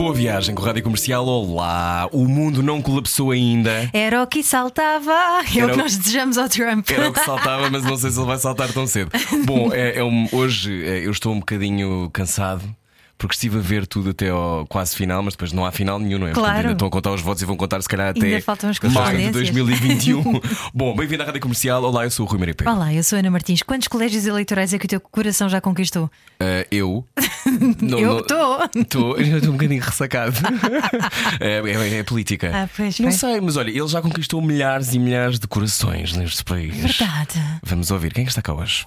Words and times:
Boa 0.00 0.14
viagem 0.14 0.54
com 0.54 0.62
a 0.62 0.66
Rádio 0.68 0.82
Comercial. 0.82 1.26
Olá, 1.26 2.08
o 2.10 2.24
mundo 2.26 2.62
não 2.62 2.80
colapsou 2.80 3.32
ainda. 3.32 3.90
Era 3.92 4.22
o 4.22 4.26
que 4.26 4.42
saltava. 4.42 5.12
É 5.54 5.62
o- 5.66 5.68
que 5.72 5.76
nós 5.76 5.94
desejamos 5.94 6.38
ao 6.38 6.48
Trump. 6.48 6.88
Era 6.90 7.10
o 7.10 7.12
que 7.12 7.20
saltava, 7.20 7.68
mas 7.68 7.84
não 7.84 7.98
sei 7.98 8.08
se 8.10 8.18
ele 8.18 8.26
vai 8.26 8.38
saltar 8.38 8.72
tão 8.72 8.86
cedo. 8.86 9.10
Bom, 9.44 9.70
é, 9.74 9.98
é 9.98 10.02
um- 10.02 10.26
hoje 10.32 10.86
é, 10.86 11.06
eu 11.06 11.10
estou 11.10 11.34
um 11.34 11.40
bocadinho 11.40 12.08
cansado. 12.14 12.64
Porque 13.20 13.34
estive 13.34 13.58
a 13.58 13.60
ver 13.60 13.86
tudo 13.86 14.10
até 14.10 14.30
ao 14.30 14.64
quase 14.66 14.96
final, 14.96 15.22
mas 15.22 15.34
depois 15.34 15.52
não 15.52 15.66
há 15.66 15.70
final 15.70 15.98
nenhum, 15.98 16.18
não 16.18 16.26
é? 16.26 16.30
Portanto, 16.30 16.42
Claro. 16.42 16.58
ainda 16.60 16.72
estão 16.72 16.88
a 16.88 16.90
contar 16.90 17.12
os 17.12 17.20
votos 17.20 17.42
e 17.42 17.44
vão 17.44 17.54
contar 17.54 17.82
se 17.82 17.86
calhar 17.88 18.14
Ainda 18.16 18.26
até 18.26 18.40
faltam 18.40 18.68
maio 18.68 18.74
de 18.74 18.80
correspondências. 18.80 19.32
2021. 19.34 20.40
Bom, 20.72 20.96
bem-vindo 20.96 21.22
à 21.22 21.26
Rádio 21.26 21.42
Comercial. 21.42 21.84
Olá, 21.84 22.04
eu 22.04 22.10
sou 22.10 22.24
o 22.24 22.28
Rui 22.30 22.38
Maripe. 22.40 22.66
Olá, 22.66 22.94
eu 22.94 23.04
sou 23.04 23.18
Ana 23.18 23.30
Martins. 23.30 23.62
Quantos 23.62 23.88
colégios 23.88 24.24
eleitorais 24.24 24.72
é 24.72 24.78
que 24.78 24.86
o 24.86 24.88
teu 24.88 24.98
coração 25.02 25.50
já 25.50 25.60
conquistou? 25.60 26.06
Uh, 26.40 26.64
eu. 26.72 27.06
Não, 27.82 27.98
eu 27.98 28.20
estou. 28.20 28.58
Estou 28.74 29.20
estou 29.20 29.50
um 29.50 29.52
bocadinho 29.52 29.82
ressacado. 29.82 30.38
é, 31.40 31.58
é- 31.58 31.98
é 31.98 32.02
política. 32.02 32.50
Ah, 32.54 32.68
pois, 32.74 32.98
não 33.00 33.08
pois. 33.08 33.20
sei, 33.20 33.38
mas 33.42 33.58
olha, 33.58 33.68
ele 33.68 33.86
já 33.86 34.00
conquistou 34.00 34.40
milhares 34.40 34.94
e 34.94 34.98
milhares 34.98 35.38
de 35.38 35.46
corações 35.46 36.16
neste 36.16 36.42
país. 36.42 36.74
Verdade. 36.74 37.38
Vamos 37.62 37.90
ouvir. 37.90 38.14
Quem 38.14 38.24
é 38.24 38.28
está 38.28 38.40
cá 38.40 38.54
hoje? 38.54 38.86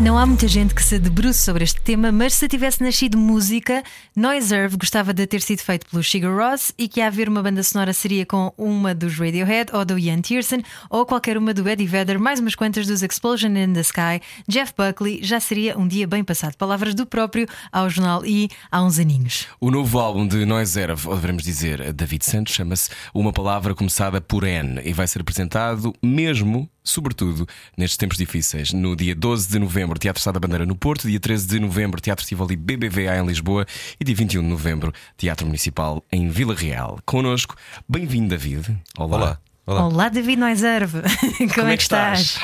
Não 0.00 0.18
há 0.18 0.26
muita 0.26 0.48
gente 0.48 0.74
que 0.74 0.82
se 0.82 0.98
debruce 0.98 1.38
sobre 1.38 1.62
este 1.62 1.80
tema, 1.80 2.10
mas 2.10 2.34
se 2.34 2.48
tivesse 2.48 2.82
nascido 2.82 3.16
música, 3.16 3.82
Noiserve 4.14 4.76
gostava 4.76 5.14
de 5.14 5.24
ter 5.26 5.40
sido 5.40 5.60
feito 5.60 5.86
pelo 5.88 6.02
Sugar 6.02 6.34
Ross 6.34 6.74
e 6.76 6.88
que 6.88 7.00
a 7.00 7.06
haver 7.06 7.28
uma 7.28 7.42
banda 7.42 7.62
sonora 7.62 7.92
seria 7.92 8.26
com 8.26 8.52
uma 8.58 8.92
dos 8.92 9.16
Radiohead 9.16 9.70
ou 9.72 9.84
do 9.84 9.98
Ian 9.98 10.20
Tiersen 10.20 10.62
ou 10.90 11.06
qualquer 11.06 11.38
uma 11.38 11.54
do 11.54 11.66
Eddie 11.66 11.86
Vedder, 11.86 12.18
mais 12.18 12.40
umas 12.40 12.56
quantas 12.56 12.86
dos 12.86 13.02
Explosion 13.02 13.56
in 13.56 13.72
the 13.72 13.80
Sky. 13.80 14.20
Jeff 14.48 14.74
Buckley 14.76 15.20
já 15.22 15.38
seria 15.38 15.78
um 15.78 15.86
dia 15.86 16.08
bem 16.08 16.24
passado. 16.24 16.56
Palavras 16.56 16.94
do 16.94 17.06
próprio 17.06 17.46
ao 17.72 17.88
jornal 17.88 18.26
e 18.26 18.50
há 18.70 18.82
uns 18.82 18.98
aninhos. 18.98 19.46
O 19.60 19.70
novo 19.70 19.98
álbum 20.00 20.26
de 20.26 20.44
Noiserve, 20.44 21.08
ou 21.08 21.14
devemos 21.14 21.44
dizer 21.44 21.92
David 21.92 22.24
Santos, 22.24 22.52
chama-se 22.52 22.90
Uma 23.14 23.32
Palavra 23.32 23.74
Começada 23.74 24.20
por 24.20 24.42
N 24.42 24.82
e 24.84 24.92
vai 24.92 25.06
ser 25.06 25.20
apresentado 25.20 25.94
mesmo, 26.02 26.68
sobretudo, 26.84 27.48
nestes 27.76 27.96
tempos 27.96 28.18
difíceis. 28.18 28.72
No 28.72 28.94
dia 28.94 29.14
12 29.14 29.48
de 29.48 29.58
novembro, 29.58 29.98
Teatro 29.98 30.20
Estado 30.20 30.34
da 30.34 30.40
Bandeira 30.40 30.66
no 30.66 30.76
Porto, 30.76 31.08
dia 31.08 31.18
13 31.18 31.46
de 31.46 31.58
novembro, 31.58 32.00
Teatro 32.00 32.24
Tivoli 32.26 32.56
BBVA 32.56 33.16
em 33.18 33.26
Lisboa 33.26 33.66
e 33.98 34.04
dia 34.04 34.14
21 34.14 34.42
de 34.42 34.48
novembro, 34.48 34.92
Teatro 35.16 35.46
Municipal 35.46 36.04
em 36.12 36.28
Vila 36.28 36.54
Real. 36.54 37.00
Connosco, 37.06 37.56
bem-vindo, 37.88 38.28
David. 38.28 38.76
Olá. 38.98 39.16
Olá. 39.16 39.40
Olá. 39.66 39.86
Olá, 39.86 40.08
David 40.10 40.38
Noiserve. 40.38 41.00
Como, 41.54 41.68
é 41.68 41.76
que 41.76 41.82
estás? 41.82 42.38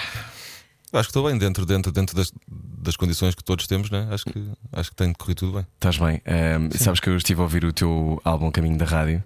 Acho 0.93 1.03
que 1.03 1.11
estou 1.11 1.29
bem 1.29 1.37
dentro, 1.37 1.67
dentro, 1.67 1.93
dentro 1.93 2.17
das, 2.17 2.33
das 2.49 2.97
condições 2.97 3.35
que 3.35 3.45
todos 3.45 3.67
temos, 3.67 3.91
né? 3.91 4.09
Acho 4.11 4.25
que 4.25 4.49
acho 4.73 4.91
que 4.91 4.97
tem 4.97 5.13
corrido 5.13 5.37
tudo 5.37 5.53
bem. 5.53 5.67
Estás 5.75 5.99
bem? 5.99 6.23
Ahm, 6.27 6.71
sabes 6.75 6.99
que 6.99 7.11
eu 7.11 7.17
estive 7.17 7.41
a 7.41 7.43
ouvir 7.43 7.65
o 7.65 7.73
teu 7.73 8.21
álbum 8.25 8.51
Caminho 8.51 8.79
da 8.79 8.87
Rádio 8.87 9.23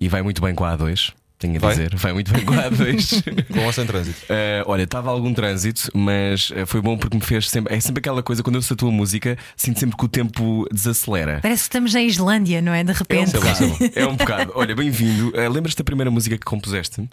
e 0.00 0.08
vai 0.08 0.22
muito 0.22 0.40
bem 0.40 0.54
com 0.54 0.64
a 0.64 0.78
A2. 0.78 1.12
Tenho 1.42 1.56
a 1.56 1.58
Vai? 1.58 1.74
dizer, 1.74 1.94
vai 1.96 2.12
muito 2.12 2.32
bem 2.32 2.44
com 2.44 2.54
a 2.54 2.70
A2. 2.70 3.22
Com 3.52 3.66
ou 3.66 3.72
sem 3.72 3.84
trânsito. 3.84 4.20
Uh, 4.26 4.62
olha, 4.70 4.82
estava 4.84 5.10
algum 5.10 5.34
trânsito, 5.34 5.90
mas 5.92 6.50
uh, 6.50 6.64
foi 6.66 6.80
bom 6.80 6.96
porque 6.96 7.16
me 7.16 7.22
fez 7.22 7.50
sempre. 7.50 7.74
É 7.74 7.80
sempre 7.80 7.98
aquela 7.98 8.22
coisa, 8.22 8.42
quando 8.44 8.54
eu 8.54 8.58
ouço 8.60 8.72
a 8.72 8.76
tua 8.76 8.92
música, 8.92 9.36
sinto 9.56 9.80
sempre 9.80 9.96
que 9.96 10.04
o 10.04 10.08
tempo 10.08 10.64
desacelera. 10.72 11.40
Parece 11.42 11.62
que 11.64 11.66
estamos 11.68 11.92
na 11.94 12.02
Islândia, 12.02 12.62
não 12.62 12.72
é? 12.72 12.84
De 12.84 12.90
É 12.90 12.94
um 12.94 12.96
repente. 12.96 13.32
bocado. 13.32 13.76
É 13.96 14.06
um 14.06 14.16
bocado. 14.16 14.52
Olha, 14.54 14.74
bem-vindo. 14.76 15.30
Uh, 15.30 15.50
Lembras-te 15.50 15.78
da 15.78 15.84
primeira 15.84 16.10
música 16.12 16.38
que 16.38 16.44
compuseste? 16.44 17.08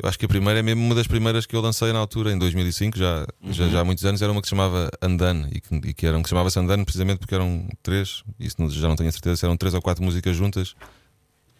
Eu 0.00 0.08
acho 0.08 0.18
que 0.18 0.26
a 0.26 0.28
primeira 0.28 0.60
é 0.60 0.62
mesmo 0.62 0.84
uma 0.84 0.94
das 0.94 1.06
primeiras 1.06 1.46
que 1.46 1.56
eu 1.56 1.60
lancei 1.62 1.90
na 1.92 1.98
altura, 1.98 2.30
em 2.30 2.38
2005, 2.38 2.98
já, 2.98 3.26
já, 3.50 3.66
já 3.68 3.80
há 3.80 3.84
muitos 3.84 4.04
anos. 4.04 4.20
Era 4.20 4.30
uma 4.30 4.42
que 4.42 4.46
se 4.46 4.50
chamava 4.50 4.90
Andane 5.00 5.48
e 5.52 5.60
que, 5.60 5.74
e 5.88 5.94
que, 5.94 6.06
era, 6.06 6.18
que 6.18 6.24
se 6.24 6.30
chamava-se 6.30 6.58
Andane 6.58 6.84
precisamente 6.84 7.18
porque 7.18 7.34
eram 7.34 7.66
três, 7.82 8.22
isso 8.38 8.56
não- 8.58 8.68
já 8.70 8.86
não 8.88 8.94
tenho 8.94 9.08
a 9.08 9.12
certeza, 9.12 9.36
se 9.36 9.44
eram 9.46 9.56
três 9.56 9.72
ou 9.74 9.80
quatro 9.80 10.04
músicas 10.04 10.36
juntas. 10.36 10.74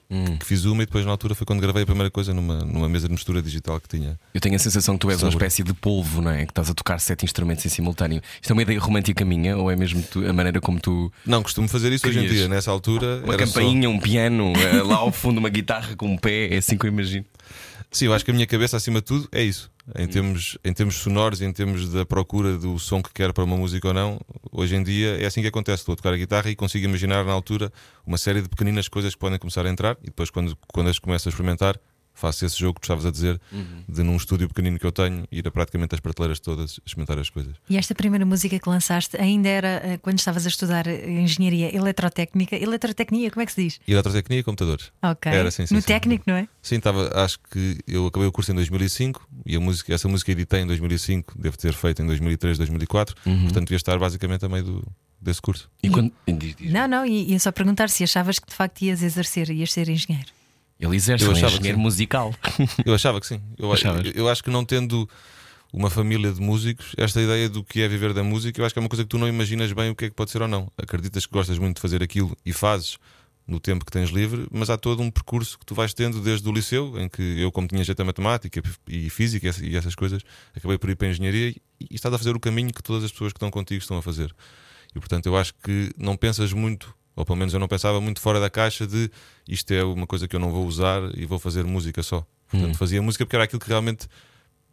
Hum. 0.09 0.37
Que 0.37 0.47
fiz 0.47 0.65
uma 0.65 0.85
e 0.85 0.87
depois 0.87 1.05
na 1.05 1.11
altura 1.11 1.35
foi 1.35 1.45
quando 1.45 1.61
gravei 1.61 1.83
a 1.83 1.87
primeira 1.87 2.11
coisa 2.11 2.33
numa, 2.33 2.59
numa 2.65 2.89
mesa 2.89 3.09
de 3.09 3.13
mistura 3.13 3.43
digital 3.43 3.81
que 3.81 3.89
tinha. 3.89 4.19
Eu 4.33 4.41
tenho 4.41 4.55
a 4.55 4.59
sensação 4.59 4.95
que 4.95 5.01
tu 5.01 5.11
és 5.11 5.21
uma 5.21 5.33
Sobre. 5.33 5.45
espécie 5.47 5.65
de 5.65 5.75
polvo, 5.75 6.23
não 6.23 6.31
é? 6.31 6.45
Que 6.47 6.53
estás 6.53 6.71
a 6.71 6.75
tocar 6.75 6.99
sete 7.01 7.25
instrumentos 7.25 7.67
em 7.67 7.69
simultâneo. 7.69 8.21
Isto 8.41 8.51
é 8.51 8.53
uma 8.53 8.63
ideia 8.63 8.79
romântica 8.79 9.25
minha 9.25 9.57
ou 9.57 9.69
é 9.71 9.75
mesmo 9.75 10.01
tu- 10.03 10.25
a 10.25 10.33
maneira 10.33 10.61
como 10.61 10.79
tu. 10.79 11.13
Não, 11.27 11.43
costumo 11.43 11.67
fazer 11.67 11.93
isso 11.93 12.07
hoje 12.07 12.19
em 12.19 12.23
Querias? 12.23 12.39
dia. 12.43 12.49
Nessa 12.49 12.71
altura 12.71 13.21
Uma 13.25 13.35
era 13.35 13.47
só- 13.47 13.55
campainha, 13.55 13.91
um 13.91 13.99
piano, 13.99 14.53
uh, 14.53 14.87
lá 14.87 14.97
ao 14.97 15.11
fundo 15.11 15.39
uma 15.39 15.49
guitarra 15.49 15.97
com 15.97 16.07
um 16.07 16.17
pé, 16.17 16.55
é 16.55 16.59
assim 16.59 16.79
que 16.79 16.87
eu 16.87 16.89
imagino. 16.93 17.25
Sim, 17.97 18.05
eu 18.05 18.13
acho 18.13 18.27
que 18.27 18.31
a 18.31 18.35
minha 18.35 18.47
cabeça, 18.47 18.77
acima 18.77 19.01
de 19.01 19.07
tudo, 19.07 19.27
é 19.33 19.43
isso. 19.43 19.71
Em 19.99 20.07
termos, 20.07 20.59
em 20.63 20.71
termos 20.71 20.97
sonoros, 20.97 21.41
em 21.41 21.51
termos 21.51 21.89
da 21.89 22.05
procura 22.05 22.59
do 22.59 22.79
som 22.79 23.03
que 23.03 23.11
quero 23.11 23.33
para 23.33 23.43
uma 23.43 23.57
música 23.57 23.89
ou 23.89 23.95
não, 23.95 24.21
hoje 24.53 24.77
em 24.77 24.83
dia 24.83 25.17
é 25.17 25.25
assim 25.25 25.41
que 25.41 25.49
acontece. 25.49 25.81
Estou 25.81 25.95
a 25.95 25.97
tocar 25.97 26.13
a 26.13 26.17
guitarra 26.19 26.51
e 26.51 26.55
consigo 26.55 26.85
imaginar 26.85 27.25
na 27.25 27.33
altura 27.33 27.73
uma 28.07 28.19
série 28.19 28.43
de 28.43 28.51
pequeninas 28.51 28.87
coisas 28.87 29.15
que 29.15 29.19
podem 29.19 29.39
começar 29.39 29.65
a 29.65 29.71
entrar 29.71 29.97
e 30.03 30.09
depois, 30.09 30.29
quando, 30.29 30.55
quando 30.75 30.91
as 30.91 30.99
começo 30.99 31.27
a 31.27 31.31
experimentar, 31.31 31.81
faço 32.17 32.45
esse 32.47 32.59
jogo 32.59 32.75
que 32.75 32.81
tu 32.81 32.85
estavas 32.85 33.07
a 33.07 33.11
dizer, 33.11 33.41
de 33.89 34.03
num 34.03 34.17
estúdio 34.17 34.49
pequenino 34.49 34.79
que 34.79 34.87
eu 34.87 34.93
tenho, 34.93 35.27
ir 35.31 35.47
a 35.47 35.51
praticamente 35.51 35.95
as 35.95 36.01
prateleiras 36.01 36.41
todas 36.41 36.81
experimentar 36.85 37.19
as 37.19 37.31
coisas. 37.31 37.55
E 37.69 37.77
esta 37.77 37.95
primeira 37.95 38.25
música 38.25 38.59
que 38.59 38.69
lançaste 38.69 39.17
ainda 39.21 39.49
era 39.49 39.69
eh, 39.85 39.99
quando 39.99 40.19
estavas 40.19 40.47
a 40.47 40.49
estudar 40.49 40.87
eh, 40.87 41.11
engenharia 41.11 41.75
eletrotécnica. 41.75 42.57
Eletrotecnia, 42.57 43.31
como 43.31 43.43
é 43.43 43.47
que 43.47 43.53
se 43.53 43.63
diz? 43.63 43.81
Eletrotecnia 43.87 44.41
e 44.41 44.43
computadores. 44.43 44.91
Ok. 45.03 45.31
Era, 45.31 45.51
sim, 45.51 45.67
sim, 45.67 45.75
no 45.75 45.81
sim. 45.81 45.87
técnico, 45.87 46.25
não 46.27 46.35
é? 46.35 46.49
Sim, 46.63 46.77
estava, 46.77 47.11
acho 47.23 47.39
que 47.51 47.79
eu 47.87 48.07
acabei 48.07 48.27
o 48.27 48.33
curso 48.33 48.51
em 48.51 48.55
2005 48.55 49.29
e 49.45 49.57
a 49.57 49.61
música, 49.61 49.95
essa 49.95 50.09
música 50.09 50.33
editei 50.33 50.61
em 50.61 50.67
2005, 50.67 51.35
devo 51.39 51.59
ter 51.59 51.75
feito 51.75 52.03
em 52.03 52.07
2003, 52.07 52.59
2004, 52.59 53.15
portanto 53.23 53.67
devia 53.67 53.77
estar 53.77 53.99
basicamente 53.99 54.45
a 54.45 54.49
meio 54.49 54.65
do, 54.65 54.93
desse 55.21 55.43
curso. 55.43 55.71
E 55.83 55.91
quando. 55.91 56.13
Não, 56.61 56.89
não, 56.89 57.07
e 57.07 57.33
ia 57.33 57.39
só 57.39 57.53
perguntar 57.53 57.91
se 57.91 58.05
achavas 58.05 58.39
que 58.39 58.49
de 58.49 58.55
facto 58.55 58.83
ias 58.83 59.03
exercer, 59.03 59.51
ias 59.51 59.73
ser 59.73 59.89
engenheiro. 59.89 60.29
Ele 60.79 60.95
exerce, 60.95 61.25
Eu 61.25 61.33
que 61.33 61.39
engenheiro 61.39 61.79
musical. 61.79 62.35
Eu 62.85 62.95
achava 62.95 63.21
que 63.21 63.27
sim. 63.27 63.41
Eu, 63.59 63.73
eu, 63.73 64.13
eu 64.15 64.29
acho 64.29 64.45
que 64.45 64.51
não 64.51 64.65
tendo 64.65 65.09
uma 65.73 65.91
família 65.91 66.33
de 66.33 66.41
músicos, 66.41 66.95
esta 66.97 67.21
ideia 67.21 67.49
do 67.49 67.65
que 67.65 67.81
é 67.81 67.89
viver 67.89 68.13
da 68.13 68.23
música, 68.23 68.61
eu 68.61 68.65
acho 68.65 68.75
que 68.75 68.79
é 68.79 68.83
uma 68.83 68.89
coisa 68.89 69.03
que 69.05 69.09
tu 69.09 69.19
não 69.19 69.29
imaginas 69.29 69.73
bem 69.73 69.91
o 69.91 69.95
que 69.95 70.07
é 70.07 70.09
que 70.09 70.15
pode 70.15 70.31
ser 70.31 70.43
ou 70.43 70.49
não. 70.49 70.71
Acreditas 70.77 71.27
que 71.27 71.33
gostas 71.33 71.59
muito 71.59 71.77
de 71.77 71.83
fazer 71.83 72.03
aquilo 72.03 72.37
e 72.45 72.53
fazes 72.53 72.99
no 73.47 73.61
tempo 73.61 73.85
que 73.85 73.93
tens 73.93 74.11
livre, 74.11 74.47
mas 74.51 74.71
há 74.71 74.77
todo 74.77 75.03
um 75.03 75.11
percurso 75.11 75.59
que 75.59 75.65
tu 75.65 75.75
vais 75.75 75.95
tendo 75.95 76.21
desde 76.21 76.49
o 76.49 76.53
liceu, 76.53 76.99
em 76.99 77.09
que 77.09 77.23
eu, 77.41 77.53
como 77.53 77.69
tinha 77.69 77.85
jeito 77.85 78.01
a 78.01 78.05
matemática 78.05 78.61
e 78.89 79.09
física 79.09 79.55
e 79.63 79.77
essas 79.77 79.95
coisas, 79.95 80.23
acabei 80.55 80.77
por 80.79 80.91
ir 80.91 80.97
para 80.97 81.07
a 81.07 81.11
engenharia 81.11 81.51
e, 81.51 81.57
e 81.79 81.95
estás 81.95 82.13
a 82.13 82.19
fazer 82.19 82.35
o 82.35 82.41
caminho 82.41 82.73
que 82.73 82.83
todas 82.83 83.05
as 83.05 83.13
pessoas 83.13 83.33
que 83.33 83.37
estão 83.37 83.51
contigo 83.51 83.81
estão 83.81 83.99
a 83.99 84.03
fazer. 84.03 84.35
E 84.95 84.99
portanto, 84.99 85.27
eu 85.27 85.37
acho 85.37 85.55
que 85.63 85.93
não 85.97 86.17
pensas 86.17 86.53
muito, 86.53 86.96
ou 87.17 87.25
pelo 87.25 87.37
menos 87.37 87.55
eu 87.55 87.59
não 87.59 87.67
pensava 87.67 88.01
muito 88.01 88.21
fora 88.21 88.39
da 88.39 88.51
caixa 88.51 88.87
de 88.87 89.11
isto 89.49 89.73
é 89.73 89.83
uma 89.83 90.07
coisa 90.07 90.29
que 90.29 90.37
eu 90.37 90.41
não 90.41 90.53
vou 90.53 90.67
usar 90.67 91.01
e 91.17 91.25
vou 91.25 91.39
fazer 91.39 91.65
música 91.65 92.03
só. 92.03 92.25
Portanto, 92.51 92.77
fazia 92.77 93.03
música 93.03 93.25
porque 93.25 93.35
era 93.35 93.45
aquilo 93.45 93.59
que 93.59 93.69
realmente 93.69 94.07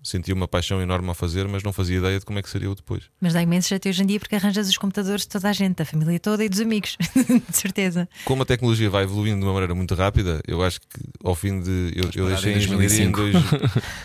sentia 0.03 0.33
uma 0.33 0.47
paixão 0.47 0.81
enorme 0.81 1.09
a 1.09 1.13
fazer, 1.13 1.47
mas 1.47 1.63
não 1.63 1.71
fazia 1.71 1.97
ideia 1.97 2.19
de 2.19 2.25
como 2.25 2.37
é 2.37 2.41
que 2.41 2.49
seria 2.49 2.69
o 2.69 2.75
depois. 2.75 3.03
Mas 3.21 3.33
dá 3.33 3.41
imenso 3.41 3.69
jeito 3.69 3.87
hoje 3.87 4.03
em 4.03 4.05
dia 4.05 4.19
porque 4.19 4.35
arranjas 4.35 4.67
os 4.67 4.77
computadores 4.77 5.21
de 5.23 5.29
toda 5.29 5.49
a 5.49 5.53
gente, 5.53 5.77
da 5.77 5.85
família 5.85 6.19
toda 6.19 6.43
e 6.43 6.49
dos 6.49 6.59
amigos, 6.59 6.97
de 7.49 7.55
certeza. 7.57 8.07
Como 8.25 8.43
a 8.43 8.45
tecnologia 8.45 8.89
vai 8.89 9.03
evoluindo 9.03 9.39
de 9.39 9.45
uma 9.45 9.53
maneira 9.53 9.73
muito 9.73 9.95
rápida, 9.95 10.41
eu 10.47 10.61
acho 10.61 10.81
que 10.81 10.87
ao 11.23 11.33
fim 11.35 11.61
de. 11.61 11.93
Eu, 11.95 12.09
eu 12.15 12.27
deixei 12.27 12.51
em 12.51 12.55
a 12.55 12.57
engenharia 12.57 13.05
em 13.05 13.11
2005. 13.11 13.17
dois. 13.17 13.33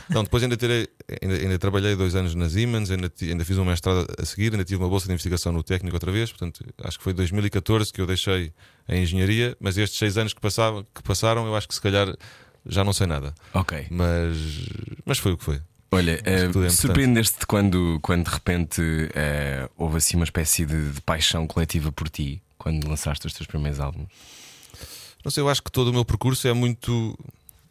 Não, 0.08 0.22
depois 0.24 0.42
ainda, 0.42 0.56
terei, 0.56 0.88
ainda, 1.20 1.34
ainda 1.34 1.58
trabalhei 1.58 1.96
dois 1.96 2.14
anos 2.14 2.34
na 2.34 2.48
Siemens, 2.48 2.90
ainda, 2.90 3.12
ainda 3.20 3.44
fiz 3.44 3.58
um 3.58 3.64
mestrado 3.64 4.06
a 4.18 4.24
seguir, 4.24 4.52
ainda 4.52 4.64
tive 4.64 4.82
uma 4.82 4.88
bolsa 4.88 5.06
de 5.06 5.12
investigação 5.12 5.52
no 5.52 5.62
técnico 5.62 5.96
outra 5.96 6.12
vez, 6.12 6.30
portanto, 6.30 6.64
acho 6.84 6.98
que 6.98 7.04
foi 7.04 7.12
2014 7.12 7.92
que 7.92 8.00
eu 8.00 8.06
deixei 8.06 8.52
a 8.86 8.96
engenharia, 8.96 9.56
mas 9.60 9.76
estes 9.76 9.98
seis 9.98 10.16
anos 10.16 10.32
que, 10.32 10.40
passavam, 10.40 10.86
que 10.94 11.02
passaram, 11.02 11.46
eu 11.46 11.56
acho 11.56 11.68
que 11.68 11.74
se 11.74 11.80
calhar 11.80 12.14
já 12.66 12.84
não 12.84 12.92
sei 12.92 13.06
nada. 13.06 13.34
ok. 13.54 13.86
Mas, 13.90 14.36
mas 15.04 15.18
foi 15.18 15.32
o 15.32 15.36
que 15.36 15.44
foi. 15.44 15.60
Olha, 15.90 16.20
eh, 16.24 16.50
é 16.66 16.70
surpreendeste-te 16.70 17.46
quando, 17.46 17.98
quando 18.02 18.24
de 18.26 18.30
repente 18.30 18.82
eh, 19.14 19.68
houve 19.76 19.96
assim 19.96 20.16
uma 20.16 20.24
espécie 20.24 20.66
de, 20.66 20.92
de 20.92 21.00
paixão 21.00 21.46
coletiva 21.46 21.90
por 21.90 22.08
ti 22.10 22.42
quando 22.58 22.86
lançaste 22.88 23.26
os 23.26 23.32
teus 23.32 23.46
primeiros 23.46 23.80
álbuns? 23.80 24.08
Não 25.24 25.30
sei, 25.30 25.42
eu 25.42 25.48
acho 25.48 25.62
que 25.62 25.72
todo 25.72 25.88
o 25.88 25.92
meu 25.92 26.04
percurso 26.04 26.46
é 26.46 26.52
muito. 26.52 27.18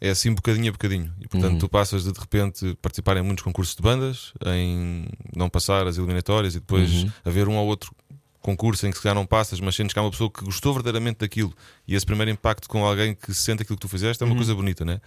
É 0.00 0.10
assim 0.10 0.32
bocadinho 0.32 0.68
a 0.68 0.72
bocadinho. 0.72 1.12
E 1.20 1.26
portanto 1.26 1.52
Uhum. 1.54 1.58
tu 1.58 1.68
passas 1.68 2.04
de 2.04 2.12
de 2.12 2.20
repente 2.20 2.76
participar 2.80 3.16
em 3.16 3.22
muitos 3.22 3.42
concursos 3.42 3.74
de 3.74 3.82
bandas, 3.82 4.32
em 4.46 5.06
não 5.34 5.48
passar 5.48 5.86
as 5.86 5.96
eliminatórias 5.98 6.54
e 6.54 6.60
depois 6.60 6.90
Uhum. 7.02 7.12
haver 7.24 7.48
um 7.48 7.56
ou 7.56 7.66
outro 7.66 7.92
concurso 8.40 8.86
em 8.86 8.90
que 8.90 8.96
se 8.96 9.02
calhar 9.02 9.16
não 9.16 9.26
passas, 9.26 9.58
mas 9.60 9.74
sentes 9.74 9.92
que 9.92 9.98
há 9.98 10.02
uma 10.02 10.10
pessoa 10.10 10.30
que 10.30 10.44
gostou 10.44 10.72
verdadeiramente 10.72 11.18
daquilo 11.18 11.52
e 11.86 11.94
esse 11.96 12.06
primeiro 12.06 12.30
impacto 12.30 12.68
com 12.68 12.84
alguém 12.84 13.12
que 13.14 13.34
sente 13.34 13.62
aquilo 13.62 13.76
que 13.76 13.82
tu 13.82 13.88
fizeste 13.88 14.22
é 14.22 14.26
uma 14.26 14.36
coisa 14.36 14.54
bonita, 14.54 14.84
né? 14.84 15.00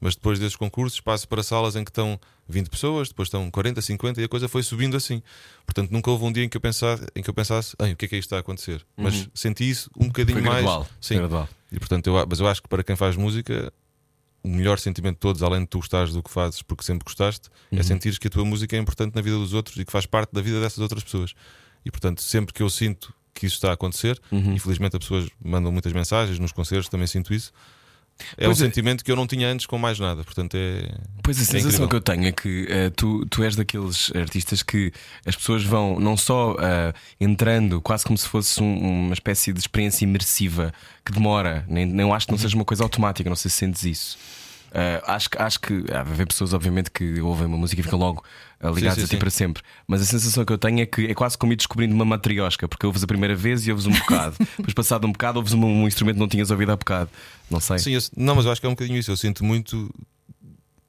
Mas 0.00 0.14
depois 0.14 0.38
desses 0.38 0.56
concursos 0.56 1.00
passo 1.00 1.26
para 1.26 1.42
salas 1.42 1.74
em 1.74 1.84
que 1.84 1.90
estão 1.90 2.20
20 2.48 2.70
pessoas, 2.70 3.08
depois 3.08 3.26
estão 3.26 3.50
40, 3.50 3.82
50 3.82 4.20
e 4.20 4.24
a 4.24 4.28
coisa 4.28 4.48
foi 4.48 4.62
subindo 4.62 4.96
assim. 4.96 5.22
Portanto, 5.66 5.90
nunca 5.90 6.10
houve 6.10 6.24
um 6.24 6.32
dia 6.32 6.44
em 6.44 6.48
que 6.48 6.56
eu 6.56 6.60
pensasse, 6.60 7.04
em 7.16 7.22
que 7.22 7.28
eu 7.28 7.34
pensasse 7.34 7.74
o 7.74 7.96
que 7.96 8.04
é 8.04 8.08
que 8.08 8.14
é 8.14 8.18
isto 8.18 8.28
está 8.28 8.36
a 8.36 8.40
acontecer. 8.40 8.84
Mas 8.96 9.28
senti 9.34 9.68
isso 9.68 9.90
um 9.98 10.06
bocadinho 10.06 10.40
Foi 10.40 10.48
mais. 10.48 10.62
gradual. 10.62 10.86
Sim. 11.00 11.14
Foi 11.14 11.16
gradual. 11.18 11.48
E 11.72 11.78
portanto, 11.78 12.06
eu, 12.06 12.26
mas 12.28 12.40
eu 12.40 12.46
acho 12.46 12.62
que 12.62 12.68
para 12.68 12.84
quem 12.84 12.96
faz 12.96 13.16
música, 13.16 13.72
o 14.42 14.48
melhor 14.48 14.78
sentimento 14.78 15.14
de 15.14 15.20
todos, 15.20 15.42
além 15.42 15.60
de 15.62 15.66
tu 15.66 15.78
gostares 15.78 16.12
do 16.12 16.22
que 16.22 16.30
fazes 16.30 16.62
porque 16.62 16.84
sempre 16.84 17.04
gostaste, 17.04 17.48
é 17.72 17.82
sentires 17.82 18.18
que 18.18 18.28
a 18.28 18.30
tua 18.30 18.44
música 18.44 18.76
é 18.76 18.78
importante 18.78 19.14
na 19.14 19.20
vida 19.20 19.36
dos 19.36 19.52
outros 19.52 19.76
e 19.76 19.84
que 19.84 19.92
faz 19.92 20.06
parte 20.06 20.32
da 20.32 20.40
vida 20.40 20.60
dessas 20.60 20.78
outras 20.78 21.02
pessoas. 21.02 21.34
E 21.84 21.90
portanto, 21.90 22.22
sempre 22.22 22.54
que 22.54 22.62
eu 22.62 22.70
sinto 22.70 23.12
que 23.34 23.46
isso 23.46 23.56
está 23.56 23.70
a 23.70 23.74
acontecer, 23.74 24.20
e 24.32 24.58
felizmente 24.58 24.96
as 24.96 25.00
pessoas 25.00 25.28
mandam 25.44 25.70
muitas 25.70 25.92
mensagens 25.92 26.38
nos 26.38 26.50
concertos, 26.50 26.88
também 26.88 27.06
sinto 27.06 27.32
isso. 27.32 27.52
É 28.36 28.44
Pois 28.46 28.60
um 28.60 28.64
é. 28.64 28.66
sentimento 28.66 29.04
que 29.04 29.10
eu 29.12 29.16
não 29.16 29.26
tinha 29.26 29.48
antes 29.48 29.64
com 29.66 29.78
mais 29.78 29.98
nada, 29.98 30.24
portanto 30.24 30.54
é. 30.56 30.88
Pois 31.22 31.38
a 31.38 31.42
é 31.42 31.44
sensação 31.44 31.68
incrível. 31.68 31.88
que 31.88 31.96
eu 31.96 32.00
tenho 32.00 32.26
é 32.26 32.32
que 32.32 32.66
eh, 32.68 32.90
tu, 32.90 33.24
tu 33.26 33.42
és 33.44 33.54
daqueles 33.54 34.10
artistas 34.14 34.62
que 34.62 34.92
as 35.24 35.36
pessoas 35.36 35.62
vão 35.64 36.00
não 36.00 36.16
só 36.16 36.56
eh, 36.60 36.92
entrando 37.20 37.80
quase 37.80 38.04
como 38.04 38.18
se 38.18 38.26
fosse 38.28 38.62
um- 38.62 39.06
uma 39.06 39.14
espécie 39.14 39.52
de 39.52 39.60
experiência 39.60 40.04
imersiva 40.04 40.72
que 41.04 41.12
demora, 41.12 41.64
nem, 41.68 41.86
nem 41.86 42.10
acho 42.12 42.26
que 42.26 42.32
não 42.32 42.38
seja 42.38 42.54
uma 42.56 42.64
coisa 42.64 42.82
automática, 42.82 43.28
não 43.30 43.36
sei 43.36 43.50
se 43.50 43.56
sentes 43.58 43.84
isso. 43.84 44.18
Eh, 44.72 45.02
acho, 45.06 45.30
que- 45.30 45.38
acho 45.40 45.60
que 45.60 45.84
há 45.92 46.00
haver 46.00 46.26
pessoas, 46.26 46.52
obviamente, 46.52 46.90
que 46.90 47.20
ouvem 47.20 47.46
uma 47.46 47.56
música 47.56 47.80
e 47.80 47.84
ficam 47.84 47.98
logo 47.98 48.22
eh, 48.60 48.70
ligadas 48.70 48.98
sim, 48.98 49.04
a 49.04 49.06
ti 49.06 49.10
sim. 49.10 49.18
para 49.18 49.30
sempre. 49.30 49.62
Mas 49.86 50.02
a 50.02 50.04
sensação 50.04 50.44
que 50.44 50.52
eu 50.52 50.58
tenho 50.58 50.80
é 50.80 50.86
que 50.86 51.06
é 51.06 51.14
quase 51.14 51.36
como 51.38 51.52
ir 51.52 51.56
descobrindo 51.56 51.94
uma 51.94 52.04
matriosca, 52.04 52.66
porque 52.68 52.86
ouves 52.86 53.02
a 53.02 53.06
primeira 53.06 53.34
vez 53.34 53.66
e 53.66 53.70
ouves 53.70 53.86
um 53.86 53.92
bocado, 53.92 54.36
depois, 54.58 54.74
passado 54.74 55.06
um 55.06 55.12
bocado, 55.12 55.38
ouves 55.38 55.52
um, 55.52 55.64
um 55.64 55.86
instrumento 55.86 56.16
que 56.16 56.20
não 56.20 56.28
tinhas 56.28 56.50
ouvido 56.50 56.72
há 56.72 56.76
bocado. 56.76 57.10
Não 57.50 57.60
sei. 57.60 57.78
Sim, 57.78 57.92
eu- 57.92 58.00
não, 58.16 58.34
mas 58.34 58.44
eu 58.44 58.52
acho 58.52 58.60
que 58.60 58.66
é 58.66 58.70
um 58.70 58.74
bocadinho 58.74 58.98
isso. 58.98 59.10
Eu 59.10 59.16
sinto 59.16 59.44
muito. 59.44 59.92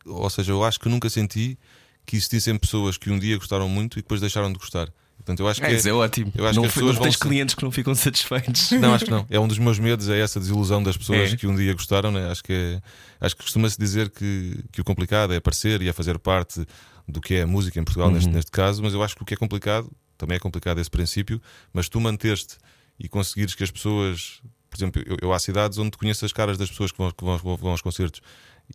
Ou 0.06 0.30
seja, 0.30 0.52
eu 0.52 0.64
acho 0.64 0.80
que 0.80 0.90
nunca 0.90 1.10
senti 1.10 1.58
que 2.06 2.16
existissem 2.16 2.58
pessoas 2.58 2.98
que 2.98 3.12
um 3.12 3.20
dia 3.20 3.38
gostaram 3.38 3.70
muito 3.70 4.00
e 4.00 4.02
depois 4.02 4.20
deixaram 4.20 4.52
de 4.52 4.58
gostar. 4.58 4.90
Portanto, 5.20 5.42
eu 5.42 5.48
acho 5.48 5.60
que. 5.62 5.68
É, 5.68 5.74
isso 5.74 5.88
é 5.88 5.94
ótimo. 5.94 6.32
eu 6.36 6.48
acho 6.48 6.56
não 6.56 6.64
que 6.64 6.68
as 6.70 6.74
pessoas 6.74 6.96
não 6.96 7.04
tens 7.04 7.16
vão 7.16 7.30
clientes 7.30 7.54
que 7.56 7.64
não 7.64 7.72
ficam 7.72 7.94
satisfeitos. 7.96 8.72
Não, 8.72 8.94
acho 8.94 9.06
que 9.06 9.12
não. 9.12 9.26
É 9.30 9.40
um 9.40 9.48
dos 9.48 9.60
meus 9.60 9.78
medos, 9.78 10.10
é 10.10 10.20
essa 10.20 10.40
desilusão 10.40 10.82
das 10.82 10.98
pessoas 10.98 11.34
É. 11.34 11.36
que 11.36 11.46
um 11.46 11.56
dia 11.56 11.74
gostaram. 11.74 12.10
Né? 12.12 12.32
Acho 12.32 12.44
que 12.44 12.54
é, 12.54 12.82
acho 13.22 13.36
que 13.36 13.44
costuma-se 13.44 13.78
dizer 13.78 14.10
que, 14.10 14.64
que 14.72 14.82
o 14.82 14.84
complicado 14.84 15.34
é 15.34 15.38
aparecer 15.38 15.82
e 15.82 15.90
é 15.90 15.94
fazer 15.94 16.18
parte 16.18 16.66
do 17.08 17.20
que 17.22 17.36
é 17.36 17.42
a 17.44 17.48
música 17.48 17.80
em 17.80 17.84
Portugal, 17.84 18.10
neste, 18.12 18.30
neste 18.30 18.52
caso, 18.52 18.82
mas 18.84 18.94
eu 18.94 19.04
acho 19.04 19.16
que 19.16 19.24
o 19.24 19.26
que 19.26 19.34
é 19.34 19.38
complicado, 19.38 19.92
também 20.18 20.36
é 20.38 20.40
complicado 20.40 20.80
esse 20.80 20.90
princípio, 20.90 21.42
mas 21.74 21.90
tu 21.90 22.00
manter-te 22.00 22.58
e 23.00 23.08
conseguires 23.10 23.56
que 23.56 23.64
as 23.64 23.72
pessoas, 23.72 24.42
por 24.70 24.78
exemplo, 24.78 25.02
eu, 25.06 25.18
eu 25.22 25.34
há 25.34 25.40
cidades 25.40 25.78
onde 25.80 25.98
conheço 25.98 26.24
as 26.26 26.32
caras 26.34 26.58
das 26.58 26.70
pessoas 26.70 26.92
que 26.92 26.98
vão, 26.98 27.10
que 27.12 27.24
vão, 27.24 27.38
vão 27.58 27.72
aos 27.72 27.82
concertos. 27.82 28.22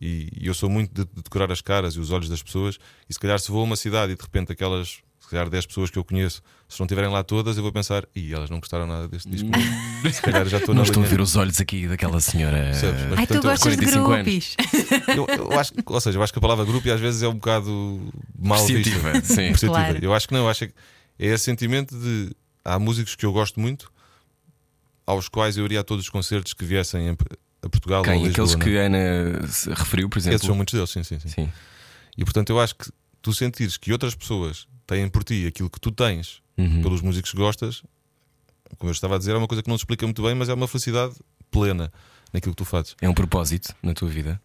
E, 0.01 0.27
e 0.35 0.47
eu 0.47 0.53
sou 0.53 0.69
muito 0.69 0.93
de, 0.93 1.05
de 1.09 1.21
decorar 1.23 1.49
as 1.51 1.61
caras 1.61 1.93
e 1.95 1.99
os 1.99 2.11
olhos 2.11 2.27
das 2.27 2.43
pessoas. 2.43 2.77
E 3.09 3.13
se 3.13 3.19
calhar, 3.19 3.39
se 3.39 3.49
vou 3.49 3.61
a 3.61 3.63
uma 3.63 3.77
cidade 3.77 4.11
e 4.11 4.15
de 4.15 4.21
repente 4.21 4.51
aquelas, 4.51 4.97
se 5.25 5.31
calhar 5.31 5.49
10 5.49 5.65
pessoas 5.65 5.89
que 5.89 5.97
eu 5.97 6.03
conheço, 6.03 6.39
se 6.69 6.79
não 6.79 6.85
estiverem 6.85 7.09
lá 7.09 7.23
todas, 7.23 7.57
eu 7.57 7.63
vou 7.63 7.71
pensar, 7.71 8.05
e 8.15 8.31
elas 8.31 8.47
não 8.51 8.59
gostaram 8.59 8.85
nada 8.85 9.07
deste 9.07 9.27
disco. 9.27 9.49
se 10.13 10.21
calhar 10.21 10.45
já 10.47 10.57
estou 10.59 10.75
Não 10.75 10.83
na 10.83 10.87
estou 10.87 11.01
a 11.03 11.05
ver 11.07 11.19
os 11.19 11.35
olhos 11.35 11.59
aqui 11.59 11.87
daquela 11.87 12.19
senhora. 12.21 12.57
Percebes? 12.57 13.01
Mas, 13.09 13.19
Ai, 13.19 13.25
tu 13.25 13.33
portanto, 13.33 13.43
eu- 13.45 13.49
gostas 13.51 13.71
de 13.71 13.77
45 13.77 14.11
anos. 14.11 14.55
grupos. 14.55 15.07
eu, 15.39 15.45
eu 15.51 15.59
acho, 15.59 15.73
que- 15.73 15.83
ou 15.87 15.99
seja, 16.01 16.17
eu 16.19 16.23
acho 16.23 16.31
que 16.31 16.37
a 16.39 16.41
palavra 16.41 16.63
grupo 16.63 16.91
às 16.91 16.99
vezes 16.99 17.23
é 17.23 17.27
um 17.27 17.33
bocado 17.33 18.11
mal 18.37 18.63
vista. 18.67 19.21
Sim. 19.23 19.51
Claro. 19.67 19.97
Eu 19.99 20.13
acho 20.13 20.27
que 20.27 20.33
não, 20.35 20.41
eu 20.41 20.49
acho 20.49 20.67
que 20.67 20.73
é 21.17 21.25
esse 21.27 21.43
sentimento 21.45 21.97
de 21.99 22.31
há 22.63 22.77
músicos 22.77 23.15
que 23.15 23.25
eu 23.25 23.31
gosto 23.33 23.59
muito, 23.59 23.91
aos 25.07 25.27
quais 25.29 25.57
eu 25.57 25.65
iria 25.65 25.79
a 25.81 25.83
todos 25.83 26.05
os 26.05 26.09
concertos 26.09 26.53
que 26.53 26.65
viessem 26.65 27.09
a, 27.09 27.13
a 27.63 27.69
Portugal 27.69 28.01
ou 28.01 28.05
a 28.09 28.13
Quem? 28.13 28.23
Lisboa, 28.23 28.45
Aqueles 28.45 28.55
né? 28.55 28.63
que 28.65 28.77
a 28.77 28.81
Ana 28.85 29.47
se 29.47 29.69
referiu, 29.69 30.09
por 30.09 30.17
exemplo. 30.19 30.35
Esses 30.35 30.45
são 30.47 30.55
muitos 30.55 30.73
deles, 30.73 30.89
sim, 30.89 31.03
sim, 31.03 31.19
sim. 31.19 31.29
Sim. 31.29 31.51
E 32.17 32.23
portanto 32.23 32.49
eu 32.51 32.59
acho 32.59 32.75
que 32.75 32.89
tu 33.21 33.33
sentires 33.33 33.77
que 33.77 33.91
outras 33.91 34.15
pessoas 34.15 34.67
têm 34.87 35.07
por 35.09 35.23
ti 35.23 35.45
aquilo 35.47 35.69
que 35.69 35.79
tu 35.79 35.91
tens 35.91 36.41
Uhum. 36.57 36.81
pelos 36.81 37.01
músicos 37.01 37.31
que 37.31 37.37
gostas, 37.37 37.83
como 38.77 38.89
eu 38.89 38.93
estava 38.93 39.15
a 39.15 39.17
dizer, 39.17 39.33
é 39.33 39.37
uma 39.37 39.47
coisa 39.47 39.61
que 39.61 39.69
não 39.69 39.77
se 39.77 39.81
explica 39.81 40.05
muito 40.05 40.21
bem, 40.23 40.33
mas 40.33 40.47
é 40.47 40.53
uma 40.53 40.67
felicidade 40.69 41.13
plena 41.51 41.91
naquilo 42.31 42.53
que 42.53 42.63
tu 42.63 42.65
fazes. 42.65 42.95
É 43.01 43.09
um 43.09 43.13
propósito 43.13 43.75
na 43.83 43.93
tua 43.93 44.07
vida. 44.07 44.41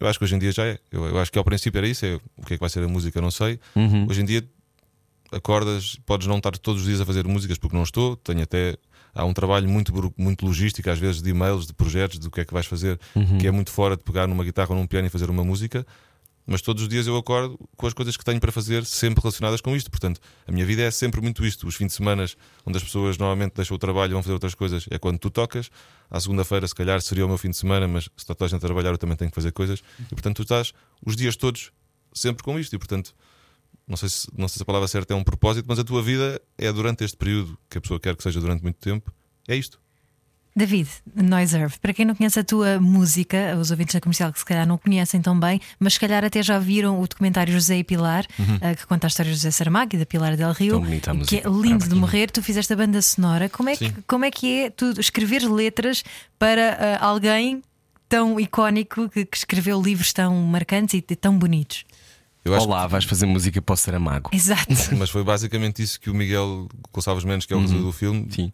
Eu 0.00 0.08
acho 0.08 0.18
que 0.18 0.24
hoje 0.24 0.34
em 0.34 0.38
dia 0.40 0.50
já 0.50 0.64
é. 0.66 0.78
Eu, 0.90 1.04
eu 1.06 1.18
acho 1.20 1.30
que 1.30 1.38
ao 1.38 1.44
princípio 1.44 1.78
era 1.78 1.86
isso, 1.86 2.04
é, 2.04 2.18
o 2.36 2.44
que 2.44 2.54
é 2.54 2.56
que 2.56 2.60
vai 2.60 2.68
ser 2.68 2.82
a 2.82 2.88
música, 2.88 3.20
não 3.20 3.30
sei. 3.30 3.60
Uhum. 3.76 4.08
Hoje 4.10 4.20
em 4.20 4.24
dia 4.24 4.44
acordas, 5.30 5.96
podes 6.04 6.26
não 6.26 6.38
estar 6.38 6.52
todos 6.58 6.82
os 6.82 6.88
dias 6.88 7.00
a 7.00 7.06
fazer 7.06 7.26
músicas 7.26 7.56
porque 7.58 7.76
não 7.76 7.82
estou, 7.84 8.16
tenho 8.16 8.42
até. 8.42 8.76
Há 9.14 9.24
um 9.26 9.32
trabalho 9.34 9.68
muito, 9.68 9.92
muito 10.16 10.44
logístico, 10.46 10.88
às 10.88 10.98
vezes 10.98 11.20
de 11.22 11.30
e-mails, 11.30 11.66
de 11.66 11.74
projetos, 11.74 12.18
do 12.18 12.30
que 12.30 12.40
é 12.40 12.44
que 12.44 12.52
vais 12.52 12.64
fazer, 12.66 12.98
que 13.38 13.46
é 13.46 13.50
muito 13.50 13.70
fora 13.70 13.94
de 13.96 14.02
pegar 14.02 14.26
numa 14.26 14.42
guitarra 14.42 14.70
ou 14.70 14.76
num 14.76 14.86
piano 14.86 15.06
e 15.06 15.10
fazer 15.10 15.28
uma 15.28 15.44
música. 15.44 15.86
Mas 16.46 16.60
todos 16.60 16.82
os 16.82 16.88
dias 16.88 17.06
eu 17.06 17.16
acordo 17.16 17.58
com 17.76 17.86
as 17.86 17.94
coisas 17.94 18.16
que 18.16 18.24
tenho 18.24 18.40
para 18.40 18.50
fazer, 18.50 18.84
sempre 18.84 19.22
relacionadas 19.22 19.60
com 19.60 19.76
isto. 19.76 19.90
Portanto, 19.90 20.20
a 20.46 20.52
minha 20.52 20.66
vida 20.66 20.82
é 20.82 20.90
sempre 20.90 21.20
muito 21.20 21.44
isto. 21.46 21.66
Os 21.66 21.76
fins 21.76 21.88
de 21.88 21.92
semana, 21.92 22.26
onde 22.66 22.76
as 22.76 22.82
pessoas 22.82 23.16
normalmente 23.16 23.54
deixam 23.54 23.76
o 23.76 23.78
trabalho 23.78 24.10
e 24.10 24.14
vão 24.14 24.22
fazer 24.22 24.32
outras 24.32 24.54
coisas, 24.54 24.86
é 24.90 24.98
quando 24.98 25.18
tu 25.18 25.30
tocas. 25.30 25.70
À 26.10 26.18
segunda-feira, 26.20 26.66
se 26.66 26.74
calhar, 26.74 27.00
seria 27.00 27.24
o 27.24 27.28
meu 27.28 27.38
fim 27.38 27.50
de 27.50 27.56
semana, 27.56 27.86
mas 27.86 28.04
se 28.04 28.10
está 28.16 28.34
toda 28.34 28.46
a 28.46 28.48
gente 28.48 28.58
a 28.58 28.66
trabalhar, 28.66 28.90
eu 28.90 28.98
também 28.98 29.16
tenho 29.16 29.30
que 29.30 29.34
fazer 29.34 29.52
coisas. 29.52 29.82
E 30.00 30.14
portanto, 30.14 30.36
tu 30.36 30.42
estás 30.42 30.72
os 31.04 31.16
dias 31.16 31.36
todos 31.36 31.70
sempre 32.12 32.42
com 32.42 32.58
isto. 32.58 32.74
E 32.74 32.78
portanto, 32.78 33.14
não 33.86 33.96
sei, 33.96 34.08
se, 34.08 34.28
não 34.36 34.48
sei 34.48 34.56
se 34.58 34.62
a 34.62 34.66
palavra 34.66 34.88
certa 34.88 35.14
é 35.14 35.16
um 35.16 35.24
propósito, 35.24 35.66
mas 35.68 35.78
a 35.78 35.84
tua 35.84 36.02
vida 36.02 36.40
é 36.58 36.72
durante 36.72 37.04
este 37.04 37.16
período 37.16 37.58
que 37.70 37.78
a 37.78 37.80
pessoa 37.80 38.00
quer 38.00 38.16
que 38.16 38.22
seja 38.22 38.40
durante 38.40 38.62
muito 38.62 38.76
tempo. 38.76 39.12
É 39.48 39.56
isto. 39.56 39.80
David, 40.54 40.88
Noiserve, 41.14 41.78
para 41.80 41.94
quem 41.94 42.04
não 42.04 42.14
conhece 42.14 42.38
a 42.38 42.44
tua 42.44 42.78
música, 42.78 43.56
os 43.58 43.70
ouvintes 43.70 43.94
da 43.94 44.00
comercial 44.00 44.30
que 44.30 44.38
se 44.38 44.44
calhar 44.44 44.66
não 44.66 44.76
conhecem 44.76 45.20
tão 45.22 45.38
bem, 45.38 45.58
mas 45.80 45.94
se 45.94 46.00
calhar 46.00 46.22
até 46.24 46.42
já 46.42 46.58
viram 46.58 47.00
o 47.00 47.06
documentário 47.08 47.52
José 47.54 47.78
e 47.78 47.84
Pilar, 47.84 48.26
eh, 48.60 48.74
que 48.74 48.86
conta 48.86 49.06
a 49.06 49.08
história 49.08 49.30
de 49.32 49.36
José 49.38 49.50
Saramago 49.50 49.96
e 49.96 49.98
da 49.98 50.04
Pilar 50.04 50.36
Del 50.36 50.52
Rio, 50.52 50.72
Tão 50.74 50.82
bonita 50.82 51.10
a 51.10 51.14
que 51.14 51.18
música. 51.20 51.48
é 51.48 51.50
lindo 51.50 51.88
de 51.88 51.94
morrer. 51.94 52.30
Tu 52.30 52.42
fizeste 52.42 52.70
a 52.72 52.76
banda 52.76 53.00
sonora. 53.00 53.48
Como 53.48 53.70
é 53.70 53.76
que, 53.76 53.92
como 54.06 54.24
é, 54.26 54.30
que 54.30 54.64
é 54.64 54.70
tu 54.70 54.92
escrever 55.00 55.42
letras 55.50 56.04
para 56.38 56.60
eh, 56.60 56.98
alguém 57.00 57.62
tão 58.08 58.38
icónico 58.38 59.08
que, 59.08 59.24
que 59.24 59.36
escreveu 59.38 59.80
livros 59.80 60.12
tão 60.12 60.34
marcantes 60.42 60.92
e 60.94 61.00
tão 61.16 61.38
bonitos? 61.38 61.84
Eu 62.44 62.54
acho 62.54 62.66
Olá, 62.66 62.86
vais 62.86 63.04
fazer 63.04 63.24
música 63.24 63.62
para 63.62 63.72
o 63.72 63.76
Saramago. 63.76 64.28
Exato. 64.34 64.66
que- 64.66 64.94
mas 64.96 65.08
foi 65.08 65.24
basicamente 65.24 65.82
isso 65.82 65.98
que 65.98 66.10
o 66.10 66.14
Miguel 66.14 66.68
Gonçalves 66.92 67.24
Mendes, 67.24 67.46
que 67.46 67.54
é 67.54 67.56
o 67.56 67.60
realizador 67.60 67.86
do 67.86 67.92
filme, 67.92 68.26
Sim. 68.30 68.52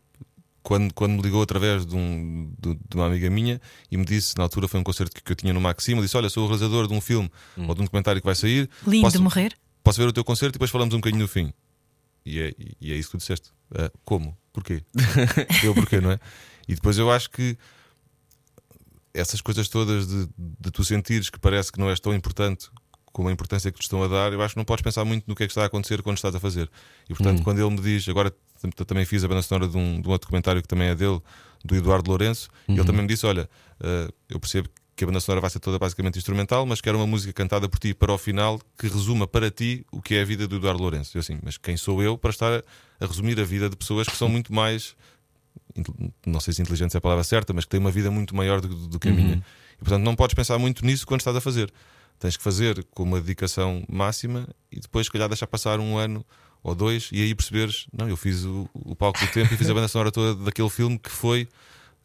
Quando, 0.68 0.92
quando 0.92 1.12
me 1.12 1.22
ligou 1.22 1.40
através 1.40 1.86
de, 1.86 1.96
um, 1.96 2.52
de, 2.58 2.74
de 2.74 2.94
uma 2.94 3.06
amiga 3.06 3.30
minha 3.30 3.58
e 3.90 3.96
me 3.96 4.04
disse, 4.04 4.36
na 4.36 4.42
altura 4.42 4.68
foi 4.68 4.78
um 4.78 4.84
concerto 4.84 5.16
que, 5.16 5.22
que 5.22 5.32
eu 5.32 5.34
tinha 5.34 5.50
no 5.50 5.62
Maximo, 5.62 6.02
disse: 6.02 6.14
Olha, 6.14 6.28
sou 6.28 6.44
o 6.44 6.46
realizador 6.46 6.86
de 6.86 6.92
um 6.92 7.00
filme 7.00 7.30
ou 7.56 7.74
de 7.74 7.80
um 7.80 7.84
documentário 7.84 8.20
que 8.20 8.26
vai 8.26 8.34
sair. 8.34 8.68
Lindo 8.86 9.04
posso, 9.04 9.16
de 9.16 9.22
morrer. 9.22 9.56
Posso 9.82 9.98
ver 9.98 10.06
o 10.06 10.12
teu 10.12 10.22
concerto 10.22 10.50
e 10.50 10.52
depois 10.52 10.70
falamos 10.70 10.94
um 10.94 10.98
bocadinho 10.98 11.22
no 11.22 11.28
fim. 11.28 11.54
E 12.22 12.38
é, 12.38 12.52
e 12.78 12.92
é 12.92 12.96
isso 12.96 13.08
que 13.08 13.16
tu 13.16 13.20
disseste. 13.20 13.50
Ah, 13.74 13.90
como? 14.04 14.36
Porquê? 14.52 14.82
eu 15.64 15.74
porquê, 15.74 16.02
não 16.02 16.10
é? 16.10 16.20
E 16.68 16.74
depois 16.74 16.98
eu 16.98 17.10
acho 17.10 17.30
que 17.30 17.56
essas 19.14 19.40
coisas 19.40 19.70
todas 19.70 20.06
de, 20.06 20.28
de 20.36 20.70
tu 20.70 20.84
sentires 20.84 21.30
que 21.30 21.38
parece 21.38 21.72
que 21.72 21.80
não 21.80 21.88
és 21.88 21.98
tão 21.98 22.12
importante 22.12 22.68
como 23.18 23.28
a 23.28 23.32
importância 23.32 23.72
que 23.72 23.80
te 23.80 23.82
estão 23.82 24.00
a 24.00 24.06
dar, 24.06 24.32
eu 24.32 24.40
acho 24.40 24.54
que 24.54 24.58
não 24.58 24.64
podes 24.64 24.80
pensar 24.80 25.04
muito 25.04 25.24
no 25.26 25.34
que 25.34 25.42
é 25.42 25.46
que 25.48 25.50
está 25.50 25.64
a 25.64 25.66
acontecer 25.66 26.02
quando 26.02 26.18
estás 26.18 26.36
a 26.36 26.38
fazer. 26.38 26.70
E 27.10 27.14
portanto, 27.16 27.42
quando 27.42 27.58
ele 27.58 27.68
me 27.68 27.80
diz, 27.80 28.08
agora 28.08 28.32
também 28.86 29.04
fiz 29.04 29.24
a 29.24 29.28
banda 29.28 29.42
sonora 29.42 29.66
de 29.66 29.76
um, 29.76 30.00
de 30.00 30.06
um 30.06 30.12
outro 30.12 30.26
documentário 30.26 30.62
que 30.62 30.68
também 30.68 30.86
é 30.86 30.94
dele, 30.94 31.20
do 31.64 31.74
Eduardo 31.74 32.08
Lourenço, 32.08 32.48
e 32.68 32.74
ele 32.74 32.84
também 32.84 33.02
me 33.02 33.08
disse: 33.08 33.26
Olha, 33.26 33.50
ah, 33.80 34.08
eu 34.28 34.38
percebo 34.38 34.68
que 34.94 35.02
a 35.02 35.06
banda 35.08 35.18
sonora 35.18 35.40
vai 35.40 35.50
ser 35.50 35.58
toda 35.58 35.80
basicamente 35.80 36.16
instrumental, 36.16 36.64
mas 36.64 36.80
quero 36.80 36.96
uma 36.96 37.08
música 37.08 37.32
cantada 37.32 37.68
por 37.68 37.80
ti 37.80 37.92
para 37.92 38.12
o 38.12 38.18
final 38.18 38.60
que 38.78 38.86
resuma 38.86 39.26
para 39.26 39.50
ti 39.50 39.84
o 39.90 40.00
que 40.00 40.14
é 40.14 40.22
a 40.22 40.24
vida 40.24 40.46
do 40.46 40.54
Eduardo 40.54 40.80
Lourenço. 40.80 41.16
Eu 41.16 41.20
assim, 41.20 41.40
mas 41.42 41.58
quem 41.58 41.76
sou 41.76 42.00
eu 42.00 42.16
para 42.16 42.30
estar 42.30 42.52
a, 42.52 42.62
a 43.00 43.06
resumir 43.06 43.40
a 43.40 43.44
vida 43.44 43.68
de 43.68 43.74
pessoas 43.74 44.06
que 44.06 44.16
são 44.16 44.28
muito 44.28 44.54
mais 44.54 44.94
não 46.24 46.38
sei 46.38 46.54
se 46.54 46.62
inteligente 46.62 46.94
é 46.94 46.98
a 46.98 47.00
palavra 47.00 47.24
certa, 47.24 47.52
mas 47.52 47.64
que 47.64 47.70
têm 47.70 47.80
uma 47.80 47.90
vida 47.90 48.10
muito 48.10 48.34
maior 48.34 48.60
do, 48.60 48.68
do 48.68 48.98
que 48.98 49.08
a 49.08 49.12
minha. 49.12 49.42
E 49.74 49.78
portanto 49.78 50.02
não 50.02 50.14
podes 50.14 50.34
pensar 50.34 50.58
muito 50.58 50.84
nisso 50.84 51.06
quando 51.06 51.20
estás 51.20 51.36
a 51.36 51.40
fazer. 51.40 51.72
Tens 52.18 52.36
que 52.36 52.42
fazer 52.42 52.84
com 52.94 53.04
uma 53.04 53.20
dedicação 53.20 53.84
máxima 53.88 54.48
e 54.72 54.80
depois, 54.80 55.06
se 55.06 55.12
calhar, 55.12 55.28
deixar 55.28 55.46
passar 55.46 55.78
um 55.78 55.96
ano 55.96 56.24
ou 56.62 56.74
dois 56.74 57.08
e 57.12 57.22
aí 57.22 57.34
perceberes: 57.34 57.86
não, 57.92 58.08
eu 58.08 58.16
fiz 58.16 58.44
o, 58.44 58.68
o 58.74 58.96
palco 58.96 59.20
do 59.20 59.30
tempo 59.30 59.52
e 59.54 59.56
fiz 59.56 59.70
a 59.70 59.74
banda 59.74 59.88
sonora 59.88 60.10
toda 60.10 60.34
daquele 60.44 60.68
filme 60.68 60.98
que 60.98 61.10
foi, 61.10 61.48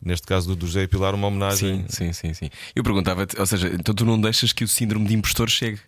neste 0.02 0.28
caso 0.28 0.56
do, 0.56 0.68
José 0.68 0.86
Pilar, 0.88 1.16
uma 1.16 1.28
homenagem. 1.28 1.86
Sim, 1.90 2.12
sim, 2.12 2.14
sim, 2.14 2.34
sim. 2.34 2.50
Eu 2.76 2.84
perguntava-te, 2.84 3.40
ou 3.40 3.46
seja, 3.46 3.70
então 3.74 3.94
tu 3.96 4.06
não 4.06 4.20
deixas 4.20 4.54
que 4.54 4.64
o 4.64 4.68
síndrome 4.68 5.08
de 5.08 5.16
impostor 5.16 5.50
chegue? 5.50 5.80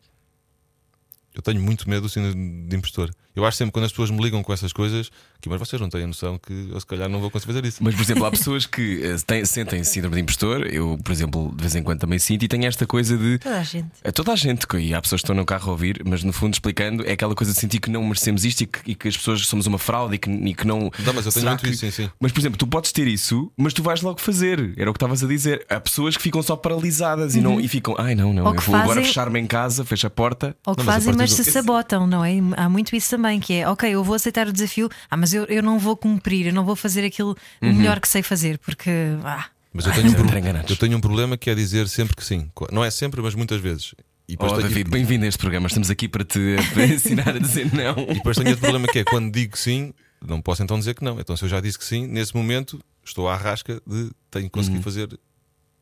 Eu 1.35 1.41
tenho 1.41 1.61
muito 1.61 1.89
medo 1.89 2.03
do 2.03 2.09
síndrome 2.09 2.65
de 2.67 2.75
impostor. 2.75 3.11
Eu 3.35 3.45
acho 3.45 3.57
sempre 3.57 3.73
quando 3.73 3.83
as 3.83 3.91
pessoas 3.91 4.09
me 4.09 4.21
ligam 4.23 4.41
com 4.41 4.53
essas 4.53 4.71
coisas 4.71 5.11
que, 5.41 5.49
mas 5.49 5.59
vocês 5.59 5.81
não 5.81 5.89
têm 5.89 6.03
a 6.03 6.07
noção 6.07 6.39
que 6.39 6.69
eu 6.71 6.79
se 6.79 6.85
calhar 6.85 7.09
não 7.09 7.19
vou 7.19 7.29
conseguir 7.29 7.51
fazer 7.53 7.67
isso. 7.67 7.83
Mas, 7.83 7.93
por 7.93 8.01
exemplo, 8.01 8.25
há 8.25 8.31
pessoas 8.31 8.65
que 8.65 9.01
eh, 9.03 9.17
têm, 9.27 9.43
sentem 9.43 9.83
síndrome 9.83 10.15
de 10.15 10.21
impostor. 10.21 10.65
Eu, 10.67 10.97
por 11.03 11.11
exemplo, 11.11 11.51
de 11.53 11.61
vez 11.61 11.75
em 11.75 11.83
quando 11.83 11.99
também 11.99 12.17
sinto 12.17 12.43
e 12.43 12.47
tenho 12.47 12.65
esta 12.65 12.87
coisa 12.87 13.17
de. 13.17 13.37
Toda 13.39 13.59
a 13.59 13.63
gente. 13.63 13.89
É 14.03 14.11
toda 14.11 14.31
a 14.31 14.35
gente, 14.37 14.65
e 14.77 14.93
há 14.93 15.01
pessoas 15.01 15.19
que 15.21 15.25
estão 15.25 15.35
no 15.35 15.45
carro 15.45 15.67
a 15.67 15.71
ouvir, 15.73 16.01
mas 16.05 16.23
no 16.23 16.31
fundo 16.31 16.53
explicando, 16.53 17.05
é 17.05 17.11
aquela 17.11 17.35
coisa 17.35 17.51
de 17.51 17.59
sentir 17.59 17.79
que 17.79 17.89
não 17.89 18.01
merecemos 18.03 18.45
isto 18.45 18.61
e 18.61 18.65
que, 18.67 18.91
e 18.91 18.95
que 18.95 19.09
as 19.09 19.17
pessoas 19.17 19.45
somos 19.45 19.67
uma 19.67 19.77
fraude 19.77 20.15
e 20.15 20.17
que, 20.17 20.29
e 20.31 20.53
que 20.55 20.65
não. 20.65 20.89
Não, 20.99 21.13
mas 21.13 21.25
eu 21.25 21.31
tenho 21.31 21.31
Será 21.33 21.51
muito 21.51 21.63
que- 21.65 21.69
isso, 21.71 21.79
sim, 21.81 21.91
sim. 21.91 22.09
Mas, 22.17 22.31
por 22.31 22.39
exemplo, 22.39 22.57
tu 22.57 22.65
podes 22.67 22.93
ter 22.93 23.05
isso, 23.07 23.51
mas 23.57 23.73
tu 23.73 23.83
vais 23.83 24.01
logo 24.01 24.21
fazer. 24.21 24.73
Era 24.77 24.89
o 24.89 24.93
que 24.93 24.97
estavas 24.97 25.21
a 25.21 25.27
dizer. 25.27 25.65
Há 25.69 25.81
pessoas 25.81 26.15
que 26.15 26.23
ficam 26.23 26.41
só 26.41 26.55
paralisadas 26.55 27.35
e, 27.35 27.41
não, 27.41 27.59
e 27.59 27.67
ficam, 27.67 27.95
ai 27.97 28.15
não, 28.15 28.31
não, 28.33 28.43
Uhum. 28.43 28.47
Ou 28.49 28.53
eu 28.55 28.59
que 28.61 28.65
vou 28.65 28.75
agora 28.75 28.89
fazem- 28.95 29.03
fechar-me 29.05 29.39
em 29.41 29.45
casa, 29.47 29.83
fecho 29.83 30.07
a 30.07 30.09
porta. 30.09 30.55
Ou 30.65 30.73
que 30.73 30.79
Não, 30.79 30.85
mas 30.85 30.95
a 30.95 30.97
fazem, 30.97 31.13
partir 31.17 31.24
mas 31.31 31.45
se 31.45 31.51
sabotam, 31.51 32.07
não 32.07 32.23
é? 32.23 32.33
Há 32.57 32.69
muito 32.69 32.95
isso 32.95 33.09
também, 33.09 33.39
que 33.39 33.53
é 33.53 33.67
ok, 33.69 33.89
eu 33.89 34.03
vou 34.03 34.15
aceitar 34.15 34.47
o 34.47 34.53
desafio, 34.53 34.89
ah, 35.09 35.17
mas 35.17 35.33
eu, 35.33 35.43
eu 35.45 35.61
não 35.63 35.77
vou 35.79 35.95
cumprir, 35.97 36.47
eu 36.47 36.53
não 36.53 36.65
vou 36.65 36.75
fazer 36.75 37.05
aquilo 37.05 37.35
Uhum. 37.61 37.73
melhor 37.73 37.99
que 37.99 38.07
sei 38.07 38.21
fazer, 38.23 38.57
porque 38.59 38.89
ah, 39.23 39.45
Mas 39.73 39.85
eu 39.85 39.91
tenho, 39.93 40.07
um 40.07 40.09
Sempre 40.11 40.23
pro- 40.29 40.37
enganados. 40.39 40.69
eu 40.71 40.77
tenho 40.77 40.97
um 40.97 41.01
problema 41.01 41.37
que 41.37 41.49
é 41.49 41.55
dizer 41.55 41.87
sempre 41.89 42.15
que 42.15 42.23
sim. 42.23 42.49
Não 42.71 42.83
é 42.83 42.89
sempre, 42.91 43.21
mas 43.21 43.35
muitas 43.35 43.59
vezes. 43.59 43.93
E 44.27 44.31
depois 44.33 44.51
Oh, 44.53 44.55
tenho- 44.55 44.67
David, 44.69 44.89
bem-vindo 44.89 45.23
a 45.25 45.27
este 45.27 45.37
programa. 45.37 45.67
Estamos 45.67 45.89
aqui 45.91 46.07
para 46.07 46.23
te 46.23 46.39
ensinar 46.93 47.29
a 47.35 47.39
dizer 47.39 47.71
não. 47.73 47.95
E 48.09 48.15
depois 48.15 48.35
tenho 48.37 48.49
outro 48.49 48.61
problema 48.61 48.87
que 48.87 48.99
é 48.99 49.03
quando 49.03 49.31
digo 49.31 49.55
sim, 49.57 49.93
não 50.25 50.41
posso 50.41 50.63
então 50.63 50.79
dizer 50.79 50.95
que 50.95 51.03
não. 51.03 51.19
Então, 51.19 51.37
se 51.37 51.43
eu 51.45 51.49
já 51.49 51.59
disse 51.61 51.77
que 51.77 51.85
sim, 51.85 52.07
nesse 52.07 52.35
momento 52.35 52.79
estou 53.03 53.29
à 53.29 53.35
rasca 53.35 53.79
de 53.85 54.09
tenho 54.31 54.49
que 54.49 54.57
Uhum. 54.57 54.63
conseguir 54.63 54.81
fazer 54.81 55.19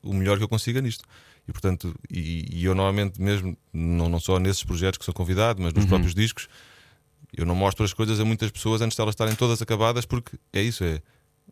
o 0.04 0.14
melhor 0.14 0.38
que 0.38 0.44
eu 0.44 0.50
consiga 0.50 0.82
nisto. 0.82 1.06
E 1.48 1.52
portanto, 1.52 1.94
e, 2.10 2.46
e 2.52 2.66
eu 2.66 2.74
normalmente 2.74 3.22
mesmo, 3.22 3.58
não, 3.74 4.08
não 4.10 4.20
só 4.20 4.40
nesses 4.40 4.64
projetos 4.64 4.98
que 4.98 5.06
sou 5.06 5.14
convidado, 5.14 5.62
mas 5.62 5.74
Uhum. 5.74 5.80
nos 5.80 5.86
próprios 5.86 6.16
discos, 6.16 6.48
eu 7.36 7.46
não 7.46 7.56
mostro 7.56 7.84
as 7.84 7.92
coisas 7.94 8.20
a 8.20 8.26
muitas 8.26 8.50
pessoas 8.52 8.82
antes 8.82 8.96
de 8.96 9.02
elas 9.02 9.14
estarem 9.14 9.36
todas 9.36 9.62
acabadas, 9.62 10.06
porque 10.06 10.38
é 10.54 10.62
isso, 10.62 10.84
é. 10.84 11.02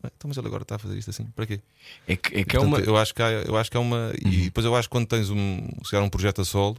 "Ah, 0.04 0.10
Então, 0.16 0.28
mas 0.30 0.38
ele 0.38 0.48
agora 0.48 0.64
está 0.64 0.76
a 0.76 0.80
fazer 0.80 0.98
isto 0.98 1.10
assim, 1.10 1.26
para 1.36 1.46
quê? 1.46 1.60
É 2.08 2.16
que 2.16 2.28
é, 2.30 2.32
que 2.32 2.56
é 2.56 2.60
Portanto, 2.60 2.64
uma. 2.68 2.80
eu 2.80 2.96
acho 2.98 3.14
que 3.14 3.22
há, 3.22 3.30
eu 3.32 3.58
acho 3.58 3.70
que 3.70 3.76
é 3.78 3.80
uma. 3.80 4.14
E 4.24 4.44
depois 4.46 4.66
eu 4.66 4.76
acho 4.76 4.88
que 4.88 4.92
quando 4.92 5.08
tens 5.08 5.30
um, 5.30 5.68
se 5.84 5.96
um 5.98 6.10
projeto 6.10 6.42
a 6.42 6.46
solo, 6.46 6.78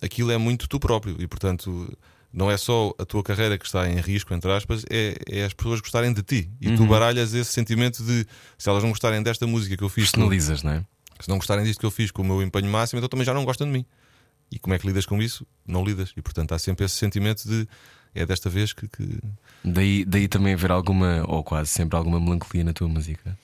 aquilo 0.00 0.30
é 0.30 0.38
muito 0.38 0.68
tu 0.68 0.78
próprio. 0.78 1.16
E 1.20 1.26
portanto, 1.26 1.92
não 2.32 2.48
é 2.50 2.56
só 2.56 2.94
a 2.98 3.04
tua 3.04 3.22
carreira 3.24 3.58
que 3.58 3.66
está 3.66 3.88
em 3.90 3.96
risco, 4.00 4.32
entre 4.32 4.52
aspas, 4.52 4.84
é, 4.88 5.16
é 5.28 5.44
as 5.44 5.52
pessoas 5.52 5.80
gostarem 5.80 6.12
de 6.12 6.22
ti. 6.22 6.48
E 6.60 6.76
tu 6.76 6.86
baralhas 6.86 7.34
esse 7.34 7.52
sentimento 7.52 8.04
de 8.04 8.24
se 8.56 8.68
elas 8.68 8.82
não 8.84 8.90
gostarem 8.90 9.20
desta 9.22 9.46
música 9.48 9.76
que 9.76 9.82
eu 9.82 9.88
fiz, 9.88 10.10
Personalizas, 10.12 10.62
não 10.62 10.72
é? 10.72 10.84
Se 11.20 11.28
não 11.28 11.36
gostarem 11.36 11.64
disto 11.64 11.78
que 11.80 11.86
eu 11.86 11.90
fiz 11.90 12.10
com 12.10 12.22
o 12.22 12.24
meu 12.24 12.42
empenho 12.42 12.68
máximo, 12.70 12.98
então 12.98 13.08
também 13.08 13.24
já 13.24 13.34
não 13.34 13.44
gostam 13.44 13.66
de 13.66 13.72
mim. 13.72 13.84
E 14.50 14.58
como 14.58 14.74
é 14.74 14.78
que 14.78 14.86
lidas 14.86 15.06
com 15.06 15.20
isso? 15.22 15.46
Não 15.66 15.84
lidas. 15.84 16.12
E 16.16 16.22
portanto 16.22 16.52
há 16.52 16.58
sempre 16.58 16.84
esse 16.84 16.96
sentimento 16.96 17.48
de 17.48 17.68
é 18.14 18.26
desta 18.26 18.50
vez 18.50 18.72
que- 18.72 18.88
que 18.88 19.18
Daí, 19.64 20.04
daí 20.04 20.26
também 20.26 20.54
haver 20.54 20.72
alguma, 20.72 21.22
ou 21.28 21.44
quase 21.44 21.70
sempre 21.70 21.96
alguma 21.96 22.18
melancolia 22.18 22.64
na 22.64 22.72
tua 22.72 22.88
música. 22.88 23.38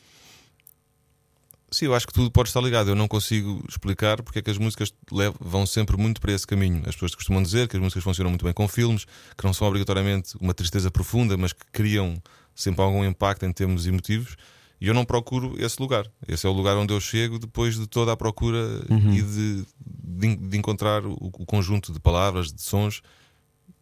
Sim, 1.71 1.87
eu 1.87 1.95
acho 1.95 2.07
que 2.07 2.13
tudo 2.13 2.31
pode 2.31 2.49
estar 2.49 2.61
ligado. 2.61 2.89
Eu 2.91 2.95
não 2.95 3.07
consigo 3.09 3.63
explicar 3.69 4.23
porque 4.23 4.39
é 4.39 4.43
que 4.43 4.51
as 4.51 4.57
músicas 4.59 4.93
levam, 5.13 5.37
vão 5.41 5.67
sempre 5.67 5.97
muito 5.97 6.21
para 6.21 6.33
esse 6.33 6.47
caminho. 6.47 6.79
As 6.87 6.95
pessoas 6.95 7.15
costumam 7.15 7.43
dizer 7.43 7.69
que 7.69 7.77
as 7.77 7.83
músicas 7.83 8.03
funcionam 8.05 8.31
muito 8.31 8.45
bem 8.45 8.55
com 8.55 8.67
filmes, 8.69 9.05
que 9.37 9.45
não 9.45 9.53
são 9.53 9.67
obrigatoriamente 9.69 10.37
uma 10.41 10.55
tristeza 10.55 10.91
profunda, 10.91 11.37
mas 11.37 11.53
que 11.53 11.65
criam 11.73 12.21
sempre 12.55 12.83
algum 12.83 13.05
impacto 13.05 13.45
em 13.45 13.53
termos 13.53 13.87
emotivos. 13.87 14.37
E 14.81 14.89
eu 14.89 14.95
não 14.95 15.05
procuro 15.05 15.55
esse 15.59 15.81
lugar. 15.81 16.07
Esse 16.29 16.47
é 16.47 16.51
o 16.51 16.53
lugar 16.53 16.77
onde 16.77 16.93
eu 16.93 17.01
chego 17.01 17.39
depois 17.39 17.77
de 17.77 17.87
toda 17.87 18.13
a 18.13 18.17
procura 18.17 18.59
e 18.91 19.23
de, 19.23 19.65
de, 19.81 20.37
de 20.37 20.59
encontrar 20.59 21.05
o, 21.07 21.15
o 21.15 21.47
conjunto 21.47 21.93
de 21.93 22.01
palavras, 22.01 22.53
de 22.53 22.61
sons 22.61 23.03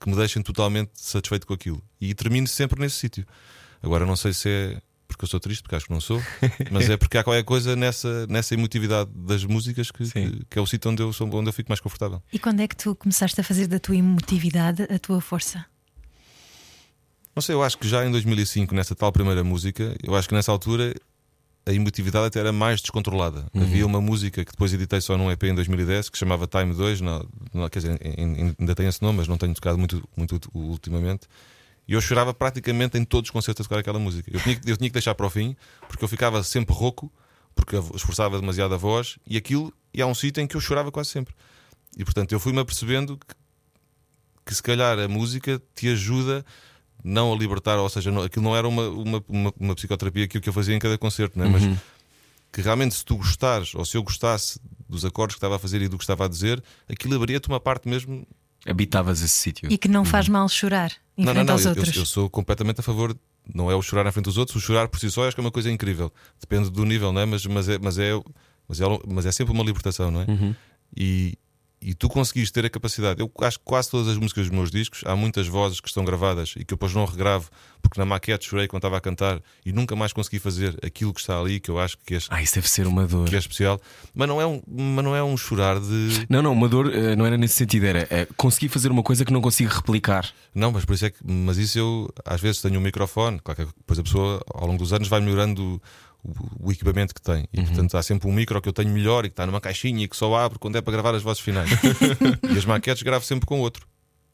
que 0.00 0.08
me 0.08 0.16
deixem 0.16 0.42
totalmente 0.42 0.92
satisfeito 0.94 1.46
com 1.46 1.54
aquilo. 1.54 1.82
E 2.00 2.14
termino 2.14 2.46
sempre 2.46 2.80
nesse 2.80 2.96
sítio. 2.96 3.26
Agora, 3.82 4.06
não 4.06 4.16
sei 4.16 4.32
se 4.32 4.48
é 4.48 4.82
porque 5.06 5.24
eu 5.24 5.28
sou 5.28 5.38
triste, 5.38 5.62
porque 5.62 5.76
acho 5.76 5.86
que 5.86 5.92
não 5.92 6.00
sou, 6.00 6.20
mas 6.72 6.88
é 6.90 6.96
porque 6.96 7.16
há 7.16 7.22
qualquer 7.24 7.44
coisa 7.44 7.76
nessa, 7.76 8.26
nessa 8.26 8.54
emotividade 8.54 9.10
das 9.14 9.44
músicas 9.44 9.90
que, 9.90 10.10
que, 10.10 10.44
que 10.50 10.58
é 10.58 10.62
o 10.62 10.66
sítio 10.66 10.90
onde 10.90 11.02
eu, 11.02 11.12
sou, 11.12 11.32
onde 11.32 11.48
eu 11.48 11.52
fico 11.52 11.70
mais 11.70 11.80
confortável. 11.80 12.22
e 12.32 12.38
quando 12.38 12.60
é 12.60 12.68
que 12.68 12.76
tu 12.76 12.94
começaste 12.96 13.40
a 13.40 13.44
fazer 13.44 13.66
da 13.66 13.78
tua 13.78 13.96
emotividade 13.96 14.82
a 14.82 14.98
tua 14.98 15.20
força? 15.20 15.64
Não 17.34 17.42
sei, 17.42 17.54
eu 17.54 17.62
acho 17.62 17.76
que 17.78 17.88
já 17.88 18.06
em 18.06 18.10
2005, 18.10 18.74
nessa 18.74 18.94
tal 18.94 19.10
primeira 19.12 19.42
música, 19.42 19.96
eu 20.02 20.14
acho 20.14 20.28
que 20.28 20.34
nessa 20.34 20.52
altura 20.52 20.94
a 21.66 21.72
emotividade 21.72 22.26
até 22.26 22.38
era 22.40 22.52
mais 22.52 22.80
descontrolada. 22.80 23.46
Havia 23.54 23.86
uma 23.86 24.00
música 24.00 24.44
que 24.44 24.50
depois 24.52 24.72
editei 24.72 25.00
só 25.00 25.16
num 25.16 25.30
EP 25.30 25.42
em 25.44 25.54
2010 25.54 26.10
que 26.10 26.18
chamava 26.18 26.46
Time 26.46 26.74
2, 26.74 27.00
não, 27.00 27.26
não, 27.52 27.68
quer 27.68 27.78
dizer, 27.80 28.00
ainda 28.58 28.74
tem 28.74 28.86
esse 28.86 29.02
nome, 29.02 29.18
mas 29.18 29.28
não 29.28 29.38
tenho 29.38 29.54
tocado 29.54 29.78
muito, 29.78 30.06
muito 30.16 30.38
ultimamente. 30.54 31.26
E 31.88 31.92
eu 31.94 32.00
chorava 32.00 32.32
praticamente 32.32 32.96
em 32.98 33.04
todos 33.04 33.28
os 33.28 33.32
concertos 33.32 33.64
a 33.64 33.68
tocar 33.68 33.80
aquela 33.80 33.98
música. 33.98 34.30
Eu 34.32 34.40
tinha, 34.40 34.56
que- 34.56 34.70
eu 34.70 34.76
tinha 34.76 34.88
que 34.88 34.94
deixar 34.94 35.14
para 35.14 35.26
o 35.26 35.30
fim, 35.30 35.56
porque 35.88 36.04
eu 36.04 36.08
ficava 36.08 36.42
sempre 36.44 36.74
rouco, 36.74 37.12
porque 37.54 37.76
esforçava 37.94 38.38
demasiado 38.38 38.74
a 38.74 38.76
voz, 38.78 39.18
e 39.26 39.36
aquilo 39.36 39.72
e 39.92 40.00
há 40.02 40.06
um 40.06 40.14
sítio 40.14 40.42
em 40.42 40.46
que 40.46 40.56
eu 40.56 40.60
chorava 40.60 40.90
quase 40.92 41.10
sempre. 41.10 41.34
E 41.96 42.04
portanto 42.04 42.32
eu 42.32 42.40
fui-me 42.40 42.58
apercebendo 42.60 43.16
que, 43.18 43.34
que 44.46 44.54
se 44.54 44.62
calhar 44.62 44.98
a 44.98 45.08
música 45.08 45.60
te 45.74 45.88
ajuda 45.88 46.44
não 47.04 47.32
a 47.32 47.36
libertar, 47.36 47.76
ou 47.78 47.88
seja, 47.88 48.10
não, 48.10 48.22
aquilo 48.22 48.42
não 48.44 48.56
era 48.56 48.66
uma, 48.66 48.88
uma, 48.88 49.24
uma, 49.28 49.54
uma 49.60 49.74
psicoterapia 49.74 50.26
que, 50.26 50.40
que 50.40 50.48
eu 50.48 50.52
fazia 50.52 50.74
em 50.74 50.78
cada 50.78 50.96
concerto, 50.96 51.38
não 51.38 51.44
é? 51.44 51.48
mas 51.50 51.62
que 52.50 52.62
realmente 52.62 52.94
se 52.94 53.04
tu 53.04 53.16
gostares, 53.16 53.74
ou 53.74 53.84
se 53.84 53.96
eu 53.96 54.02
gostasse 54.02 54.58
dos 54.88 55.04
acordes 55.04 55.34
que 55.34 55.38
estava 55.38 55.56
a 55.56 55.58
fazer 55.58 55.82
e 55.82 55.88
do 55.88 55.98
que 55.98 56.04
estava 56.04 56.24
a 56.24 56.28
dizer, 56.28 56.62
aquilo 56.88 57.14
abria-te 57.16 57.48
uma 57.48 57.60
parte 57.60 57.88
mesmo. 57.88 58.26
Habitavas 58.66 59.20
esse 59.20 59.34
sítio. 59.34 59.70
E 59.70 59.76
que 59.76 59.88
não 59.88 60.04
faz 60.04 60.28
mal 60.28 60.48
chorar 60.48 60.92
em 61.18 61.24
não, 61.24 61.32
frente 61.34 61.36
não, 61.38 61.44
não, 61.46 61.52
aos 61.54 61.64
eu, 61.64 61.72
eu- 61.72 61.76
outros. 61.78 61.96
eu 61.96 62.06
sou 62.06 62.30
completamente 62.30 62.80
a 62.80 62.82
favor. 62.82 63.14
Não 63.52 63.70
é 63.70 63.74
o 63.74 63.82
chorar 63.82 64.04
na 64.04 64.12
frente 64.12 64.24
dos 64.24 64.38
outros, 64.38 64.56
o 64.56 64.60
chorar 64.64 64.88
por 64.88 64.98
si 64.98 65.10
só 65.10 65.26
acho 65.26 65.34
que 65.36 65.40
é 65.40 65.44
uma 65.44 65.50
coisa 65.50 65.70
incrível. 65.70 66.10
Depende 66.40 66.70
do 66.70 66.82
nível, 66.84 67.12
não 67.12 67.20
é? 67.20 67.26
Mas, 67.26 67.44
mas, 67.44 67.68
é, 67.68 67.78
mas, 67.78 67.98
é, 67.98 68.12
mas, 68.66 68.80
é, 68.80 68.84
mas 69.06 69.26
é 69.26 69.32
sempre 69.32 69.52
uma 69.52 69.62
libertação, 69.62 70.10
não 70.10 70.22
é? 70.22 70.26
E, 70.96 71.36
e 71.84 71.94
tu 71.94 72.08
conseguiste 72.08 72.52
ter 72.52 72.64
a 72.64 72.70
capacidade. 72.70 73.20
Eu 73.20 73.30
acho 73.42 73.58
que 73.58 73.64
quase 73.64 73.90
todas 73.90 74.08
as 74.08 74.16
músicas 74.16 74.46
dos 74.48 74.56
meus 74.56 74.70
discos 74.70 75.02
há 75.04 75.14
muitas 75.14 75.46
vozes 75.46 75.80
que 75.80 75.88
estão 75.88 76.04
gravadas 76.04 76.54
e 76.56 76.64
que 76.64 76.72
eu 76.72 76.76
depois 76.76 76.94
não 76.94 77.04
regravo 77.04 77.50
porque 77.82 78.00
na 78.00 78.06
maquete 78.06 78.48
chorei 78.48 78.66
quando 78.66 78.80
estava 78.80 78.96
a 78.96 79.00
cantar 79.00 79.42
e 79.66 79.70
nunca 79.72 79.94
mais 79.94 80.12
consegui 80.12 80.38
fazer 80.38 80.74
aquilo 80.82 81.12
que 81.12 81.20
está 81.20 81.38
ali 81.38 81.60
que 81.60 81.70
eu 81.70 81.78
acho 81.78 81.98
que 81.98 82.14
é, 82.14 82.18
Ah, 82.30 82.42
isso 82.42 82.54
deve 82.54 82.68
ser 82.68 82.86
uma 82.86 83.06
dor. 83.06 83.28
que 83.28 83.34
é 83.36 83.38
especial. 83.38 83.78
Mas 84.14 84.26
não 84.26 84.40
é 84.40 84.46
um, 84.46 84.62
mas 84.66 85.04
não 85.04 85.14
é 85.14 85.22
um 85.22 85.36
chorar 85.36 85.78
de. 85.78 86.26
Não, 86.30 86.40
não, 86.40 86.52
uma 86.52 86.68
dor 86.68 86.90
eh, 86.94 87.14
não 87.14 87.26
era 87.26 87.36
nesse 87.36 87.54
sentido, 87.54 87.84
era 87.84 88.06
eh, 88.10 88.26
conseguir 88.36 88.70
fazer 88.70 88.90
uma 88.90 89.02
coisa 89.02 89.22
que 89.24 89.32
não 89.32 89.42
consigo 89.42 89.70
replicar. 89.70 90.26
Não, 90.54 90.72
mas 90.72 90.84
por 90.86 90.94
isso 90.94 91.04
é 91.04 91.10
que. 91.10 91.18
Mas 91.22 91.58
isso 91.58 91.78
eu 91.78 92.08
às 92.24 92.40
vezes 92.40 92.62
tenho 92.62 92.80
um 92.80 92.82
microfone, 92.82 93.38
claro 93.44 93.66
que 93.66 93.72
depois 93.76 93.98
a 93.98 94.02
pessoa 94.02 94.42
ao 94.54 94.66
longo 94.66 94.78
dos 94.78 94.92
anos 94.94 95.06
vai 95.08 95.20
melhorando 95.20 95.80
o, 96.24 96.68
o 96.68 96.72
equipamento 96.72 97.14
que 97.14 97.20
tem. 97.20 97.46
E 97.52 97.62
portanto 97.62 97.96
há 97.96 98.02
sempre 98.02 98.28
um 98.28 98.32
micro 98.32 98.60
que 98.60 98.68
eu 98.68 98.72
tenho 98.72 98.90
melhor 98.90 99.24
e 99.24 99.28
que 99.28 99.32
está 99.32 99.46
numa 99.46 99.60
caixinha 99.60 100.04
e 100.04 100.08
que 100.08 100.16
só 100.16 100.34
abre 100.34 100.58
quando 100.58 100.76
é 100.76 100.80
para 100.80 100.92
gravar 100.92 101.14
as 101.14 101.22
vozes 101.22 101.42
finais. 101.42 101.70
e 102.52 102.58
as 102.58 102.64
maquetes 102.64 103.02
gravo 103.02 103.24
sempre 103.24 103.46
com 103.46 103.60
outro. 103.60 103.86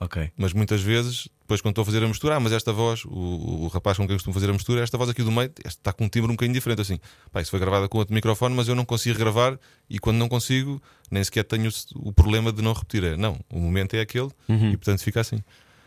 Ok. 0.02 0.30
Mas 0.34 0.54
muitas 0.54 0.80
vezes, 0.80 1.28
depois 1.42 1.60
quando 1.60 1.72
estou 1.72 1.82
a 1.82 1.84
fazer 1.84 2.02
a 2.02 2.08
mistura, 2.08 2.36
ah, 2.36 2.40
mas 2.40 2.52
esta 2.52 2.72
voz, 2.72 3.04
o, 3.04 3.64
o 3.64 3.68
rapaz 3.68 3.98
com 3.98 4.04
quem 4.04 4.14
eu 4.14 4.16
costumo 4.16 4.32
fazer 4.32 4.48
a 4.48 4.52
mistura, 4.52 4.82
esta 4.82 4.96
voz 4.96 5.10
aqui 5.10 5.22
do 5.22 5.30
meio, 5.30 5.52
está 5.62 5.92
com 5.92 6.04
um 6.04 6.08
timbre 6.08 6.30
um 6.30 6.34
bocadinho 6.34 6.54
diferente 6.54 6.80
assim. 6.80 6.98
Pá, 7.30 7.42
isso 7.42 7.50
foi 7.50 7.60
gravada 7.60 7.86
com 7.86 7.98
outro 7.98 8.14
microfone, 8.14 8.54
mas 8.54 8.66
eu 8.66 8.74
não 8.74 8.86
consigo 8.86 9.18
gravar 9.18 9.58
e 9.90 9.98
quando 9.98 10.16
não 10.16 10.26
consigo, 10.26 10.82
nem 11.10 11.22
sequer 11.22 11.44
tenho 11.44 11.68
o, 11.96 12.12
problema 12.14 12.50
de 12.50 12.62
não 12.62 12.72
repetir. 12.72 13.04
É, 13.04 13.16
não, 13.16 13.38
o 13.52 13.60
momento 13.60 13.92
é 13.92 14.00
aquele 14.00 14.30
e 14.48 14.76
portanto 14.76 15.02
fica 15.02 15.20
assim. 15.20 15.40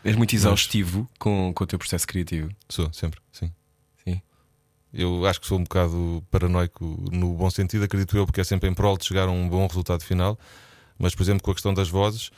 És 0.04 0.14
muito 0.14 0.34
exaustivo 0.36 1.10
com, 1.18 1.52
com 1.52 1.64
o 1.64 1.66
teu 1.66 1.78
processo 1.78 2.06
criativo. 2.06 2.50
Sou, 2.68 2.92
sempre. 2.92 3.20
Sim. 3.32 3.50
Eu 4.94 5.26
acho 5.26 5.40
que 5.40 5.46
sou 5.46 5.58
um 5.58 5.64
bocado 5.64 6.22
paranoico 6.30 6.84
no 7.10 7.34
bom 7.34 7.50
sentido, 7.50 7.84
acredito 7.84 8.16
eu, 8.16 8.24
porque 8.24 8.40
é 8.40 8.44
sempre 8.44 8.68
em 8.68 8.74
prol 8.74 8.96
de 8.96 9.04
chegar 9.04 9.28
a 9.28 9.30
um 9.30 9.48
bom 9.48 9.66
resultado 9.66 10.02
final. 10.04 10.38
Mas, 10.96 11.14
por 11.14 11.22
exemplo, 11.24 11.42
com 11.42 11.50
a 11.50 11.54
questão 11.54 11.74
das 11.74 11.88
vozes, 11.88 12.30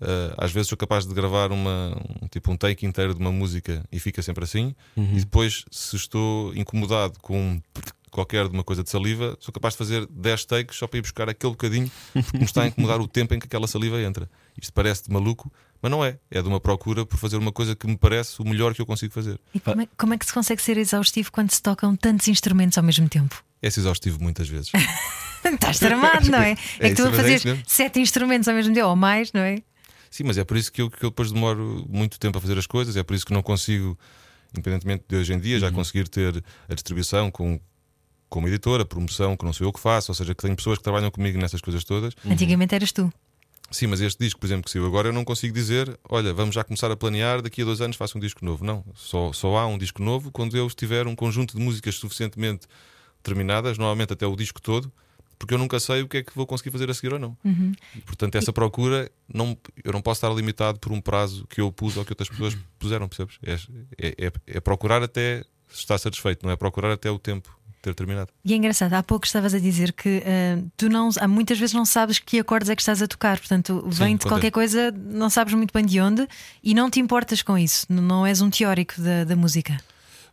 eh, 0.00 0.34
às 0.36 0.50
vezes 0.50 0.68
sou 0.68 0.76
capaz 0.76 1.06
de 1.06 1.14
gravar 1.14 1.52
uma, 1.52 1.96
um, 2.20 2.26
tipo 2.26 2.50
um 2.50 2.56
take 2.56 2.84
inteiro 2.84 3.14
de 3.14 3.20
uma 3.20 3.30
música 3.30 3.84
e 3.92 4.00
fica 4.00 4.20
sempre 4.20 4.42
assim. 4.42 4.74
E 5.16 5.20
depois, 5.20 5.64
se 5.70 5.94
estou 5.94 6.52
incomodado 6.56 7.20
com 7.20 7.38
um 7.38 7.62
qualquer 8.12 8.46
de 8.46 8.54
uma 8.54 8.62
coisa 8.62 8.84
de 8.84 8.90
saliva, 8.90 9.36
sou 9.40 9.52
capaz 9.52 9.74
de 9.74 9.78
fazer 9.78 10.06
10 10.06 10.44
takes 10.44 10.76
só 10.76 10.86
para 10.86 10.98
ir 10.98 11.02
buscar 11.02 11.28
aquele 11.28 11.52
bocadinho, 11.52 11.90
porque 12.12 12.38
me 12.38 12.44
está 12.44 12.62
a 12.62 12.66
incomodar 12.68 13.00
o 13.00 13.08
tempo 13.08 13.34
em 13.34 13.40
que 13.40 13.46
aquela 13.46 13.66
saliva 13.66 14.00
entra. 14.00 14.30
Isto 14.60 14.72
parece 14.72 15.04
de 15.04 15.10
maluco, 15.12 15.50
mas 15.80 15.90
não 15.90 16.04
é. 16.04 16.18
É 16.30 16.40
de 16.40 16.46
uma 16.46 16.60
procura 16.60 17.04
por 17.04 17.16
fazer 17.18 17.38
uma 17.38 17.50
coisa 17.50 17.74
que 17.74 17.86
me 17.86 17.96
parece 17.96 18.40
o 18.40 18.44
melhor 18.44 18.74
que 18.74 18.80
eu 18.80 18.86
consigo 18.86 19.12
fazer. 19.12 19.40
E 19.54 19.58
como 19.58 19.80
é, 19.82 19.88
como 19.96 20.14
é 20.14 20.18
que 20.18 20.26
se 20.26 20.32
consegue 20.32 20.62
ser 20.62 20.76
exaustivo 20.76 21.32
quando 21.32 21.50
se 21.50 21.60
tocam 21.60 21.96
tantos 21.96 22.28
instrumentos 22.28 22.78
ao 22.78 22.84
mesmo 22.84 23.08
tempo? 23.08 23.42
É-se 23.62 23.80
exaustivo 23.80 24.22
muitas 24.22 24.48
vezes. 24.48 24.70
Estás 25.44 25.78
tramado, 25.80 26.30
não 26.30 26.38
é? 26.38 26.54
É, 26.78 26.90
que 26.90 26.94
tu 26.96 27.06
a 27.06 27.08
é 27.08 27.12
fazer 27.12 27.44
mesmo. 27.44 27.62
sete 27.66 27.98
instrumentos 27.98 28.46
ao 28.46 28.54
mesmo 28.54 28.72
tempo 28.74 28.86
ou 28.88 28.94
mais, 28.96 29.32
não 29.32 29.40
é? 29.40 29.62
Sim, 30.10 30.24
mas 30.24 30.36
é 30.36 30.44
por 30.44 30.56
isso 30.58 30.70
que 30.70 30.82
eu, 30.82 30.90
que 30.90 31.02
eu 31.04 31.08
depois 31.10 31.32
demoro 31.32 31.84
muito 31.88 32.18
tempo 32.20 32.36
a 32.36 32.40
fazer 32.40 32.58
as 32.58 32.66
coisas, 32.66 32.94
é 32.96 33.02
por 33.02 33.14
isso 33.14 33.24
que 33.24 33.32
não 33.32 33.42
consigo, 33.42 33.98
independentemente 34.52 35.04
de 35.08 35.16
hoje 35.16 35.32
em 35.32 35.38
dia, 35.40 35.58
já 35.58 35.68
Uhum. 35.68 35.72
conseguir 35.72 36.06
ter 36.08 36.44
a 36.68 36.74
distribuição 36.74 37.30
com, 37.30 37.58
como 38.32 38.48
editora, 38.48 38.82
promoção, 38.82 39.36
que 39.36 39.44
não 39.44 39.52
sou 39.52 39.66
eu 39.66 39.72
que 39.72 39.78
faço, 39.78 40.10
ou 40.10 40.14
seja, 40.14 40.34
que 40.34 40.42
tenho 40.42 40.56
pessoas 40.56 40.78
que 40.78 40.84
trabalham 40.84 41.10
comigo 41.10 41.38
nessas 41.38 41.60
coisas 41.60 41.84
todas. 41.84 42.14
Antigamente 42.24 42.74
eras 42.74 42.90
tu. 42.90 43.12
Sim, 43.70 43.88
mas 43.88 44.00
este 44.00 44.24
disco, 44.24 44.40
por 44.40 44.46
exemplo, 44.46 44.64
que 44.64 44.70
saiu 44.70 44.86
agora, 44.86 45.08
eu 45.08 45.12
não 45.12 45.22
consigo 45.22 45.52
dizer, 45.52 45.98
olha, 46.08 46.32
vamos 46.32 46.54
já 46.54 46.64
começar 46.64 46.90
a 46.90 46.96
planear, 46.96 47.42
daqui 47.42 47.60
a 47.60 47.64
dois 47.66 47.82
anos 47.82 47.94
faço 47.94 48.16
um 48.16 48.20
disco 48.20 48.42
novo. 48.42 48.64
Não, 48.64 48.82
só, 48.94 49.34
só 49.34 49.58
há 49.58 49.66
um 49.66 49.76
disco 49.76 50.02
novo 50.02 50.32
quando 50.32 50.56
eu 50.56 50.66
tiver 50.70 51.06
um 51.06 51.14
conjunto 51.14 51.58
de 51.58 51.62
músicas 51.62 51.94
suficientemente 51.96 52.66
terminadas, 53.22 53.76
normalmente 53.76 54.14
até 54.14 54.26
o 54.26 54.34
disco 54.34 54.62
todo, 54.62 54.90
porque 55.38 55.52
eu 55.52 55.58
nunca 55.58 55.78
sei 55.78 56.00
o 56.00 56.08
que 56.08 56.16
é 56.18 56.22
que 56.22 56.34
vou 56.34 56.46
conseguir 56.46 56.70
fazer 56.70 56.90
a 56.90 56.94
seguir 56.94 57.12
ou 57.12 57.18
não. 57.18 57.36
Uhum. 57.44 57.72
Portanto, 58.06 58.36
essa 58.36 58.52
procura, 58.52 59.10
não, 59.32 59.58
eu 59.84 59.92
não 59.92 60.00
posso 60.00 60.24
estar 60.24 60.34
limitado 60.34 60.78
por 60.78 60.90
um 60.90 61.02
prazo 61.02 61.46
que 61.48 61.60
eu 61.60 61.70
pus 61.70 61.98
ou 61.98 62.04
que 62.04 62.12
outras 62.12 62.30
pessoas 62.30 62.56
puseram, 62.78 63.08
percebes? 63.08 63.38
É, 63.42 63.52
é, 63.98 64.26
é, 64.26 64.32
é 64.46 64.60
procurar 64.60 65.02
até 65.02 65.44
estar 65.70 65.98
satisfeito, 65.98 66.46
não 66.46 66.50
é 66.50 66.56
procurar 66.56 66.92
até 66.92 67.10
o 67.10 67.18
tempo 67.18 67.61
ter 67.82 67.94
terminado. 67.94 68.32
E 68.44 68.52
é 68.52 68.56
engraçado, 68.56 68.94
há 68.94 69.02
pouco 69.02 69.26
estavas 69.26 69.52
a 69.52 69.58
dizer 69.58 69.92
que 69.92 70.18
uh, 70.18 70.70
tu 70.76 70.88
não, 70.88 71.10
há 71.20 71.28
muitas 71.28 71.58
vezes 71.58 71.74
não 71.74 71.84
sabes 71.84 72.18
que 72.18 72.38
acordes 72.38 72.70
é 72.70 72.76
que 72.76 72.80
estás 72.82 73.02
a 73.02 73.08
tocar, 73.08 73.38
portanto, 73.38 73.84
vem 73.88 74.16
de 74.16 74.24
qualquer 74.26 74.50
coisa, 74.50 74.92
não 74.92 75.28
sabes 75.28 75.52
muito 75.54 75.72
bem 75.72 75.84
de 75.84 76.00
onde 76.00 76.26
e 76.62 76.74
não 76.74 76.88
te 76.88 77.00
importas 77.00 77.42
com 77.42 77.58
isso, 77.58 77.86
não 77.90 78.24
és 78.24 78.40
um 78.40 78.48
teórico 78.48 79.00
da, 79.00 79.24
da 79.24 79.36
música. 79.36 79.78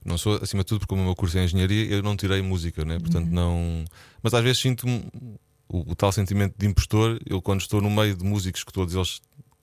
Não 0.06 0.18
sou, 0.18 0.40
acima 0.42 0.64
de 0.64 0.68
tudo, 0.68 0.80
porque 0.80 0.94
o 0.94 0.98
meu 0.98 1.16
curso 1.16 1.38
é 1.38 1.44
engenharia, 1.44 1.86
eu 1.88 2.02
não 2.02 2.16
tirei 2.16 2.42
música, 2.42 2.86
né? 2.86 3.00
portanto, 3.00 3.28
uhum. 3.28 3.34
não. 3.34 3.86
Mas 4.24 4.34
às 4.34 4.42
vezes 4.42 4.60
sinto 4.60 4.88
o, 5.68 5.92
o, 5.92 5.96
tal 5.96 6.12
sentimento 6.12 6.56
de 6.58 6.66
impostor. 6.66 7.20
Eu, 7.26 7.42
quando 7.42 7.62
estou 7.62 7.82
no 7.82 7.90
meio 7.90 8.16
de 8.16 8.24
músicos 8.24 8.64
que 8.64 8.74
todos 8.74 8.96
eles. 8.96 9.22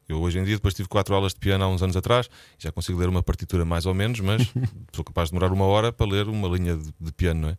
Eu 0.09 0.21
hoje 0.21 0.39
em 0.39 0.45
dia, 0.45 0.55
depois 0.55 0.75
tive 0.75 0.89
quatro 0.89 1.15
aulas 1.15 1.35
de 1.35 1.41
piano 1.41 1.65
há 1.65 1.69
uns 1.69 1.83
anos 1.83 1.97
atrás, 1.97 2.29
já 2.59 2.71
consigo 2.71 2.99
ler 2.99 3.09
uma 3.09 3.23
partitura 3.23 3.65
mais 3.65 3.87
ou 3.87 3.95
menos, 3.95 4.21
mas 4.21 4.43
sou 4.93 5.05
capaz 5.05 5.29
de 5.29 5.35
demorar 5.35 5.53
uma 5.53 5.65
hora 5.65 5.93
para 5.93 6.07
ler 6.07 6.29
uma 6.29 6.49
linha 6.49 6.77
de, 6.77 6.95
de 7.01 7.13
piano, 7.13 7.41
não 7.41 7.49
é? 7.51 7.59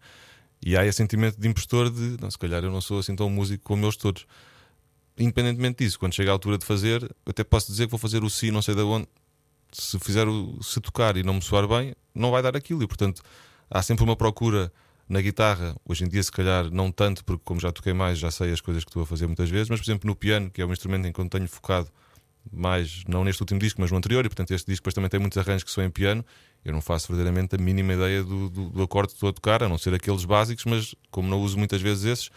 E 0.66 0.76
há 0.76 0.86
esse 0.86 0.98
sentimento 0.98 1.40
de 1.40 1.48
impostor 1.48 1.90
de, 1.90 2.18
não, 2.20 2.32
se 2.32 2.38
calhar 2.38 2.64
eu 2.64 2.72
não 2.72 2.82
sou 2.82 3.00
assim 3.00 3.16
tão 3.16 3.30
músico 3.30 3.64
como 3.64 3.86
eles 3.86 3.96
todos. 3.96 4.26
Independentemente 5.18 5.84
disso, 5.84 6.00
quando 6.00 6.14
chega 6.14 6.32
a 6.32 6.34
altura 6.34 6.58
de 6.58 6.66
fazer, 6.66 7.04
eu 7.04 7.30
até 7.30 7.44
posso 7.44 7.72
dizer 7.72 7.86
que 7.86 7.92
vou 7.92 8.00
fazer 8.00 8.24
o 8.24 8.30
si, 8.30 8.50
não 8.50 8.62
sei 8.62 8.76
de 8.76 8.82
onde, 8.82 9.08
se 9.72 10.00
fizer 10.00 10.28
o, 10.28 10.62
se 10.64 10.80
tocar 10.80 11.18
e 11.18 11.24
não 11.24 11.36
me 11.36 11.42
soar 11.42 11.68
bem, 11.68 11.94
não 12.14 12.32
vai 12.32 12.42
dar 12.42 12.56
aquilo. 12.56 12.82
E 12.82 12.88
portanto 12.88 13.22
há 13.70 13.82
sempre 13.84 14.04
uma 14.04 14.16
procura 14.16 14.72
na 15.08 15.22
guitarra. 15.22 15.76
Hoje 15.86 16.06
em 16.06 16.08
dia, 16.08 16.22
se 16.24 16.32
calhar, 16.32 16.72
não 16.72 16.92
tanto, 16.92 17.24
porque 17.24 17.42
como 17.44 17.60
já 17.60 17.72
toquei 17.72 17.94
mais, 17.94 18.18
já 18.18 18.32
sei 18.32 18.52
as 18.52 18.62
coisas 18.62 18.84
que 18.84 18.90
estou 18.90 19.04
a 19.04 19.06
fazer 19.06 19.28
muitas 19.28 19.50
vezes, 19.50 19.70
mas 19.70 19.80
por 19.80 19.86
exemplo 19.86 20.08
no 20.08 20.16
piano, 20.16 20.50
que 20.50 20.62
é 20.62 20.66
um 20.66 20.72
instrumento 20.72 21.08
em 21.08 21.12
que 21.12 21.20
eu 21.20 21.30
tenho 21.30 21.48
focado 21.48 21.90
mais, 22.52 23.04
não 23.08 23.24
neste 23.24 23.42
último 23.42 23.60
disco, 23.60 23.82
mas 23.82 23.92
no 23.92 23.98
anterior, 23.98 24.26
e 24.26 24.30
portanto 24.30 24.52
este 24.52 24.68
disco 24.68 24.82
depois 24.82 24.94
também 24.94 25.10
tem 25.10 25.20
muitos 25.20 25.38
arranjos 25.38 25.64
que 25.64 25.72
são 25.72 25.84
em 25.84 25.90
piano. 25.90 26.26
Eu 26.64 26.74
não 26.74 26.82
faço 26.82 27.08
verdadeiramente 27.08 27.56
a 27.56 27.58
mínima 27.58 27.94
ideia 27.94 28.24
do, 28.24 28.50
do, 28.50 28.70
do 28.70 28.84
acorde 28.84 29.10
que 29.10 29.16
estou 29.16 29.30
a 29.30 29.34
tocar, 29.34 29.64
a 29.64 29.70
não 29.70 29.78
ser 29.78 29.94
aqueles 29.94 30.26
básicos, 30.26 30.66
mas 30.66 30.96
como 31.10 31.30
não 31.30 31.40
uso 31.42 31.58
muitas 31.58 31.82
vezes 31.82 32.06
esses, 32.06 32.30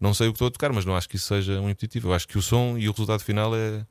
não 0.00 0.14
sei 0.14 0.28
o 0.28 0.32
que 0.32 0.36
estou 0.36 0.48
a 0.48 0.50
tocar, 0.50 0.72
mas 0.72 0.84
não 0.84 0.96
acho 0.96 1.08
que 1.08 1.16
isso 1.16 1.26
seja 1.26 1.60
um 1.60 1.68
impeditivo. 1.68 2.08
Eu 2.08 2.14
acho 2.14 2.26
que 2.26 2.38
o 2.38 2.42
som 2.42 2.76
e 2.78 2.88
o 2.88 2.92
resultado 2.92 3.20
final 3.20 3.54
é, 3.54 3.84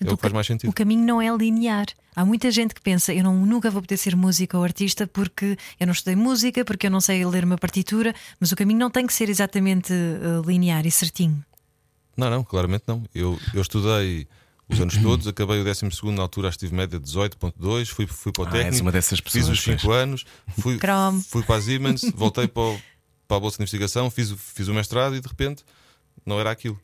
é 0.00 0.12
o 0.12 0.16
que 0.16 0.22
faz 0.22 0.32
mais 0.32 0.46
sentido. 0.46 0.70
O 0.70 0.72
caminho 0.72 1.04
não 1.04 1.20
é 1.20 1.34
linear. 1.36 1.86
Há 2.14 2.24
muita 2.24 2.50
gente 2.50 2.74
que 2.74 2.80
pensa: 2.80 3.12
eu 3.12 3.22
não, 3.22 3.34
nunca 3.46 3.70
vou 3.70 3.82
poder 3.82 3.96
ser 3.96 4.16
música 4.16 4.56
ou 4.56 4.64
artista 4.64 5.06
porque 5.06 5.56
eu 5.78 5.86
não 5.86 5.92
estudei 5.92 6.16
música, 6.16 6.64
porque 6.64 6.86
eu 6.86 6.90
não 6.90 7.00
sei 7.00 7.24
ler 7.24 7.44
uma 7.44 7.58
partitura, 7.58 8.14
mas 8.40 8.52
o 8.52 8.56
caminho 8.56 8.78
não 8.78 8.90
tem 8.90 9.06
que 9.06 9.12
ser 9.12 9.28
exatamente 9.28 9.92
uh, 9.92 10.48
linear 10.48 10.86
e 10.86 10.90
certinho. 10.90 11.44
Não, 12.16 12.30
não, 12.30 12.44
claramente 12.44 12.84
não. 12.86 13.02
Eu, 13.14 13.38
eu 13.52 13.62
estudei 13.62 14.26
os 14.68 14.80
anos 14.80 14.96
todos, 14.96 15.26
acabei 15.26 15.60
o 15.60 15.64
12 15.64 15.84
na 16.12 16.22
altura, 16.22 16.48
estive 16.48 16.74
média 16.74 16.98
18.2, 16.98 17.86
fui, 17.86 18.06
fui 18.06 18.32
para 18.32 18.44
o 18.44 18.46
ah, 18.46 18.50
técnico, 18.50 18.82
uma 18.82 18.92
dessas 18.92 19.20
pessoas, 19.20 19.46
fiz 19.46 19.58
os 19.58 19.62
5 19.62 19.92
anos, 19.92 20.24
fui, 20.58 20.78
fui 21.28 21.42
para 21.42 21.56
a 21.56 21.60
Siemens, 21.60 22.02
voltei 22.14 22.48
para, 22.48 22.62
o, 22.62 22.80
para 23.28 23.36
a 23.36 23.40
Bolsa 23.40 23.58
de 23.58 23.62
Investigação, 23.64 24.10
fiz, 24.10 24.32
fiz 24.32 24.68
o 24.68 24.74
mestrado 24.74 25.16
e 25.16 25.20
de 25.20 25.28
repente 25.28 25.64
não 26.24 26.40
era 26.40 26.50
aquilo 26.50 26.80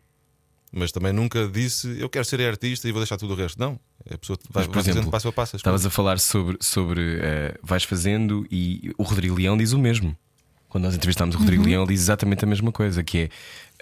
mas 0.73 0.93
também 0.93 1.13
nunca 1.13 1.49
disse 1.49 2.01
eu 2.01 2.09
quero 2.09 2.25
ser 2.25 2.41
artista 2.43 2.89
e 2.89 2.93
vou 2.93 3.01
deixar 3.01 3.17
tudo 3.17 3.35
o 3.35 3.37
resto. 3.37 3.59
Não, 3.59 3.79
a 4.09 4.17
pessoa 4.17 4.39
vai, 4.51 4.63
mas, 4.63 4.67
por 4.67 4.75
vai 4.75 4.83
exemplo, 4.83 4.99
fazendo 4.99 5.11
passo 5.11 5.29
a 5.29 5.33
passo. 5.33 5.57
Estavas 5.57 5.85
a 5.85 5.91
falar 5.91 6.19
sobre, 6.19 6.57
sobre 6.61 7.17
uh, 7.17 7.59
vais 7.63 7.85
fazendo 7.85 8.47
e 8.51 8.93
o 8.97 9.03
Rodrigo 9.03 9.35
Leão 9.35 9.57
diz 9.57 9.73
o 9.73 9.79
mesmo. 9.79 10.17
Quando 10.71 10.85
nós 10.85 10.95
entrevistámos 10.95 11.35
o 11.35 11.39
Rodrigo 11.39 11.65
uhum. 11.65 11.69
Leão, 11.69 11.83
ele 11.83 11.93
diz 11.93 12.03
exatamente 12.03 12.45
a 12.45 12.49
mesma 12.49 12.71
coisa: 12.71 13.03
que 13.03 13.29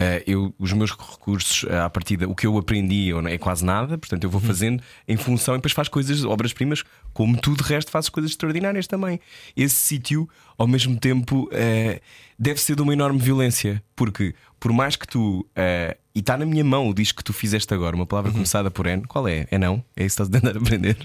é 0.00 0.18
uh, 0.18 0.22
eu, 0.26 0.54
os 0.58 0.72
meus 0.72 0.90
recursos 0.90 1.62
uh, 1.64 1.82
à 1.84 1.90
partida, 1.90 2.26
o 2.26 2.34
que 2.34 2.46
eu 2.46 2.56
aprendi 2.56 3.10
é 3.28 3.36
quase 3.36 3.64
nada, 3.64 3.98
portanto 3.98 4.24
eu 4.24 4.30
vou 4.30 4.40
uhum. 4.40 4.46
fazendo 4.46 4.82
em 5.06 5.16
função 5.16 5.54
e 5.54 5.58
depois 5.58 5.72
faz 5.72 5.86
coisas, 5.86 6.24
obras-primas, 6.24 6.82
como 7.12 7.36
tudo 7.36 7.60
o 7.60 7.64
resto, 7.64 7.90
fazes 7.90 8.08
coisas 8.08 8.32
extraordinárias 8.32 8.86
também. 8.86 9.20
Esse 9.54 9.76
sítio, 9.76 10.28
ao 10.56 10.66
mesmo 10.66 10.98
tempo, 10.98 11.44
uh, 11.52 12.00
deve 12.38 12.58
ser 12.58 12.74
de 12.74 12.80
uma 12.80 12.94
enorme 12.94 13.18
violência, 13.18 13.82
porque 13.94 14.34
por 14.58 14.72
mais 14.72 14.96
que 14.96 15.06
tu. 15.06 15.40
Uh, 15.40 16.07
e 16.18 16.20
está 16.20 16.36
na 16.36 16.44
minha 16.44 16.64
mão 16.64 16.88
o 16.88 16.92
disco 16.92 17.18
que 17.18 17.22
tu 17.22 17.32
fizeste 17.32 17.72
agora, 17.72 17.94
uma 17.94 18.04
palavra 18.04 18.30
uhum. 18.30 18.38
começada 18.38 18.72
por 18.72 18.88
N. 18.88 19.04
Qual 19.06 19.28
é? 19.28 19.46
É 19.52 19.56
não? 19.56 19.84
É 19.96 20.04
isso 20.04 20.16
que 20.16 20.22
estás 20.22 20.28
a 20.28 20.32
tentar 20.32 20.58
aprender? 20.58 20.96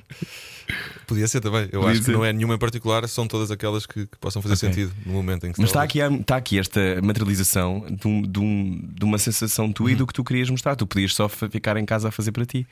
Podia 1.05 1.27
ser 1.27 1.39
também. 1.39 1.69
Eu 1.71 1.81
Podia 1.81 1.89
acho 1.91 2.01
ser. 2.01 2.05
que 2.05 2.17
não 2.17 2.25
é 2.25 2.33
nenhuma 2.33 2.55
em 2.55 2.57
particular, 2.57 3.07
são 3.07 3.27
todas 3.27 3.51
aquelas 3.51 3.85
que, 3.85 4.07
que 4.07 4.17
possam 4.17 4.41
fazer 4.41 4.55
okay. 4.55 4.69
sentido 4.69 4.95
no 5.05 5.13
momento 5.13 5.45
em 5.45 5.51
que 5.51 5.61
Mas 5.61 5.69
está 5.69 5.83
aqui, 5.83 5.99
está 5.99 6.35
aqui 6.35 6.57
esta 6.57 6.99
materialização 7.03 7.85
de, 7.91 8.07
um, 8.07 8.23
de, 8.23 8.39
um, 8.39 8.89
de 8.91 9.05
uma 9.05 9.19
sensação 9.19 9.71
tua 9.71 9.85
uhum. 9.85 9.91
e 9.91 9.95
do 9.95 10.07
que 10.07 10.13
tu 10.13 10.23
querias 10.23 10.49
mostrar. 10.49 10.75
Tu 10.75 10.87
podias 10.87 11.13
só 11.13 11.29
ficar 11.29 11.77
em 11.77 11.85
casa 11.85 12.07
a 12.07 12.11
fazer 12.11 12.31
para 12.31 12.47
ti. 12.47 12.65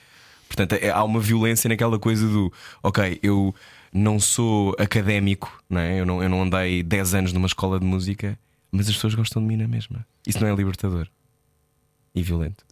Portanto, 0.47 0.73
é, 0.73 0.89
há 0.89 1.03
uma 1.03 1.19
violência 1.19 1.67
naquela 1.69 1.99
coisa 1.99 2.27
do 2.27 2.51
ok, 2.81 3.19
eu 3.21 3.53
não 3.93 4.19
sou 4.19 4.75
académico, 4.79 5.61
não 5.69 5.79
é? 5.79 5.99
eu, 5.99 6.07
não, 6.07 6.23
eu 6.23 6.27
não 6.27 6.41
andei 6.41 6.81
10 6.81 7.13
anos 7.13 7.33
numa 7.33 7.45
escola 7.45 7.79
de 7.79 7.85
música 7.85 8.35
mas 8.71 8.87
as 8.87 8.95
pessoas 8.95 9.13
gostam 9.15 9.41
de 9.41 9.47
mim 9.49 9.57
na 9.57 9.67
mesma. 9.67 10.05
Isso 10.25 10.39
não 10.39 10.47
é 10.47 10.55
libertador 10.55 11.07
e 12.13 12.21
violento. 12.21 12.65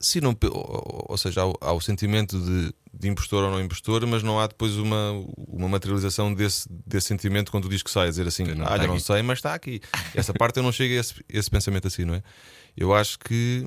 Sim, 0.00 0.20
não, 0.20 0.36
ou 0.42 1.16
seja, 1.16 1.42
há, 1.42 1.68
há 1.68 1.72
o 1.72 1.80
sentimento 1.80 2.40
de, 2.40 2.74
de, 2.92 3.08
impostor 3.08 3.44
ou 3.44 3.52
não 3.52 3.60
impostor, 3.60 4.04
mas 4.04 4.22
não 4.22 4.40
há 4.40 4.48
depois 4.48 4.76
uma, 4.76 5.12
uma 5.46 5.68
materialização 5.68 6.34
desse, 6.34 6.68
desse 6.68 7.06
sentimento 7.06 7.52
quando 7.52 7.66
o 7.66 7.68
disco 7.68 7.88
sai, 7.88 8.08
a 8.08 8.10
dizer 8.10 8.26
assim, 8.26 8.42
não, 8.42 8.66
ah, 8.66 8.76
já 8.76 8.86
não 8.88 8.98
sei, 8.98 9.22
mas 9.22 9.38
está 9.38 9.54
aqui. 9.54 9.80
Essa 10.12 10.34
parte 10.34 10.56
eu 10.56 10.62
não 10.64 10.72
chego 10.72 10.94
a 10.94 10.96
esse, 10.96 11.14
esse 11.28 11.48
pensamento 11.48 11.86
assim, 11.86 12.04
não 12.04 12.14
é? 12.14 12.22
Eu 12.76 12.92
acho 12.92 13.16
que 13.20 13.64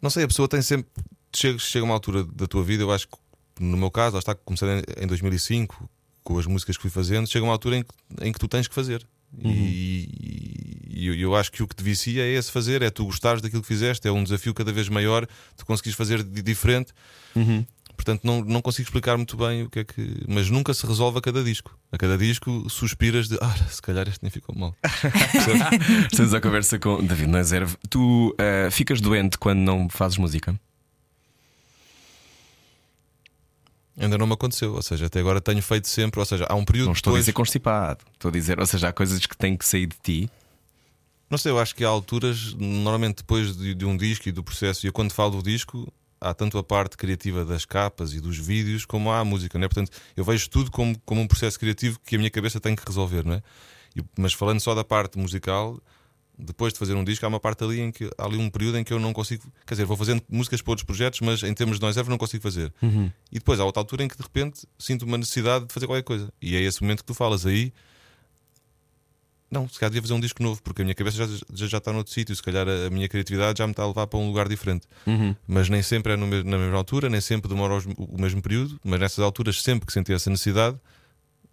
não 0.00 0.10
sei, 0.10 0.24
a 0.24 0.28
pessoa 0.28 0.48
tem 0.48 0.62
sempre. 0.62 0.90
Chega, 1.34 1.58
chega 1.58 1.84
uma 1.84 1.94
altura 1.94 2.24
da 2.24 2.46
tua 2.46 2.64
vida, 2.64 2.82
eu 2.82 2.90
acho 2.90 3.08
que 3.08 3.16
no 3.60 3.76
meu 3.76 3.90
caso, 3.90 4.14
lá 4.14 4.20
está, 4.20 4.34
comecei 4.34 4.68
em 4.96 5.06
2005 5.06 5.88
com 6.22 6.38
as 6.38 6.46
músicas 6.46 6.76
que 6.76 6.82
fui 6.82 6.90
fazendo, 6.90 7.26
chega 7.26 7.44
uma 7.44 7.52
altura 7.52 7.78
em 7.78 7.82
que, 7.82 7.94
em 8.22 8.32
que 8.32 8.38
tu 8.38 8.46
tens 8.46 8.68
que 8.68 8.74
fazer. 8.74 9.06
Uhum. 9.32 9.50
E, 9.50 10.88
e, 10.88 11.20
eu 11.20 11.34
acho 11.34 11.52
que 11.52 11.62
o 11.62 11.68
que 11.68 11.76
te 11.76 11.84
vicia 11.84 12.22
é 12.22 12.32
esse 12.32 12.50
fazer, 12.50 12.82
é 12.82 12.90
tu 12.90 13.04
gostares 13.04 13.40
daquilo 13.40 13.62
que 13.62 13.68
fizeste, 13.68 14.08
é 14.08 14.12
um 14.12 14.24
desafio 14.24 14.54
cada 14.54 14.72
vez 14.72 14.88
maior, 14.88 15.26
tu 15.56 15.64
conseguires 15.64 15.96
fazer 15.96 16.22
de 16.22 16.42
diferente. 16.42 16.92
Uhum. 17.36 17.64
Portanto, 17.98 18.20
não, 18.22 18.40
não 18.42 18.62
consigo 18.62 18.86
explicar 18.86 19.16
muito 19.16 19.36
bem 19.36 19.64
o 19.64 19.70
que 19.70 19.80
é 19.80 19.84
que. 19.84 20.22
Mas 20.28 20.48
nunca 20.48 20.72
se 20.72 20.86
resolve 20.86 21.18
a 21.18 21.20
cada 21.20 21.42
disco. 21.42 21.76
A 21.90 21.98
cada 21.98 22.16
disco 22.16 22.70
suspiras 22.70 23.28
de. 23.28 23.36
Ah, 23.42 23.56
se 23.68 23.82
calhar 23.82 24.08
este 24.08 24.22
nem 24.22 24.30
ficou 24.30 24.54
mal. 24.56 24.74
Estamos 26.10 26.32
a 26.32 26.40
conversa 26.40 26.78
com 26.78 27.04
David 27.04 27.28
Nazerve. 27.28 27.76
Tu 27.90 28.28
uh, 28.28 28.70
ficas 28.70 29.00
doente 29.00 29.36
quando 29.36 29.58
não 29.58 29.88
fazes 29.88 30.16
música? 30.16 30.58
Ainda 33.98 34.16
não 34.16 34.26
me 34.26 34.34
aconteceu, 34.34 34.74
ou 34.74 34.82
seja, 34.82 35.06
até 35.06 35.18
agora 35.18 35.40
tenho 35.40 35.60
feito 35.60 35.88
sempre, 35.88 36.20
ou 36.20 36.26
seja, 36.26 36.46
há 36.48 36.54
um 36.54 36.64
período. 36.64 36.86
Não 36.86 36.92
estou 36.92 37.12
depois... 37.12 37.20
a 37.20 37.22
dizer 37.22 37.32
constipado, 37.32 38.04
estou 38.14 38.28
a 38.28 38.32
dizer, 38.32 38.60
ou 38.60 38.66
seja, 38.66 38.88
há 38.88 38.92
coisas 38.92 39.26
que 39.26 39.36
têm 39.36 39.56
que 39.56 39.66
sair 39.66 39.86
de 39.86 39.96
ti. 40.00 40.30
Não 41.28 41.36
sei, 41.36 41.50
eu 41.50 41.58
acho 41.58 41.74
que 41.74 41.84
há 41.84 41.88
alturas, 41.88 42.54
normalmente 42.54 43.18
depois 43.18 43.56
de, 43.56 43.74
de 43.74 43.84
um 43.84 43.96
disco 43.96 44.28
e 44.28 44.32
do 44.32 44.42
processo, 44.42 44.86
e 44.86 44.88
eu 44.88 44.92
quando 44.92 45.12
falo 45.12 45.32
do 45.32 45.42
disco, 45.42 45.92
há 46.20 46.32
tanto 46.32 46.56
a 46.58 46.62
parte 46.62 46.96
criativa 46.96 47.44
das 47.44 47.64
capas 47.64 48.14
e 48.14 48.20
dos 48.20 48.38
vídeos, 48.38 48.84
como 48.84 49.10
há 49.10 49.18
a 49.18 49.24
música, 49.24 49.58
não 49.58 49.64
é? 49.64 49.68
Portanto, 49.68 49.90
eu 50.16 50.24
vejo 50.24 50.48
tudo 50.48 50.70
como, 50.70 50.98
como 51.04 51.20
um 51.20 51.26
processo 51.26 51.58
criativo 51.58 51.98
que 52.04 52.14
a 52.14 52.18
minha 52.18 52.30
cabeça 52.30 52.60
tem 52.60 52.76
que 52.76 52.82
resolver, 52.86 53.24
não 53.24 53.34
é? 53.34 53.42
E, 53.96 54.02
mas 54.16 54.32
falando 54.32 54.60
só 54.60 54.74
da 54.74 54.84
parte 54.84 55.18
musical, 55.18 55.80
depois 56.38 56.72
de 56.72 56.78
fazer 56.78 56.94
um 56.94 57.02
disco, 57.02 57.24
há 57.26 57.28
uma 57.28 57.40
parte 57.40 57.64
ali 57.64 57.80
em 57.80 57.90
que 57.90 58.08
há 58.16 58.24
ali 58.24 58.36
um 58.36 58.48
período 58.48 58.78
em 58.78 58.84
que 58.84 58.92
eu 58.92 59.00
não 59.00 59.12
consigo. 59.12 59.42
Quer 59.66 59.74
dizer, 59.74 59.84
vou 59.84 59.96
fazendo 59.96 60.22
músicas 60.28 60.62
para 60.62 60.70
outros 60.70 60.84
projetos, 60.84 61.20
mas 61.20 61.42
em 61.42 61.52
termos 61.52 61.78
de 61.78 61.82
nós 61.82 61.96
não 62.08 62.16
consigo 62.16 62.42
fazer. 62.42 62.72
Uhum. 62.80 63.10
E 63.32 63.38
depois 63.38 63.58
há 63.58 63.64
outra 63.64 63.80
altura 63.80 64.04
em 64.04 64.08
que 64.08 64.16
de 64.16 64.22
repente 64.22 64.66
sinto 64.78 65.04
uma 65.04 65.18
necessidade 65.18 65.66
de 65.66 65.74
fazer 65.74 65.86
qualquer 65.86 66.04
coisa. 66.04 66.32
E 66.40 66.54
é 66.54 66.60
esse 66.60 66.80
momento 66.80 66.98
que 66.98 67.06
tu 67.06 67.14
falas 67.14 67.44
aí. 67.44 67.72
Não, 69.50 69.66
se 69.66 69.78
calhar 69.78 69.90
devia 69.90 70.02
fazer 70.02 70.14
um 70.14 70.20
disco 70.20 70.42
novo, 70.42 70.62
porque 70.62 70.82
a 70.82 70.84
minha 70.84 70.94
cabeça 70.94 71.16
já, 71.16 71.26
já, 71.52 71.66
já 71.66 71.78
está 71.78 71.92
noutro 71.92 72.12
sítio. 72.12 72.36
Se 72.36 72.42
calhar 72.42 72.68
a, 72.68 72.86
a, 72.86 72.90
minha 72.90 73.08
criatividade 73.08 73.58
já 73.58 73.66
me 73.66 73.72
está 73.72 73.82
a 73.82 73.86
levar 73.88 74.06
para 74.06 74.18
um 74.18 74.28
lugar 74.28 74.48
diferente. 74.48 74.86
Uhum. 75.06 75.34
Mas 75.46 75.68
nem 75.68 75.82
sempre 75.82 76.12
é 76.12 76.16
no, 76.16 76.26
na 76.26 76.58
mesma 76.58 76.76
altura, 76.76 77.08
nem 77.08 77.20
sempre 77.20 77.48
demora 77.48 77.74
os, 77.74 77.86
o 77.86 78.20
mesmo 78.20 78.40
período. 78.40 78.78
Mas 78.84 79.00
nessas 79.00 79.20
alturas, 79.20 79.60
sempre 79.60 79.86
que 79.86 79.92
senti 79.92 80.12
essa 80.12 80.30
necessidade, 80.30 80.78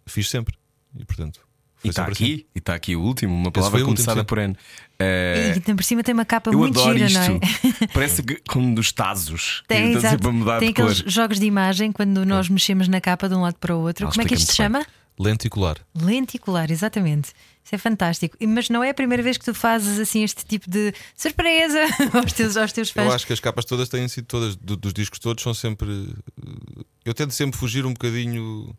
fiz 0.04 0.28
sempre. 0.28 0.56
E 0.96 1.04
portanto, 1.04 1.40
e 1.84 1.88
está 1.88 2.04
aqui, 2.04 2.24
assim. 2.24 2.44
e 2.54 2.58
está 2.58 2.74
aqui 2.74 2.96
o 2.96 3.00
último, 3.02 3.34
uma 3.34 3.50
palavra 3.52 3.82
começada 3.84 4.20
último, 4.20 4.24
por 4.26 4.38
N. 4.38 4.52
Uh, 4.54 5.58
e 5.70 5.74
por 5.74 5.84
cima 5.84 6.02
tem 6.02 6.14
uma 6.14 6.24
capa 6.24 6.50
muito 6.50 6.80
gira, 6.80 7.06
isto. 7.06 7.18
não 7.18 7.22
é? 7.22 7.86
Parece 7.92 8.22
que, 8.22 8.36
como 8.48 8.74
dos 8.74 8.92
Tazos. 8.92 9.62
Tem, 9.68 9.92
exato. 9.92 10.18
tem 10.58 10.70
aqueles 10.70 11.02
cor. 11.02 11.10
jogos 11.10 11.38
de 11.38 11.46
imagem 11.46 11.92
quando 11.92 12.24
nós 12.24 12.48
é. 12.48 12.52
mexemos 12.52 12.88
na 12.88 13.00
capa 13.00 13.28
de 13.28 13.34
um 13.34 13.42
lado 13.42 13.56
para 13.60 13.76
o 13.76 13.80
outro. 13.80 14.08
Como 14.08 14.22
é 14.22 14.24
que 14.24 14.34
isto 14.34 14.50
se 14.50 14.56
chama? 14.56 14.86
Lenticular. 15.18 15.76
Lenticular, 15.94 16.70
exatamente. 16.70 17.30
Isso 17.64 17.74
é 17.74 17.78
fantástico. 17.78 18.36
Mas 18.46 18.68
não 18.68 18.84
é 18.84 18.90
a 18.90 18.94
primeira 18.94 19.22
vez 19.22 19.36
que 19.36 19.44
tu 19.44 19.52
fazes 19.54 19.98
assim 19.98 20.22
este 20.22 20.44
tipo 20.44 20.70
de 20.70 20.92
surpresa 21.16 21.80
aos 22.12 22.32
teus, 22.32 22.56
aos 22.56 22.72
teus 22.72 22.90
fãs. 22.90 23.06
Eu 23.06 23.12
acho 23.12 23.26
que 23.26 23.32
as 23.32 23.40
capas 23.40 23.64
todas 23.64 23.88
têm 23.88 24.06
sido 24.08 24.26
todas, 24.26 24.54
do- 24.56 24.76
dos 24.76 24.92
discos 24.92 25.18
todos, 25.18 25.42
são 25.42 25.52
sempre. 25.54 26.14
eh, 26.46 26.82
Eu 27.04 27.14
tento 27.14 27.32
sempre 27.32 27.58
fugir 27.58 27.84
um 27.86 27.92
bocadinho. 27.92 28.74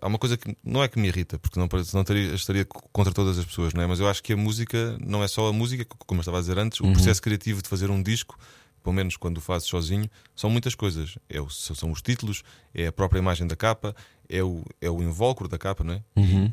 Há 0.00 0.06
uma 0.06 0.18
coisa 0.18 0.36
que 0.36 0.56
não 0.64 0.82
é 0.82 0.88
que 0.88 0.98
me 0.98 1.08
irrita, 1.08 1.38
porque 1.38 1.58
não, 1.58 1.68
não 1.70 2.00
estaria, 2.02 2.34
estaria 2.34 2.64
contra 2.64 3.12
todas 3.12 3.38
as 3.38 3.44
pessoas, 3.44 3.74
não 3.74 3.82
é? 3.82 3.86
Mas 3.86 4.00
eu 4.00 4.08
acho 4.08 4.22
que 4.22 4.32
a 4.32 4.36
música 4.36 4.96
não 5.04 5.22
é 5.22 5.28
só 5.28 5.48
a 5.48 5.52
música, 5.52 5.84
como 6.06 6.18
eu 6.18 6.22
estava 6.22 6.38
a 6.38 6.40
dizer 6.40 6.58
antes, 6.58 6.80
o 6.80 6.84
processo 6.92 7.20
criativo 7.20 7.62
de 7.62 7.68
fazer 7.68 7.90
um 7.90 8.02
disco, 8.02 8.38
pelo 8.82 8.94
menos 8.94 9.16
quando 9.16 9.38
o 9.38 9.40
fazes 9.40 9.68
sozinho, 9.68 10.08
são 10.34 10.48
muitas 10.48 10.74
coisas. 10.74 11.18
É 11.28 11.40
o- 11.40 11.50
são 11.50 11.90
os 11.92 12.00
títulos, 12.00 12.42
é 12.74 12.86
a 12.86 12.92
própria 12.92 13.18
imagem 13.18 13.46
da 13.46 13.54
capa, 13.56 13.94
é 14.28 14.42
o, 14.42 14.64
é 14.80 14.88
o 14.90 15.02
invólucro 15.02 15.46
da 15.48 15.58
capa, 15.58 15.84
não 15.84 15.94
é? 15.94 16.02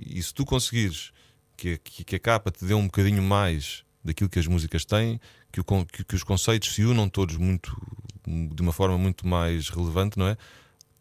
E, 0.05 0.19
e 0.19 0.23
se 0.23 0.33
tu 0.33 0.45
conseguires 0.45 1.11
que, 1.55 1.73
a- 1.73 1.77
que, 1.77 2.03
que 2.03 2.15
a 2.15 2.19
capa 2.19 2.51
te 2.51 2.65
dê 2.65 2.73
um 2.73 2.85
bocadinho 2.85 3.23
mais 3.23 3.83
daquilo 4.03 4.29
que 4.29 4.39
as 4.39 4.47
músicas 4.47 4.83
têm, 4.85 5.19
que, 5.51 5.59
o 5.61 5.63
que- 5.63 6.03
que 6.03 6.15
os 6.15 6.23
conceitos 6.23 6.73
se 6.73 6.83
unam 6.83 7.07
todos 7.09 7.35
muito 7.37 7.75
de 8.27 8.61
uma 8.61 8.73
forma 8.73 8.97
muito 8.97 9.25
mais 9.25 9.69
relevante, 9.69 10.19
não 10.19 10.27
é? 10.27 10.37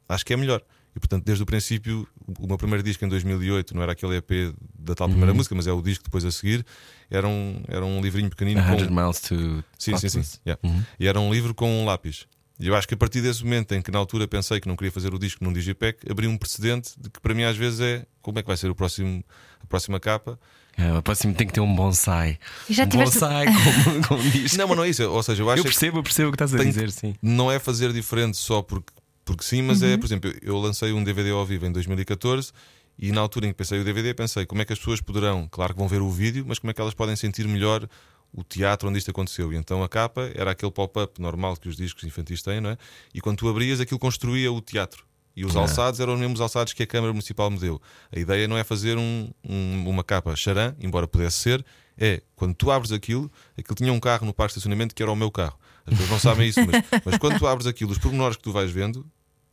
Acho 0.09 0.24
que 0.24 0.32
é 0.32 0.37
melhor. 0.37 0.62
E 0.96 0.98
portanto, 0.98 1.24
desde 1.24 1.42
o 1.42 1.46
princípio, 1.46 2.09
o 2.40 2.46
meu 2.46 2.56
primeiro 2.56 2.82
disco 2.82 3.04
em 3.04 3.09
2008 3.09 3.74
não 3.76 3.82
era 3.82 3.92
aquele 3.92 4.16
EP 4.16 4.54
da 4.78 4.94
tal 4.94 5.09
primeira 5.09 5.35
música, 5.35 5.54
mas 5.54 5.66
é 5.66 5.72
o 5.72 5.82
disco 5.82 6.04
depois 6.04 6.24
a 6.24 6.30
seguir. 6.30 6.64
Era 7.11 7.28
um, 7.28 7.62
era 7.68 7.85
um 7.85 8.00
livrinho 8.00 8.30
pequenino 8.30 8.62
com. 8.64 8.78
100 8.78 8.90
Miles 8.90 9.20
to 9.20 9.64
Sim, 9.78 9.96
sim, 9.98 10.09
sim. 10.09 10.38
Yeah. 10.46 10.61
E 10.98 11.06
era 11.06 11.20
um 11.20 11.30
livro 11.32 11.54
com 11.54 11.70
um 11.70 11.85
lápis. 11.85 12.26
E 12.59 12.66
eu 12.68 12.74
acho 12.74 12.88
que 12.88 12.94
a 12.94 12.96
partir 12.96 13.20
desse 13.20 13.44
momento 13.44 13.72
em 13.74 13.82
que 13.82 13.90
na 13.90 13.98
altura 13.98 14.26
pensei 14.26 14.59
que 14.59 14.66
não 14.66 14.74
queria 14.74 14.90
fazer 14.90 15.12
o 15.12 15.18
disco 15.18 15.44
num 15.44 15.52
Digipack, 15.52 16.11
abri 16.11 16.26
um 16.26 16.38
precedente 16.38 16.92
de 16.98 17.11
que 17.11 17.20
para 17.20 17.35
mim 17.35 17.42
às 17.42 17.54
vezes 17.59 17.78
é 17.80 18.06
como 18.22 18.38
é 18.38 18.42
que 18.42 18.48
vai 18.48 18.56
ser 18.56 18.70
o 18.70 18.74
próximo, 18.74 19.22
a 19.62 19.66
próxima 19.66 20.00
capa. 20.00 20.40
Ah, 20.78 20.98
o 20.98 21.02
próximo 21.02 21.35
tem 21.35 21.46
que 21.46 21.52
ter 21.52 21.61
um 21.61 21.74
bonsai. 21.74 22.38
E 22.70 22.72
já 22.72 22.85
um 22.85 22.88
tiveste- 22.88 23.18
bonsai 23.20 23.46
com, 23.46 24.09
com 24.09 24.14
um 24.14 24.30
disco. 24.30 24.56
Não, 24.56 24.68
mas 24.68 24.76
não 24.78 24.85
é 24.85 24.88
isso. 24.88 25.02
Ou 25.11 25.22
seja, 25.22 25.42
eu 25.42 25.50
acho 25.50 25.61
eu 25.61 25.64
que 25.64 25.68
percebo, 25.70 25.98
eu 25.98 26.02
percebo 26.02 26.28
o 26.28 26.32
que 26.32 26.37
estás 26.42 26.54
a 26.54 26.64
dizer, 26.64 26.87
que- 26.87 26.92
sim. 26.92 27.14
não 27.20 27.50
é 27.52 27.59
fazer 27.59 27.92
diferente 27.92 28.38
só 28.38 28.62
porque, 28.62 28.90
porque 29.27 29.45
sim, 29.45 29.61
mas 29.61 29.83
é, 29.83 29.97
por 29.99 30.07
exemplo, 30.07 30.33
eu 30.41 30.57
lancei 30.59 30.93
um 30.93 31.05
DVD 31.05 31.31
ao 31.31 31.45
vivo 31.45 31.67
em 31.67 31.73
2014 31.73 32.51
e 32.99 33.12
na 33.12 33.21
altura 33.21 33.47
em 33.47 33.51
que 33.51 33.57
pensei 33.57 33.79
o 33.79 33.85
DVD, 33.85 34.15
pensei 34.15 34.47
como 34.47 34.62
é 34.62 34.65
que 34.65 34.73
as 34.73 34.79
pessoas 34.79 35.01
poderão, 35.03 35.47
claro 35.51 35.75
que 35.75 35.79
vão 35.79 35.87
ver 35.89 36.01
o 36.01 36.11
vídeo, 36.11 36.45
mas 36.49 36.59
como 36.59 36.71
é 36.71 36.75
que 36.75 36.81
elas 36.81 36.95
podem 36.95 37.15
sentir 37.17 37.47
melhor 37.47 37.87
o 38.33 38.43
teatro 38.43 38.89
onde 38.89 38.99
isto 38.99 39.11
aconteceu. 39.11 39.53
E 39.53 39.57
então 39.57 39.83
a 39.83 39.89
capa 39.89 40.31
era 40.35 40.51
aquele 40.53 40.73
pop-up 40.73 41.21
normal 41.21 41.57
que 41.57 41.69
os 41.69 41.77
discos 41.77 42.05
infantis 42.05 42.41
têm, 42.43 42.61
não 42.61 42.71
é? 42.71 42.79
E 43.12 43.21
quando 43.21 43.37
tu 43.39 43.49
abrias, 43.49 43.81
aquilo 43.81 43.99
construía 43.99 44.51
o 44.53 44.61
teatro. 44.61 45.05
E 45.35 45.45
os 45.45 45.53
alçados 45.61 46.01
eram 46.01 46.15
os 46.15 46.21
mesmos 46.21 46.41
alçados 46.41 46.73
que 46.73 46.83
a 46.83 46.87
Câmara 46.87 47.12
Municipal 47.12 47.51
me 47.51 47.59
deu. 47.59 47.81
A 48.15 48.19
ideia 48.19 48.49
não 48.49 48.57
é 48.57 48.65
fazer 48.65 48.97
um- 48.97 49.31
um- 49.47 49.89
uma 49.89 50.03
capa 50.03 50.35
charã, 50.35 50.75
embora 50.81 51.07
pudesse 51.07 51.37
ser, 51.39 51.65
é 51.99 52.23
quando 52.35 52.55
tu 52.55 52.71
abres 52.71 52.91
aquilo, 52.93 53.31
aquilo 53.59 53.75
tinha 53.75 53.93
um 53.93 54.01
carro 54.01 54.25
no 54.25 54.33
parque 54.33 54.55
de 54.55 54.59
estacionamento 54.59 54.95
que 54.95 55.03
era 55.03 55.12
o 55.12 55.17
meu 55.17 55.31
carro. 55.31 55.59
As 55.85 55.91
pessoas 55.93 56.11
não 56.11 56.19
sabem 56.19 56.49
isso, 56.49 56.61
mas, 56.67 56.83
mas 57.05 57.19
quando 57.19 57.39
tu 57.39 57.47
abres 57.47 57.67
aquilo, 57.67 57.93
os 57.93 57.99
pormenores 57.99 58.37
que 58.39 58.43
tu 58.43 58.51
vais 58.53 58.71
vendo 58.71 59.07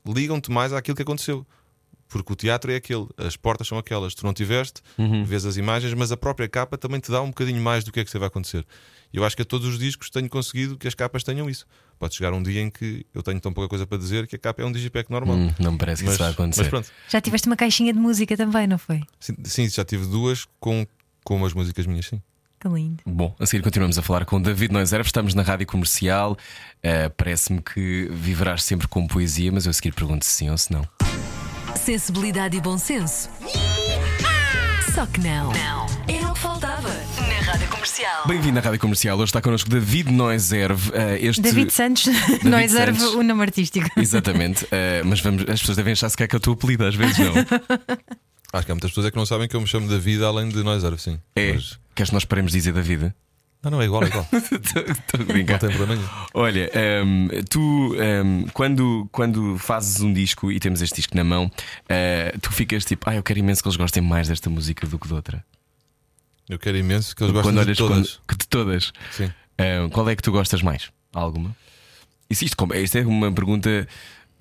ligam-te 0.05 0.51
mais 0.51 0.73
àquilo 0.73 0.95
que 0.95 1.01
aconteceu. 1.03 1.45
Porque 2.09 2.31
o 2.33 2.35
teatro 2.35 2.71
é 2.71 2.75
aquele, 2.75 3.07
as 3.17 3.35
portas 3.35 3.67
são 3.67 3.75
aquelas. 3.77 4.13
Tu 4.13 4.23
não 4.23 4.33
tiveste, 4.33 4.81
vês 5.25 5.45
as 5.45 5.57
imagens, 5.57 5.93
mas 5.95 6.11
a 6.11 6.17
própria 6.17 6.47
capa 6.47 6.77
também 6.77 6.99
te 6.99 7.09
dá 7.09 7.21
um 7.21 7.27
bocadinho 7.29 7.59
mais 7.59 7.83
do 7.83 7.91
que 7.91 7.99
é 7.99 8.03
que 8.05 8.11
você 8.11 8.19
vai 8.19 8.27
acontecer. 8.27 8.63
Eu 9.11 9.23
acho 9.25 9.35
que 9.35 9.41
a 9.41 9.45
todos 9.45 9.67
os 9.67 9.79
discos 9.79 10.09
tenho 10.11 10.29
conseguido 10.29 10.77
que 10.77 10.87
as 10.87 10.93
capas 10.93 11.23
tenham 11.23 11.49
isso. 11.49 11.65
Pode 11.97 12.13
chegar 12.15 12.31
um 12.33 12.43
dia 12.43 12.61
em 12.61 12.69
que 12.69 13.03
eu 13.15 13.23
tenho 13.23 13.39
tão 13.39 13.51
pouca 13.51 13.67
coisa 13.67 13.87
para 13.87 13.97
dizer 13.97 14.27
que 14.27 14.35
a 14.35 14.39
capa 14.39 14.61
é 14.61 14.65
um 14.65 14.71
digipack 14.71 15.09
normal. 15.09 15.37
Hum, 15.37 15.53
não 15.59 15.71
me 15.71 15.77
parece 15.77 16.03
que 16.03 16.05
mas, 16.05 16.15
isso 16.15 16.23
vai 16.23 16.29
mas 16.31 16.35
acontecer. 16.39 16.69
pronto, 16.69 16.91
Já 17.09 17.19
tiveste 17.21 17.47
uma 17.47 17.55
caixinha 17.55 17.91
de 17.93 17.99
música 17.99 18.37
também, 18.37 18.67
não 18.67 18.77
foi? 18.77 19.01
sim, 19.19 19.35
sim, 19.45 19.69
já 19.69 19.83
tive 19.85 20.05
duas 20.05 20.45
com, 20.59 20.85
com 21.23 21.35
umas 21.37 21.53
músicas 21.53 21.85
minhas, 21.87 22.05
sim. 22.07 22.21
Que 22.63 22.69
lindo. 22.69 23.03
Bom, 23.05 23.35
a 23.41 23.45
seguir 23.45 23.61
continuamos 23.61 23.97
a 23.97 24.01
falar 24.01 24.23
com 24.23 24.41
David 24.41 24.71
Noiserve. 24.71 25.05
Estamos 25.05 25.33
na 25.35 25.41
rádio 25.43 25.67
comercial. 25.67 26.37
Uh, 26.77 27.09
Parece-me 27.17 27.61
que 27.61 28.07
viverás 28.09 28.63
sempre 28.63 28.87
com 28.87 29.05
poesia, 29.05 29.51
mas 29.51 29.65
eu 29.65 29.71
a 29.71 29.73
seguir 29.73 29.91
pergunto 29.93 30.23
se 30.23 30.31
sim 30.31 30.49
ou 30.49 30.57
se 30.57 30.71
não. 30.71 30.87
Sensibilidade 31.75 32.55
e 32.55 32.61
bom 32.61 32.77
senso. 32.77 33.29
Só 34.95 35.05
que 35.07 35.19
não. 35.19 35.51
Não. 35.51 35.85
Era 36.07 36.29
o 36.29 36.33
que 36.33 36.39
faltava 36.39 36.87
na 36.87 37.51
Rádio 37.51 37.67
Comercial. 37.67 38.27
Bem-vindo 38.27 38.59
à 38.59 38.61
rádio 38.61 38.79
comercial. 38.79 39.17
Hoje 39.17 39.25
está 39.25 39.41
connosco 39.41 39.69
David 39.69 40.09
Noiserve. 40.13 40.89
Uh, 40.91 41.17
este... 41.19 41.41
David 41.41 41.69
Santos, 41.73 42.05
nós 42.45 42.71
serve 42.71 42.97
Santos. 42.97 43.15
o 43.15 43.23
nome 43.23 43.41
artístico. 43.41 43.89
Exatamente, 43.99 44.63
Uh, 44.63 45.03
mas 45.03 45.19
vamos, 45.19 45.41
as 45.49 45.59
pessoas 45.59 45.75
devem 45.75 45.91
achar 45.91 46.07
se 46.07 46.15
que 46.15 46.23
é 46.23 46.27
o 46.33 46.39
teu 46.39 46.53
apelido, 46.53 46.85
às 46.85 46.95
vezes 46.95 47.17
não. 47.17 47.33
Acho 48.53 48.65
que 48.65 48.71
há 48.71 48.75
muitas 48.75 48.91
pessoas 48.91 49.07
é 49.07 49.11
que 49.11 49.17
não 49.17 49.25
sabem 49.25 49.47
que 49.47 49.55
eu 49.55 49.61
me 49.61 49.67
chamo 49.67 49.87
David 49.89 50.23
além 50.23 50.47
de 50.49 50.61
nós, 50.63 50.83
sim. 51.01 51.19
É. 51.35 51.53
Mas- 51.53 51.79
Queres 51.95 52.09
que 52.09 52.13
nós 52.13 52.25
paremos 52.25 52.51
dizer 52.51 52.71
David? 52.71 53.13
Não, 53.63 53.71
não, 53.71 53.81
é 53.81 53.85
igual, 53.85 54.03
é 54.03 54.07
igual. 54.07 54.27
Estou 54.33 55.21
a 55.21 55.23
brincar. 55.23 55.53
não 55.53 55.59
tem 55.59 55.69
problema 55.69 55.95
nenhum. 55.95 56.09
Olha, 56.33 56.71
hum, 57.05 57.27
tu 57.49 57.59
hum, 57.95 58.45
quando, 58.53 59.07
quando 59.11 59.57
fazes 59.57 60.01
um 60.01 60.11
disco 60.13 60.51
e 60.51 60.59
temos 60.59 60.81
este 60.81 60.95
disco 60.97 61.15
na 61.15 61.23
mão, 61.23 61.45
uh, 61.45 62.39
tu 62.41 62.51
ficas 62.51 62.83
tipo, 62.83 63.09
ah, 63.09 63.15
eu 63.15 63.23
quero 63.23 63.39
imenso 63.39 63.61
que 63.63 63.67
eles 63.69 63.77
gostem 63.77 64.03
mais 64.03 64.27
desta 64.27 64.49
música 64.49 64.85
do 64.85 64.99
que 64.99 65.07
de 65.07 65.13
outra. 65.13 65.43
Eu 66.49 66.59
quero 66.59 66.77
imenso 66.77 67.15
que 67.15 67.23
eles 67.23 67.31
gostem 67.33 67.53
quando 67.53 67.61
de 67.63 67.67
olhas 67.69 67.77
todas. 67.77 67.97
quando- 68.17 68.27
que 68.27 68.35
de 68.37 68.47
todas. 68.47 68.91
Sim. 69.11 69.31
Hum, 69.59 69.89
qual 69.89 70.09
é 70.09 70.15
que 70.15 70.21
tu 70.21 70.31
gostas 70.31 70.61
mais? 70.61 70.89
Alguma? 71.13 71.55
Isso, 72.29 72.43
isto, 72.43 72.57
isto 72.75 72.97
é 72.97 73.05
uma 73.05 73.31
pergunta. 73.31 73.87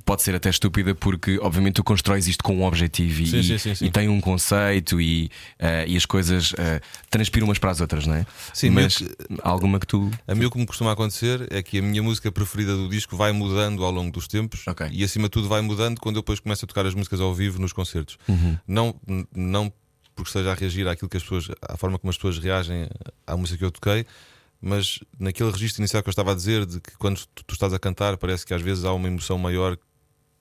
Pode 0.04 0.22
ser 0.22 0.34
até 0.34 0.50
estúpida 0.50 0.94
porque, 0.94 1.38
obviamente, 1.40 1.74
tu 1.74 1.84
constróis 1.84 2.26
isto 2.26 2.42
com 2.42 2.56
um 2.56 2.64
objetivo 2.64 3.22
e, 3.22 3.26
Sim, 3.26 3.42
sim, 3.42 3.58
sim, 3.58 3.74
sim. 3.74 3.86
e 3.86 3.90
tem 3.90 4.08
um 4.08 4.20
conceito 4.20 5.00
e, 5.00 5.30
uh, 5.60 5.86
e 5.86 5.96
as 5.96 6.04
coisas 6.04 6.52
uh, 6.52 6.56
transpiram 7.10 7.46
umas 7.46 7.58
para 7.58 7.70
as 7.70 7.80
outras, 7.80 8.06
não 8.06 8.14
é? 8.14 8.26
Sim, 8.52 8.70
mas 8.70 9.00
meio 9.00 9.12
alguma 9.42 9.78
que 9.78 9.86
tu. 9.86 10.10
A 10.26 10.34
mim 10.34 10.44
o 10.44 10.50
que 10.50 10.58
me 10.58 10.66
costuma 10.66 10.92
acontecer 10.92 11.46
é 11.50 11.62
que 11.62 11.78
a 11.78 11.82
minha 11.82 12.02
música 12.02 12.30
preferida 12.32 12.74
do 12.76 12.88
disco 12.88 13.16
vai 13.16 13.32
mudando 13.32 13.84
ao 13.84 13.90
longo 13.90 14.10
dos 14.10 14.26
tempos 14.26 14.66
Ok. 14.66 14.88
e 14.90 15.04
acima 15.04 15.24
de 15.24 15.30
tudo 15.30 15.48
vai 15.48 15.60
mudando 15.60 16.00
quando 16.00 16.16
eu 16.16 16.22
depois 16.22 16.40
começo 16.40 16.64
a 16.64 16.68
tocar 16.68 16.84
as 16.86 16.94
músicas 16.94 17.20
ao 17.20 17.34
vivo 17.34 17.60
nos 17.60 17.72
concertos. 17.72 18.18
Uhum. 18.28 18.58
Não, 18.66 18.94
não 19.34 19.72
porque 20.14 20.28
esteja 20.28 20.52
a 20.52 20.54
reagir 20.54 20.86
àquilo 20.88 21.08
que 21.08 21.16
as 21.16 21.22
pessoas, 21.22 21.48
à 21.62 21.76
forma 21.76 21.98
como 21.98 22.10
as 22.10 22.16
pessoas 22.16 22.38
reagem 22.38 22.88
à 23.26 23.36
música 23.36 23.58
que 23.58 23.64
eu 23.64 23.70
toquei, 23.70 24.04
mas 24.60 25.00
naquele 25.18 25.50
registro 25.50 25.80
inicial 25.80 26.02
que 26.02 26.08
eu 26.08 26.12
estava 26.12 26.32
a 26.32 26.34
dizer 26.34 26.66
de 26.66 26.80
que 26.80 26.96
quando 26.98 27.20
tu, 27.34 27.44
tu 27.44 27.52
estás 27.54 27.72
a 27.72 27.78
cantar 27.78 28.16
parece 28.16 28.44
que 28.46 28.54
às 28.54 28.62
vezes 28.62 28.84
há 28.84 28.92
uma 28.92 29.08
emoção 29.08 29.38
maior 29.38 29.76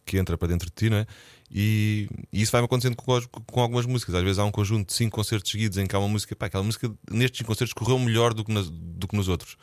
que 0.06 0.18
entra 0.18 0.38
para 0.38 0.48
dentro 0.48 0.68
de 0.68 0.74
ti, 0.76 0.90
não 0.90 0.98
é? 0.98 1.06
E, 1.54 2.08
e 2.32 2.42
isso 2.42 2.52
vai-me 2.52 2.66
acontecendo 2.66 2.96
com, 2.96 3.20
com 3.46 3.62
algumas 3.62 3.86
músicas. 3.86 4.16
Às 4.16 4.24
vezes 4.24 4.40
há 4.40 4.46
um 4.46 4.52
conjunto 4.52 4.88
de 4.88 4.94
cinco 4.94 5.16
concertos 5.16 5.52
seguidos 5.52 5.78
em 5.78 5.86
que 5.86 5.96
há 5.96 6.00
uma 6.00 6.08
música, 6.08 6.36
pá, 6.36 6.46
aquela 6.46 6.64
música 6.64 6.90
nestes 7.12 7.40
cinco 7.40 7.48
concertos 7.50 7.74
correu 7.74 8.00
melhor 8.00 8.34
do 8.34 8.44
que, 8.46 8.52
nas- 8.54 8.70
do 8.70 9.08
que 9.08 9.16
nos 9.16 9.28
outros. 9.28 9.58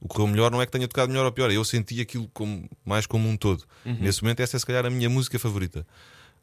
O 0.00 0.08
correu 0.08 0.26
melhor 0.28 0.50
não 0.50 0.62
é 0.62 0.66
que 0.66 0.72
tenha 0.72 0.86
tocado 0.88 1.10
melhor 1.10 1.26
ou 1.26 1.32
pior, 1.32 1.50
eu 1.50 1.64
senti 1.64 2.00
aquilo 2.00 2.28
como, 2.32 2.68
mais 2.84 3.04
como 3.06 3.28
um 3.28 3.36
todo. 3.36 3.64
Nesse 3.84 4.22
momento, 4.22 4.40
essa 4.40 4.56
é 4.56 4.60
se 4.60 4.64
calhar 4.64 4.86
a 4.86 4.90
minha 4.90 5.10
música 5.10 5.38
favorita. 5.38 5.86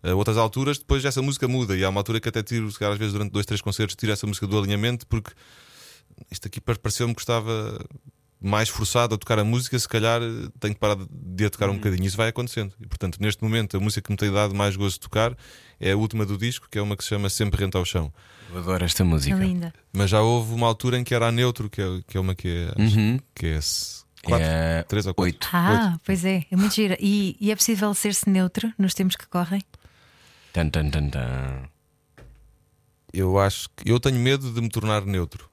A 0.04 0.14
outras 0.14 0.38
alturas, 0.38 0.78
depois 0.78 1.04
essa 1.04 1.22
música 1.22 1.48
muda, 1.48 1.76
e 1.76 1.84
há 1.84 1.90
uma 1.90 2.00
altura 2.02 2.20
que 2.20 2.30
até 2.30 2.44
tiro, 2.44 2.70
se 2.72 2.78
calhar 2.78 2.94
às 2.94 3.00
vezes 3.00 3.14
durante 3.14 3.32
dois, 3.32 3.46
três 3.46 3.62
concertos, 3.62 3.96
tiro 3.96 4.12
essa 4.12 4.28
música 4.28 4.46
do 4.46 4.58
alinhamento, 4.60 5.08
porque 5.08 5.32
isto 6.30 6.48
aqui 6.48 6.62
par- 6.62 6.78
pareceu-me 6.78 7.16
que 7.16 7.22
estava 7.22 7.80
mais 8.42 8.70
forçado 8.70 9.16
a 9.16 9.18
tocar 9.18 9.40
a 9.40 9.44
música, 9.44 9.80
se 9.80 9.88
calhar 9.88 10.22
eh, 10.22 10.50
tenho 10.60 10.74
que 10.76 10.80
parar 10.80 10.96
de- 10.96 11.08
de 11.36 11.46
a 11.46 11.50
tocar 11.50 11.70
um 11.70 11.76
bocadinho. 11.76 12.06
Isso 12.06 12.18
vai 12.18 12.30
acontecendo. 12.30 12.74
E 12.80 12.88
portanto, 12.88 13.18
neste 13.20 13.44
momento, 13.44 13.78
a 13.78 13.80
música 13.80 14.02
que 14.02 14.12
me 14.12 14.18
tem 14.18 14.32
dado 14.32 14.56
mais 14.56 14.76
gosto 14.76 14.96
de 14.96 15.00
tocar 15.02 15.36
é 15.80 15.92
a 15.92 15.98
última 15.98 16.26
do 16.26 16.38
disco, 16.38 16.68
que 16.70 16.78
é 16.78 16.82
uma 16.82 16.96
que 16.98 17.04
se 17.04 17.10
chama 17.10 17.30
Sempre 17.30 17.60
Renta 17.62 17.78
ao 17.78 17.86
Chão. 17.86 18.12
Eu 18.52 18.60
adoro 18.60 18.86
esta 18.86 19.04
música. 19.04 19.36
linda. 19.36 19.74
Mas 19.92 20.10
já 20.12 20.22
houve 20.22 20.54
uma 20.54 20.68
altura 20.68 20.98
em 20.98 21.04
que 21.04 21.14
era 21.14 21.28
a 21.28 21.32
neutro, 21.32 21.70
que 21.70 21.82
é, 21.82 21.86
que 22.08 22.18
é 22.18 22.20
uma 22.20 22.34
que 22.36 22.48
é, 22.48 22.84
acho 22.84 22.98
Uhum. 22.98 23.20
que 23.34 23.46
é 23.48 23.60
quatro, 24.24 24.46
É, 24.48 24.84
três 24.84 25.06
ou 25.06 25.14
quatro. 25.14 25.24
oito. 25.34 25.50
Ah, 25.52 26.00
pois 26.06 26.24
é, 26.24 26.46
é 26.50 26.56
muito 26.56 26.74
gira. 26.76 26.96
E, 27.00 27.36
e 27.40 27.52
é 27.52 27.56
possível 27.56 27.94
ser-se 27.94 28.30
neutro 28.30 28.72
nos 28.78 28.94
tempos 28.94 29.16
que 29.16 29.28
correm? 29.28 29.62
Tan, 30.54 30.70
tan, 30.70 30.90
tan, 30.90 31.10
tan. 31.10 31.64
Eu 33.12 33.40
acho 33.40 33.70
que 33.76 33.90
eu 33.90 34.00
tenho 34.00 34.20
medo 34.20 34.52
de 34.52 34.62
me 34.62 34.70
tornar 34.70 35.06
neutro. 35.06 35.50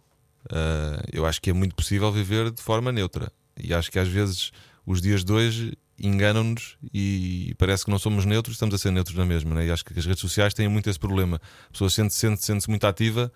Ah, 0.50 1.02
eu 1.12 1.24
acho 1.26 1.40
que 1.40 1.50
é 1.50 1.52
muito 1.52 1.74
possível 1.74 2.10
viver 2.12 2.50
de 2.50 2.60
forma 2.62 2.90
neutra. 2.92 3.32
E 3.56 3.72
acho 3.72 3.90
que 3.90 3.98
às 3.98 4.08
vezes 4.08 4.50
os 4.86 5.00
dias 5.00 5.24
de 5.24 5.32
hoje 5.32 5.72
enganam-nos 5.98 6.76
e 6.92 7.54
parece 7.58 7.84
que 7.84 7.90
não 7.90 7.98
somos 7.98 8.24
neutros, 8.24 8.56
estamos 8.56 8.74
a 8.74 8.78
ser 8.78 8.90
neutros 8.90 9.16
na 9.16 9.24
mesma. 9.24 9.54
Né? 9.54 9.66
E 9.66 9.70
acho 9.70 9.84
que 9.84 9.96
as 9.98 10.04
redes 10.04 10.20
sociais 10.20 10.52
têm 10.54 10.68
muito 10.68 10.90
esse 10.90 10.98
problema. 10.98 11.40
A 11.68 11.72
pessoa 11.72 11.88
sente-se 11.90 12.18
sente, 12.18 12.44
sente 12.44 12.68
muito 12.68 12.84
ativa, 12.86 13.32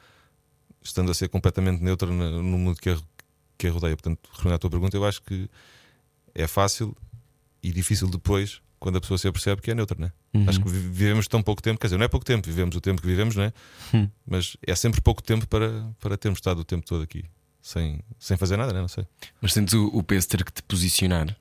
estando 0.83 1.11
a 1.11 1.15
ser 1.15 1.29
completamente 1.29 1.83
neutra 1.83 2.09
no 2.11 2.43
mundo 2.59 2.81
que 2.81 2.91
a, 2.91 2.99
que 3.57 3.67
a 3.69 3.71
rodeia. 3.71 3.97
Portanto, 3.97 4.19
respondendo 4.31 4.55
à 4.55 4.59
tua 4.59 4.71
pergunta, 4.71 4.97
eu 4.97 5.05
acho 5.05 5.23
que 5.23 5.49
é 6.35 6.47
fácil 6.47 6.97
e 7.63 7.71
difícil 7.73 8.09
depois 8.09 8.61
quando 8.79 8.97
a 8.97 9.01
pessoa 9.01 9.17
se 9.17 9.27
apercebe 9.29 9.63
que 9.63 9.71
é 9.71 9.75
neutra. 9.75 9.97
Né? 9.99 10.13
Acho 10.49 10.61
que 10.61 10.69
vi- 10.69 10.79
vivemos 10.79 11.27
tão 11.29 11.43
pouco 11.43 11.63
tempo, 11.63 11.79
quer 11.81 11.87
dizer, 11.87 11.97
não 11.99 12.05
é 12.05 12.09
pouco 12.09 12.27
tempo, 12.27 12.47
vivemos 12.47 12.75
o 12.77 12.81
tempo 12.81 13.01
que 13.01 13.07
vivemos, 13.07 13.35
não 13.37 13.45
é? 13.45 13.53
Hum. 13.95 14.09
Mas 14.27 14.57
é 14.67 14.75
sempre 14.75 15.01
pouco 15.01 15.23
tempo 15.23 15.47
para, 15.47 15.89
para 16.01 16.17
termos 16.17 16.39
estado 16.39 16.59
o 16.61 16.65
tempo 16.65 16.85
todo 16.85 17.03
aqui 17.03 17.25
sem, 17.67 17.99
sem 18.19 18.37
fazer 18.37 18.57
nada, 18.57 18.73
né? 18.73 18.81
não 18.81 18.89
sei. 18.89 19.05
Mas 19.41 19.53
sentes 19.53 19.75
o, 19.75 19.87
o 19.89 20.03
peso 20.03 20.29
ter 20.29 20.45
que 20.45 20.53
te 20.53 20.63
posicionar. 20.63 21.37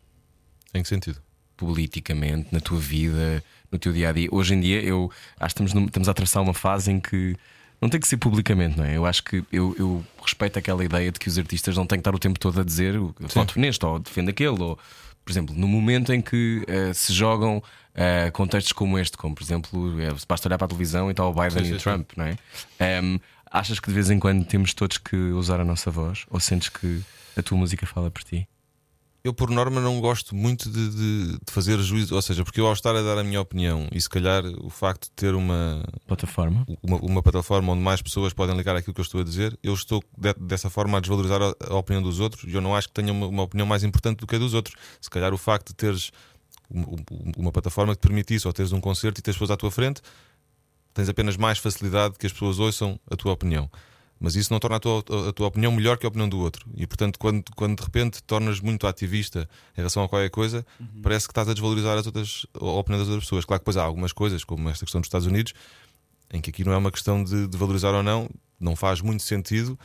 Em 0.73 0.81
que 0.81 0.89
sentido? 0.89 1.21
politicamente, 1.57 2.49
na 2.51 2.59
tua 2.59 2.77
vida, 2.77 3.41
no 3.71 3.79
teu 3.79 3.93
dia 3.93 4.09
a 4.09 4.11
dia. 4.11 4.27
Hoje 4.29 4.53
em 4.55 4.59
dia, 4.59 4.81
eu 4.83 5.09
acho 5.39 5.55
que 5.55 5.63
estamos, 5.63 5.73
num- 5.73 5.85
estamos 5.85 6.07
a 6.09 6.11
atravessar 6.11 6.41
uma 6.41 6.53
fase 6.53 6.91
em 6.91 6.99
que 6.99 7.35
não 7.81 7.87
tem 7.87 7.97
que 7.99 8.07
ser 8.07 8.17
publicamente, 8.17 8.77
não 8.77 8.83
é? 8.83 8.97
Eu 8.97 9.05
acho 9.05 9.23
que 9.23 9.41
eu, 9.53 9.73
eu 9.79 10.05
respeito 10.21 10.59
aquela 10.59 10.83
ideia 10.83 11.09
de 11.11 11.17
que 11.19 11.29
os 11.29 11.37
artistas 11.37 11.77
não 11.77 11.85
têm 11.87 11.97
que 11.97 12.01
estar 12.01 12.13
o 12.13 12.19
tempo 12.19 12.37
todo 12.37 12.59
a 12.59 12.63
dizer 12.63 12.97
voto 13.33 13.57
neste 13.57 13.85
ou 13.85 13.99
defende 13.99 14.31
aquele, 14.31 14.61
ou 14.61 14.77
por 15.23 15.31
exemplo, 15.31 15.55
no 15.55 15.65
momento 15.67 16.11
em 16.13 16.21
que 16.21 16.63
eh, 16.67 16.93
se 16.93 17.13
jogam 17.13 17.63
eh, 17.95 18.29
contextos 18.31 18.73
como 18.73 18.99
este, 18.99 19.15
como 19.17 19.33
por 19.33 19.43
exemplo, 19.43 20.01
eh, 20.01 20.13
basta 20.27 20.47
olhar 20.49 20.57
para 20.57 20.65
a 20.65 20.67
televisão 20.67 21.07
e 21.07 21.11
está 21.11 21.25
o 21.25 21.33
Biden 21.33 21.51
Sim, 21.51 21.61
e 21.61 21.65
sim, 21.67 21.75
o 21.75 21.79
Trump, 21.79 22.11
não 22.17 22.25
é? 22.25 22.37
Em, 22.79 23.21
achas 23.59 23.79
que 23.79 23.87
de 23.87 23.93
vez 23.93 24.09
em 24.09 24.19
quando 24.19 24.45
temos 24.45 24.73
todos 24.73 24.97
que 24.97 25.15
usar 25.15 25.59
a 25.59 25.65
nossa 25.65 25.89
voz? 25.91 26.25
Ou 26.29 26.39
sentes 26.39 26.69
que 26.69 27.01
a 27.37 27.41
tua 27.41 27.57
música 27.57 27.85
fala 27.85 28.09
por 28.11 28.23
ti? 28.23 28.47
Eu, 29.23 29.33
por 29.33 29.49
norma, 29.49 29.81
não 29.81 29.99
gosto 29.99 30.35
muito 30.35 30.69
de, 30.69 30.89
de- 30.89 31.31
de 31.43 31.51
fazer 31.51 31.79
juízo, 31.79 32.13
ou 32.13 32.21
seja, 32.21 32.43
porque 32.43 32.61
eu, 32.61 32.67
ao 32.67 32.73
estar 32.73 32.95
a 32.95 33.01
dar 33.01 33.17
a 33.17 33.23
minha 33.23 33.41
opinião 33.41 33.87
e 33.91 33.99
se 33.99 34.07
calhar 34.07 34.43
o 34.63 34.69
facto 34.69 35.05
de 35.05 35.11
ter 35.11 35.33
uma, 35.33 35.83
Plataforma? 36.05 36.63
uma, 36.83 36.97
uma 36.97 37.23
plataforma 37.23 37.73
onde 37.73 37.81
mais 37.81 38.03
pessoas 38.03 38.33
podem 38.33 38.55
ligar 38.55 38.75
aquilo 38.75 38.93
que 38.93 39.01
eu 39.01 39.03
estou 39.03 39.21
a 39.21 39.23
dizer, 39.23 39.57
eu 39.63 39.73
estou 39.73 40.03
de- 40.15 40.35
dessa 40.35 40.69
forma 40.69 40.99
a 40.99 41.01
desvalorizar 41.01 41.41
a, 41.41 41.55
a 41.71 41.75
opinião 41.75 42.03
dos 42.03 42.19
outros 42.19 42.43
e 42.43 42.53
eu 42.53 42.61
não 42.61 42.75
acho 42.75 42.87
que 42.87 42.93
tenha 42.93 43.11
uma, 43.11 43.25
uma 43.25 43.41
opinião 43.41 43.65
mais 43.65 43.83
importante 43.83 44.19
do 44.19 44.27
que 44.27 44.35
a 44.35 44.37
dos 44.39 44.53
outros. 44.53 44.75
Se 45.01 45.09
calhar 45.09 45.33
o 45.33 45.37
facto 45.39 45.69
de 45.69 45.73
teres 45.75 46.11
um- 46.69 46.81
um- 46.81 47.31
uma 47.37 47.51
plataforma 47.51 47.95
que 47.95 48.01
te 48.01 48.07
permite 48.07 48.35
isso, 48.35 48.47
ou 48.47 48.53
teres 48.53 48.73
um 48.73 48.79
concerto 48.79 49.19
e 49.19 49.23
teres 49.23 49.37
pessoas 49.37 49.49
à 49.49 49.57
tua 49.57 49.71
frente, 49.71 50.01
tens 50.95 51.09
apenas 51.09 51.37
mais 51.37 51.59
facilidade 51.59 52.17
que 52.17 52.25
as 52.25 52.31
pessoas 52.31 52.57
ouçam 52.57 52.99
a 53.11 53.15
tua 53.15 53.33
opinião. 53.33 53.69
Mas 54.17 54.35
isso 54.35 54.51
não 54.51 54.59
torna 54.59 54.77
a 54.77 54.79
tua, 54.79 55.03
a 55.29 55.33
tua 55.33 55.47
opinião 55.47 55.71
melhor 55.73 55.97
que 55.97 56.05
a 56.05 56.09
opinião 56.09 56.27
do 56.27 56.39
outro. 56.39 56.65
E 56.73 56.87
portanto, 56.87 57.19
quando, 57.19 57.43
quando 57.53 57.77
de 57.77 57.83
repente 57.83 58.23
tornas 58.23 58.61
muito 58.61 58.87
ativista 58.87 59.47
em 59.73 59.77
relação 59.77 60.03
a 60.05 60.09
qualquer 60.09 60.29
coisa, 60.29 60.65
parece 61.03 61.27
que 61.27 61.31
estás 61.31 61.49
a 61.49 61.53
desvalorizar 61.53 61.97
as 61.97 62.05
outras, 62.05 62.45
a 62.53 62.65
opinião 62.65 62.99
das 62.99 63.09
outras 63.09 63.25
pessoas. 63.25 63.43
Claro 63.43 63.59
que 63.59 63.63
depois 63.63 63.75
há 63.75 63.83
algumas 63.83 64.13
coisas, 64.13 64.45
como 64.45 64.69
esta 64.69 64.85
questão 64.85 65.01
dos 65.01 65.07
Estados 65.07 65.27
Unidos, 65.27 65.53
em 66.31 66.39
que 66.39 66.49
aqui 66.49 66.63
não 66.63 66.71
é 66.71 66.77
uma 66.77 66.91
questão 66.91 67.23
de, 67.23 67.45
de 67.45 67.57
valorizar 67.57 67.93
ou 67.93 68.01
não, 68.01 68.29
não 68.57 68.73
faz 68.73 69.01
muito 69.01 69.21
sentido 69.21 69.77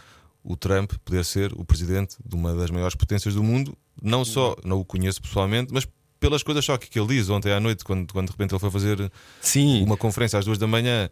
o 0.44 0.56
Trump 0.56 0.92
poder 1.04 1.24
ser 1.24 1.52
o 1.54 1.64
presidente 1.64 2.16
de 2.24 2.34
uma 2.36 2.54
das 2.54 2.70
maiores 2.70 2.94
potências 2.94 3.34
do 3.34 3.42
mundo. 3.42 3.76
Não 4.00 4.24
só, 4.24 4.56
não 4.64 4.78
o 4.78 4.84
conheço 4.84 5.20
pessoalmente, 5.20 5.72
mas 5.72 5.86
pelas 6.20 6.42
coisas 6.42 6.64
só 6.64 6.76
que, 6.76 6.88
que 6.88 7.00
ele 7.00 7.08
diz 7.08 7.28
ontem 7.30 7.50
à 7.52 7.58
noite, 7.58 7.82
quando, 7.82 8.12
quando 8.12 8.26
de 8.26 8.32
repente 8.32 8.52
ele 8.52 8.60
foi 8.60 8.70
fazer 8.70 9.10
Sim. 9.40 9.82
uma 9.82 9.96
conferência 9.96 10.38
às 10.38 10.44
duas 10.44 10.58
da 10.58 10.66
manhã 10.66 11.08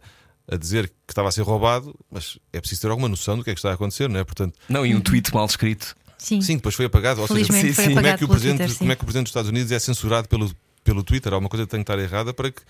a 0.47 0.55
dizer 0.55 0.87
que 0.87 1.11
estava 1.11 1.27
a 1.27 1.31
ser 1.31 1.41
roubado, 1.41 1.93
mas 2.09 2.37
é 2.53 2.59
preciso 2.59 2.81
ter 2.81 2.89
alguma 2.89 3.09
noção 3.09 3.37
do 3.37 3.43
que 3.43 3.49
é 3.49 3.53
que 3.53 3.59
está 3.59 3.71
a 3.71 3.73
acontecer, 3.73 4.07
não 4.07 4.19
é? 4.19 4.23
Portanto, 4.23 4.55
Não, 4.69 4.85
e 4.85 4.95
um 4.95 5.01
tweet 5.01 5.33
mal 5.33 5.45
escrito. 5.45 5.95
Sim. 6.17 6.41
sim, 6.41 6.55
depois 6.57 6.75
foi 6.75 6.85
apagado. 6.85 7.21
Ou 7.21 7.27
seja, 7.27 7.45
Felizmente 7.45 7.67
sim, 7.69 7.73
foi 7.73 7.83
sim. 7.85 7.89
como 7.93 7.99
é 7.99 8.11
apagado 8.11 8.17
que 8.19 8.25
o 8.25 8.27
presidente, 8.27 8.57
Twitter, 8.57 8.77
como 8.77 8.91
é 8.91 8.95
que 8.95 9.01
o 9.01 9.05
presidente 9.05 9.23
dos 9.25 9.29
Estados 9.31 9.49
Unidos 9.49 9.71
é 9.71 9.79
censurado 9.79 10.27
pelo, 10.27 10.51
pelo 10.83 11.03
Twitter? 11.03 11.33
Há 11.33 11.37
uma 11.37 11.49
coisa 11.49 11.65
que 11.65 11.71
tem 11.71 11.83
que 11.83 11.91
estar 11.91 11.97
errada 12.01 12.33
para 12.33 12.51
que 12.51 12.61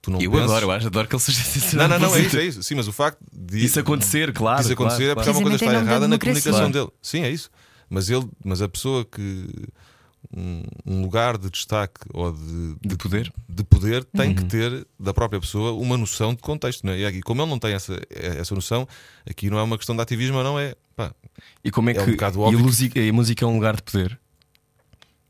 tu 0.00 0.10
não 0.10 0.20
Eu 0.20 0.30
penses... 0.30 0.44
adoro, 0.50 0.66
eu 0.66 0.70
acho, 0.70 0.86
adoro 0.86 1.08
que 1.08 1.14
ele 1.14 1.22
seja 1.22 1.38
Não, 1.40 1.44
censurado. 1.46 1.88
não, 1.98 1.98
não, 2.10 2.16
é 2.16 2.20
isso, 2.20 2.36
é 2.38 2.44
isso. 2.44 2.62
Sim, 2.62 2.74
mas 2.76 2.86
o 2.86 2.92
facto 2.92 3.18
de 3.32 3.64
Isso 3.64 3.80
acontecer, 3.80 4.32
claro. 4.32 4.60
isso 4.60 4.72
acontecer 4.72 4.96
claro, 4.98 5.10
é 5.10 5.14
porque 5.14 5.30
há 5.30 5.32
claro. 5.32 5.38
uma 5.38 5.50
coisa 5.50 5.58
que 5.58 5.64
está 5.64 5.80
errada 5.80 6.08
na 6.08 6.18
comunicação 6.18 6.52
Claro. 6.52 6.72
dele. 6.72 6.88
Sim, 7.02 7.22
é 7.22 7.30
isso. 7.30 7.50
Mas 7.88 8.08
ele, 8.08 8.28
mas 8.44 8.62
a 8.62 8.68
pessoa 8.68 9.04
que 9.04 9.48
um, 10.36 10.62
um 10.86 11.02
lugar 11.02 11.36
de 11.38 11.50
destaque 11.50 12.00
ou 12.12 12.32
de, 12.32 12.76
De 12.80 12.96
poder? 12.96 13.32
de 13.48 13.64
poder 13.64 14.04
tem 14.04 14.28
Uhum. 14.30 14.34
que 14.36 14.44
ter 14.44 14.86
da 14.98 15.12
própria 15.12 15.40
pessoa 15.40 15.72
uma 15.72 15.96
noção 15.96 16.34
de 16.34 16.40
contexto. 16.40 16.84
Não 16.86 16.92
é? 16.92 16.98
E 17.10 17.20
como 17.22 17.42
ele 17.42 17.50
não 17.50 17.58
tem 17.58 17.72
essa, 17.74 18.00
essa 18.10 18.54
noção, 18.54 18.86
aqui 19.28 19.50
não 19.50 19.58
é 19.58 19.62
uma 19.62 19.76
questão 19.76 19.94
de 19.96 20.02
ativismo, 20.02 20.42
não 20.42 20.58
é? 20.58 20.74
Pá, 20.94 21.12
E 21.64 21.70
como 21.70 21.90
é 21.90 21.92
É 21.92 21.94
que 21.96 22.00
um 22.10 22.52
e 22.52 22.54
a, 22.54 22.58
música, 22.58 23.00
a 23.00 23.12
música 23.12 23.44
é 23.44 23.48
um 23.48 23.54
lugar 23.54 23.76
de 23.76 23.82
poder? 23.82 24.18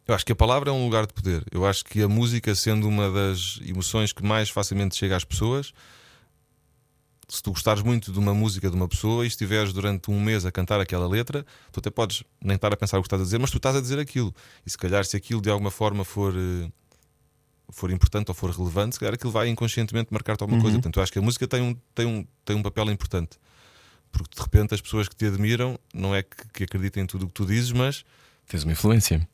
eu 0.06 0.14
acho 0.14 0.26
que 0.26 0.32
a 0.32 0.36
palavra 0.36 0.70
é 0.70 0.72
um 0.72 0.84
lugar 0.84 1.06
de 1.06 1.12
poder. 1.14 1.44
Eu 1.52 1.64
acho 1.64 1.84
que 1.84 2.02
a 2.02 2.08
música, 2.08 2.52
sendo 2.54 2.88
uma 2.88 3.08
das 3.10 3.60
emoções 3.64 4.12
que 4.12 4.24
mais 4.24 4.50
facilmente 4.50 4.96
chega 4.96 5.16
às 5.16 5.24
pessoas, 5.24 5.72
se 7.30 7.42
tu 7.42 7.50
gostares 7.52 7.82
muito 7.82 8.12
de 8.12 8.18
uma 8.18 8.34
música 8.34 8.68
de 8.68 8.76
uma 8.76 8.88
pessoa 8.88 9.24
e 9.24 9.28
estiveres 9.28 9.72
durante 9.72 10.10
um 10.10 10.20
mês 10.20 10.44
a 10.44 10.52
cantar 10.52 10.80
aquela 10.80 11.08
letra, 11.08 11.44
tu 11.72 11.80
até 11.80 11.90
podes 11.90 12.24
nem 12.42 12.56
estar 12.56 12.72
a 12.72 12.76
pensar 12.76 12.98
o 12.98 13.02
que 13.02 13.06
estás 13.06 13.22
a 13.22 13.24
dizer, 13.24 13.38
mas 13.38 13.50
tu 13.50 13.56
estás 13.56 13.76
a 13.76 13.80
dizer 13.80 13.98
aquilo. 13.98 14.34
E 14.66 14.70
se 14.70 14.76
calhar, 14.76 15.04
se 15.04 15.16
aquilo 15.16 15.40
de 15.40 15.48
alguma 15.48 15.70
forma 15.70 16.04
for, 16.04 16.34
eh, 16.36 16.68
for 17.70 17.90
importante 17.90 18.28
ou 18.28 18.34
for 18.34 18.50
relevante, 18.50 18.96
se 18.96 19.00
calhar 19.00 19.14
aquilo 19.14 19.32
vai 19.32 19.48
inconscientemente 19.48 20.12
marcar-te 20.12 20.42
alguma 20.42 20.60
coisa. 20.60 20.76
Portanto, 20.76 20.96
eu 20.96 21.02
acho 21.02 21.12
que 21.12 21.18
a 21.18 21.22
música 21.22 21.46
tem 21.46 21.62
um, 21.62 21.76
tem 21.94 22.06
um, 22.06 22.26
tem 22.44 22.56
um 22.56 22.62
papel 22.62 22.90
importante. 22.90 23.38
Porque 24.10 24.34
de 24.34 24.42
repente 24.42 24.74
as 24.74 24.80
pessoas 24.80 25.08
que 25.08 25.14
te 25.14 25.26
admiram 25.26 25.78
não 25.94 26.14
é 26.14 26.22
que, 26.22 26.36
que 26.52 26.64
acreditem 26.64 27.04
em 27.04 27.06
tudo 27.06 27.26
o 27.26 27.28
que 27.28 27.34
tu 27.34 27.46
dizes, 27.46 27.70
mas 27.70 28.04
Tens 28.50 28.64
uma 28.64 28.72
influência. 28.72 29.28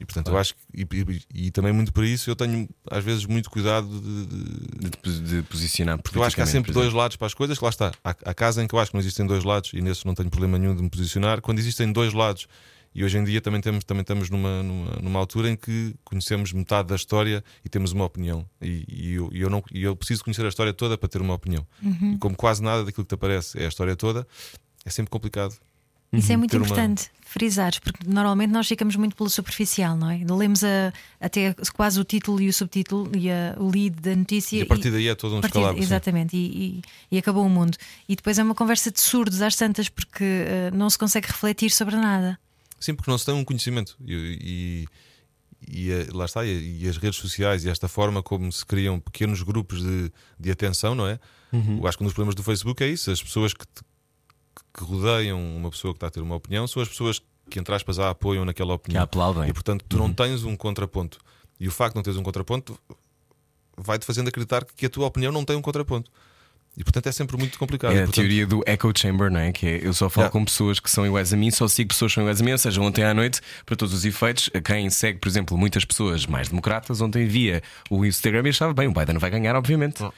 E 0.00 0.04
portanto 0.06 0.28
eu 0.28 0.38
acho 0.38 0.54
que 0.54 0.60
e, 0.74 0.86
e- 1.34 1.46
e 1.46 1.50
também 1.50 1.72
muito 1.72 1.92
por 1.92 2.02
isso 2.04 2.30
eu 2.30 2.34
tenho 2.34 2.66
às 2.90 3.04
vezes 3.04 3.26
muito 3.26 3.50
cuidado 3.50 3.86
de, 4.00 4.26
de- 4.26 5.20
De, 5.20 5.42
posicionar 5.42 6.00
porque 6.02 6.16
eu 6.18 6.22
acho 6.22 6.34
que 6.34 6.40
há 6.40 6.46
sempre 6.46 6.72
dois 6.72 6.92
lados 6.92 7.16
para 7.16 7.26
as 7.26 7.34
coisas, 7.34 7.58
que 7.58 7.64
lá 7.64 7.70
está. 7.70 7.92
Há, 8.04 8.10
há 8.10 8.34
casos 8.34 8.62
em 8.62 8.66
que 8.66 8.74
eu 8.74 8.78
acho 8.78 8.90
que 8.90 8.96
não 8.96 9.00
existem 9.00 9.26
dois 9.26 9.44
lados 9.44 9.72
e 9.74 9.80
nesses 9.80 10.04
não 10.04 10.14
tenho 10.14 10.30
problema 10.30 10.58
nenhum 10.58 10.74
de 10.74 10.82
me 10.82 10.90
posicionar. 10.90 11.40
Quando 11.40 11.58
existem 11.58 11.92
dois 11.92 12.12
lados, 12.14 12.46
e 12.94 13.04
hoje 13.04 13.18
em 13.18 13.24
dia 13.24 13.40
também, 13.40 13.60
temos, 13.60 13.84
também 13.84 14.00
estamos 14.00 14.30
numa, 14.30 14.62
numa, 14.62 14.90
numa 15.00 15.18
altura 15.20 15.48
em 15.50 15.56
que 15.56 15.94
conhecemos 16.04 16.52
metade 16.52 16.88
da 16.88 16.96
história 16.96 17.44
e 17.64 17.68
temos 17.68 17.92
uma 17.92 18.04
opinião. 18.04 18.44
E, 18.60 18.84
e 18.88 19.12
eu, 19.14 19.30
e 19.32 19.40
eu 19.42 19.48
não, 19.50 19.62
e 19.72 19.82
eu 19.84 19.94
preciso 19.94 20.24
conhecer 20.24 20.44
a 20.44 20.48
história 20.48 20.72
toda 20.72 20.98
para 20.98 21.08
ter 21.08 21.20
uma 21.20 21.34
opinião. 21.34 21.64
Uhum. 21.82 22.14
E 22.14 22.18
como 22.18 22.34
quase 22.34 22.62
nada 22.62 22.84
daquilo 22.84 23.04
que 23.04 23.10
te 23.10 23.14
aparece 23.14 23.58
é 23.60 23.66
a 23.66 23.68
história 23.68 23.94
toda, 23.94 24.26
é 24.84 24.90
sempre 24.90 25.10
complicado. 25.10 25.54
Isso 26.12 26.32
é 26.32 26.36
muito 26.36 26.50
Ter 26.50 26.56
uma- 26.56 26.66
importante 26.66 27.08
frisares, 27.22 27.78
porque 27.78 28.00
normalmente 28.04 28.50
nós 28.50 28.66
ficamos 28.66 28.96
muito 28.96 29.14
pelo 29.14 29.30
superficial, 29.30 29.96
não 29.96 30.10
é? 30.10 30.18
Lemos 30.28 30.64
a- 30.64 30.92
até 31.20 31.54
quase 31.76 32.00
o 32.00 32.04
título 32.04 32.40
e 32.40 32.48
o 32.48 32.52
subtítulo 32.52 33.08
e 33.16 33.30
a- 33.30 33.54
o 33.58 33.70
lead 33.70 33.90
da 34.00 34.16
notícia. 34.16 34.56
E 34.58 34.62
a 34.62 34.66
partir 34.66 34.90
daí 34.90 35.06
é 35.06 35.14
todo 35.14 35.36
um 35.36 35.38
a 35.38 35.40
partir- 35.42 35.58
escalabro. 35.58 35.80
Exatamente, 35.80 36.36
e, 36.36 36.40
e- 36.40 36.82
e 37.12 37.18
acabou 37.18 37.46
o 37.46 37.48
mundo. 37.48 37.78
E 38.08 38.16
depois 38.16 38.36
é 38.38 38.42
uma 38.42 38.54
conversa 38.56 38.90
de 38.90 39.00
surdos 39.00 39.40
às 39.42 39.54
tantas, 39.54 39.88
porque 39.88 40.24
eh, 40.24 40.70
não 40.74 40.90
se 40.90 40.98
consegue 40.98 41.28
refletir 41.28 41.70
sobre 41.70 41.94
nada. 41.94 42.36
Sim, 42.80 42.94
porque 42.96 43.08
não 43.10 43.16
se 43.18 43.26
tem 43.26 43.34
um 43.34 43.44
conhecimento. 43.44 43.96
E, 44.04 44.86
e, 45.70 45.86
e, 45.86 45.90
eh, 45.92 46.08
lá 46.12 46.24
está, 46.24 46.44
e, 46.44 46.80
e 46.82 46.88
as 46.88 46.96
redes 46.96 47.20
sociais 47.20 47.64
e 47.64 47.68
esta 47.70 47.86
forma 47.86 48.20
como 48.24 48.50
se 48.50 48.66
criam 48.66 48.98
pequenos 48.98 49.42
grupos 49.42 49.80
de, 49.80 50.10
de 50.38 50.50
atenção, 50.50 50.96
não 50.96 51.06
é? 51.06 51.20
Eu 51.52 51.86
acho 51.86 51.96
que 51.98 52.02
um 52.04 52.06
dos 52.06 52.14
problemas 52.14 52.34
do 52.34 52.42
Facebook 52.42 52.82
é 52.82 52.88
isso: 52.88 53.10
as 53.10 53.22
pessoas 53.22 53.52
que, 53.52 53.64
te- 53.66 53.82
que 54.72 54.84
rodeiam 54.84 55.38
uma 55.56 55.70
pessoa 55.70 55.92
que 55.92 55.96
está 55.98 56.06
a 56.06 56.10
ter 56.10 56.20
uma 56.20 56.34
opinião 56.36 56.66
são 56.66 56.82
as 56.82 56.88
pessoas 56.88 57.20
que, 57.48 57.58
entre 57.58 57.74
aspas, 57.74 57.98
a 57.98 58.10
apoiam 58.10 58.44
naquela 58.44 58.68
Que 58.68 58.72
a 58.72 58.76
opinião. 58.76 59.02
aplaudem. 59.02 59.48
E 59.48 59.52
portanto, 59.52 59.84
tu 59.88 59.96
não 59.96 60.12
tens 60.12 60.44
um 60.44 60.56
contraponto. 60.56 61.18
E 61.58 61.66
o 61.68 61.70
facto 61.70 61.94
de 61.94 61.96
não 61.96 62.02
teres 62.02 62.18
um 62.18 62.22
contraponto 62.22 62.78
vai-te 63.76 64.04
fazendo 64.06 64.28
acreditar 64.28 64.64
que 64.64 64.86
a 64.86 64.90
tua 64.90 65.06
opinião 65.06 65.32
não 65.32 65.44
tem 65.44 65.56
um 65.56 65.62
contraponto. 65.62 66.10
E 66.76 66.84
portanto 66.84 67.08
é 67.08 67.12
sempre 67.12 67.36
muito 67.36 67.58
complicado. 67.58 67.90
É 67.90 67.94
a 67.94 67.98
portanto, 67.98 68.14
teoria 68.14 68.46
do 68.46 68.62
echo 68.64 68.92
chamber, 68.96 69.30
não 69.30 69.40
é? 69.40 69.52
Que 69.52 69.66
é 69.66 69.86
eu 69.86 69.92
só 69.92 70.08
falo 70.08 70.20
Yeah. 70.24 70.32
com 70.32 70.44
pessoas 70.44 70.78
que 70.78 70.90
são 70.90 71.04
iguais 71.04 71.32
a 71.32 71.36
mim, 71.36 71.50
só 71.50 71.66
sigo 71.66 71.88
pessoas 71.88 72.12
que 72.12 72.14
são 72.14 72.22
iguais 72.22 72.40
a 72.40 72.44
mim. 72.44 72.52
Ou 72.52 72.58
seja, 72.58 72.80
ontem 72.80 73.04
à 73.04 73.12
noite, 73.12 73.40
para 73.66 73.74
todos 73.74 73.92
os 73.92 74.04
efeitos, 74.04 74.48
quem 74.64 74.88
segue, 74.88 75.18
por 75.18 75.28
exemplo, 75.28 75.58
muitas 75.58 75.84
pessoas 75.84 76.26
mais 76.26 76.48
democratas, 76.48 77.00
ontem 77.00 77.26
via 77.26 77.62
o 77.90 78.04
Instagram 78.04 78.42
e 78.46 78.48
achava 78.50 78.72
bem, 78.72 78.86
o 78.86 78.92
Biden 78.92 79.18
vai 79.18 79.30
ganhar, 79.30 79.56
obviamente. 79.56 80.02
Ah, 80.02 80.12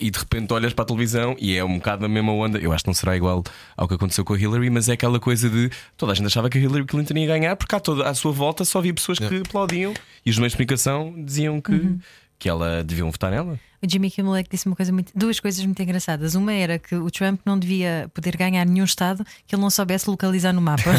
e 0.00 0.10
de 0.10 0.18
repente 0.18 0.52
olhas 0.52 0.72
para 0.72 0.84
a 0.84 0.86
televisão 0.86 1.36
e 1.38 1.54
é 1.56 1.62
um 1.64 1.76
bocado 1.76 2.06
a 2.06 2.08
mesma 2.08 2.32
onda. 2.32 2.58
Eu 2.58 2.72
acho 2.72 2.82
que 2.84 2.88
não 2.88 2.94
será 2.94 3.16
igual 3.16 3.44
ao 3.76 3.86
que 3.86 3.94
aconteceu 3.94 4.24
com 4.24 4.32
a 4.34 4.38
Hillary, 4.38 4.70
mas 4.70 4.88
é 4.88 4.92
aquela 4.92 5.20
coisa 5.20 5.48
de 5.50 5.70
toda 5.96 6.12
a 6.12 6.14
gente 6.14 6.26
achava 6.26 6.48
que 6.48 6.58
a 6.58 6.60
Hillary 6.60 6.84
Clinton 6.86 7.18
ia 7.18 7.26
ganhar, 7.26 7.56
porque 7.56 7.74
à, 7.74 7.80
toda, 7.80 8.08
à 8.08 8.14
sua 8.14 8.32
volta 8.32 8.64
só 8.64 8.78
havia 8.78 8.94
pessoas 8.94 9.18
que 9.18 9.42
aplaudiam 9.46 9.92
e 10.24 10.30
os 10.30 10.38
meios 10.38 10.52
de 10.52 10.56
comunicação 10.56 11.14
diziam 11.24 11.60
que, 11.60 11.96
que 12.40 12.48
ela 12.48 12.82
deviam 12.82 13.08
votar 13.10 13.30
nela. 13.30 13.60
O 13.82 13.88
Jimmy 13.90 14.10
Kimmel 14.10 14.42
disse 14.50 14.66
uma 14.66 14.74
coisa 14.74 14.90
muito, 14.92 15.12
duas 15.14 15.38
coisas 15.38 15.64
muito 15.64 15.80
engraçadas. 15.82 16.34
Uma 16.34 16.52
era 16.52 16.78
que 16.78 16.94
o 16.96 17.10
Trump 17.10 17.40
não 17.46 17.58
devia 17.58 18.10
poder 18.12 18.36
ganhar 18.36 18.64
nenhum 18.66 18.84
estado 18.84 19.24
que 19.46 19.54
ele 19.54 19.62
não 19.62 19.70
soubesse 19.70 20.08
localizar 20.10 20.52
no 20.52 20.60
mapa. 20.60 20.90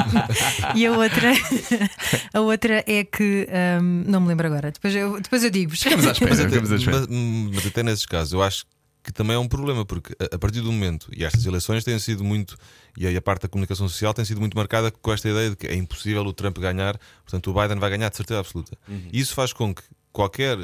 e 0.74 0.86
a 0.86 0.92
outra, 0.92 1.30
a 2.34 2.40
outra 2.40 2.84
é 2.86 3.04
que 3.04 3.46
hum, 3.82 4.04
não 4.06 4.20
me 4.20 4.28
lembro 4.28 4.46
agora. 4.46 4.70
Depois 4.70 4.94
eu, 4.94 5.20
depois 5.20 5.44
eu 5.44 5.50
digo-vos. 5.50 5.82
Ficamos 5.82 6.06
à 6.06 6.12
espera, 6.12 6.30
Mas 6.30 6.40
até, 6.40 6.58
à 6.58 6.76
espera. 6.76 6.98
mas- 7.00 7.08
mas 7.54 7.66
até 7.66 7.82
nesses 7.82 8.06
casos, 8.06 8.32
eu 8.32 8.42
acho 8.42 8.64
que 9.02 9.12
também 9.12 9.36
é 9.36 9.38
um 9.38 9.48
problema, 9.48 9.86
porque 9.86 10.14
a, 10.20 10.34
a 10.34 10.38
partir 10.38 10.60
do 10.60 10.70
momento, 10.72 11.08
e 11.16 11.24
estas 11.24 11.46
eleições 11.46 11.82
têm 11.84 11.98
sido 11.98 12.22
muito, 12.24 12.56
e 12.96 13.06
aí 13.06 13.16
a 13.16 13.22
parte 13.22 13.42
da 13.42 13.48
comunicação 13.48 13.88
social 13.88 14.12
tem 14.12 14.24
sido 14.24 14.40
muito 14.40 14.56
marcada 14.56 14.90
com 14.90 15.12
esta 15.12 15.28
ideia 15.28 15.50
de 15.50 15.56
que 15.56 15.66
é 15.66 15.74
impossível 15.74 16.22
o 16.22 16.32
Trump 16.32 16.58
ganhar, 16.58 16.98
portanto 17.24 17.50
o 17.50 17.54
Biden 17.54 17.78
vai 17.78 17.88
ganhar 17.90 18.10
de 18.10 18.16
certeza 18.16 18.40
absoluta. 18.40 18.76
E 19.12 19.18
isso 19.18 19.34
faz 19.34 19.52
com 19.52 19.74
que 19.74 19.82
qualquer 20.18 20.58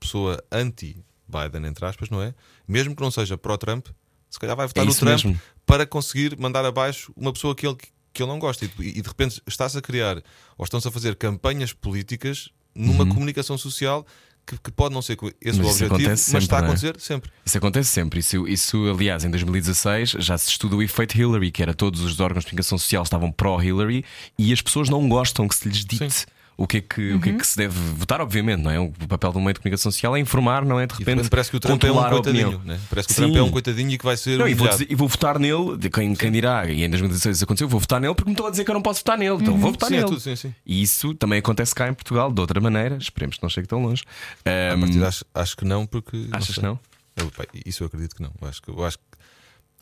pessoa 0.00 0.42
anti-Biden, 0.50 1.64
entre 1.64 1.86
aspas, 1.86 2.10
não 2.10 2.20
é? 2.20 2.34
Mesmo 2.66 2.96
que 2.96 3.00
não 3.00 3.10
seja 3.12 3.38
pró-Trump, 3.38 3.86
se 4.28 4.36
calhar 4.36 4.56
vai 4.56 4.66
votar 4.66 4.84
no 4.84 4.90
isso 4.90 4.98
Trump 4.98 5.24
mesmo. 5.24 5.40
para 5.64 5.86
conseguir 5.86 6.36
mandar 6.36 6.64
abaixo 6.64 7.12
uma 7.16 7.32
pessoa 7.32 7.54
que 7.54 7.68
ele, 7.68 7.76
que 8.12 8.20
ele 8.20 8.28
não 8.28 8.40
gosta. 8.40 8.64
E, 8.64 8.70
e 8.80 9.00
de 9.00 9.08
repente 9.08 9.40
está-se 9.46 9.78
a 9.78 9.80
criar, 9.80 10.16
ou 10.58 10.64
estão-se 10.64 10.88
a 10.88 10.90
fazer 10.90 11.14
campanhas 11.14 11.72
políticas 11.72 12.48
numa 12.74 13.06
comunicação 13.06 13.56
social 13.56 14.04
que, 14.44 14.58
que 14.58 14.72
pode 14.72 14.92
não 14.92 15.00
ser 15.00 15.16
esse 15.40 15.60
Uhum. 15.60 15.66
Mas 15.66 15.80
o 15.80 15.84
objetivo, 15.84 16.10
mas 16.10 16.20
sempre, 16.20 16.38
está 16.40 16.56
a 16.56 16.60
é? 16.60 16.64
acontecer 16.64 17.00
sempre. 17.00 17.30
Isso 17.44 17.58
acontece 17.58 17.90
sempre. 17.90 18.18
Isso, 18.18 18.48
isso, 18.48 18.90
aliás, 18.90 19.24
em 19.24 19.30
2016 19.30 20.16
já 20.18 20.36
se 20.36 20.50
estuda 20.50 20.74
o 20.74 20.82
efeito 20.82 21.16
Hillary, 21.16 21.52
que 21.52 21.62
era 21.62 21.72
todos 21.72 22.00
os 22.00 22.18
órgãos 22.18 22.42
de 22.44 22.50
comunicação 22.50 22.76
social 22.76 23.04
estavam 23.04 23.30
pró-Hillary 23.30 24.04
e 24.36 24.52
as 24.52 24.60
pessoas 24.60 24.88
não 24.88 25.08
gostam 25.08 25.46
que 25.46 25.54
se 25.54 25.68
lhes 25.68 25.84
dite. 25.84 26.26
O 26.58 26.66
que 26.66 26.78
é 26.78 26.80
que, 26.80 27.12
o 27.12 27.20
que, 27.20 27.28
é 27.28 27.32
Uhum. 27.32 27.38
que 27.38 27.46
se 27.46 27.56
deve 27.56 27.78
votar, 27.78 28.20
obviamente, 28.20 28.62
não 28.62 28.70
é? 28.70 28.80
O 28.80 28.90
papel 29.08 29.30
do 29.32 29.40
meio 29.40 29.52
de 29.52 29.60
comunicação 29.60 29.92
social 29.92 30.16
é 30.16 30.20
informar, 30.20 30.64
não 30.64 30.80
é? 30.80 30.86
De 30.86 30.94
de 30.94 30.98
repente, 31.00 31.16
repente 31.16 31.30
parece 31.30 31.50
que 31.50 31.56
o 31.56 31.60
Trump 31.60 31.84
é 31.84 31.92
um 31.92 32.08
coitadinho. 32.08 32.62
Né? 32.64 32.80
Parece 32.88 33.08
que 33.08 33.14
Sim. 33.14 33.22
o 33.22 33.24
Trump 33.26 33.36
é 33.36 33.42
um 33.42 33.50
coitadinho 33.50 33.90
e 33.90 33.98
que 33.98 34.04
vai 34.04 34.16
ser. 34.16 34.38
Não, 34.38 34.48
e, 34.48 34.54
vou 34.54 34.66
dizer- 34.68 34.86
e 34.90 34.94
vou 34.94 35.06
votar 35.06 35.38
nele, 35.38 35.76
de 35.76 35.90
quem, 35.90 36.14
quem 36.14 36.32
dirá, 36.32 36.66
e 36.66 36.82
em 36.82 36.88
2016 36.88 37.36
isso 37.36 37.44
aconteceu, 37.44 37.68
vou 37.68 37.78
votar 37.78 38.00
nele 38.00 38.14
porque 38.14 38.30
me 38.30 38.32
estão 38.34 38.46
a 38.46 38.50
dizer 38.50 38.64
que 38.64 38.70
eu 38.70 38.74
não 38.74 38.80
posso 38.82 39.00
votar 39.00 39.18
nele, 39.18 39.32
Uhum. 39.32 39.40
então 39.42 39.58
vou 39.58 39.70
votar 39.72 39.88
Sim, 39.90 39.94
é 39.96 39.98
nele. 39.98 40.08
tudo, 40.10 40.20
sim, 40.20 40.34
sim. 40.36 40.54
E 40.64 40.82
isso 40.82 41.14
também 41.14 41.38
acontece 41.40 41.74
cá 41.74 41.88
em 41.88 41.94
Portugal, 41.94 42.32
de 42.32 42.40
outra 42.40 42.58
maneira, 42.60 42.96
esperemos 42.96 43.36
que 43.36 43.42
não 43.42 43.50
chegue 43.50 43.68
tão 43.68 43.82
longe. 43.82 44.02
A 44.44 44.74
Ahm, 44.74 44.80
partir 44.80 45.04
acho, 45.04 45.24
acho 45.34 45.56
que 45.56 45.64
não, 45.66 45.86
porque. 45.86 46.28
achas 46.32 46.46
sei. 46.46 46.54
que 46.54 46.62
não? 46.62 46.80
Eu, 47.16 47.30
isso 47.66 47.82
eu 47.82 47.86
acredito 47.86 48.16
que 48.16 48.22
não. 48.22 48.32
Eu 48.40 48.48
acho 48.48 48.62
que, 48.62 48.70
eu 48.70 48.84
acho 48.84 48.96
que 48.98 49.04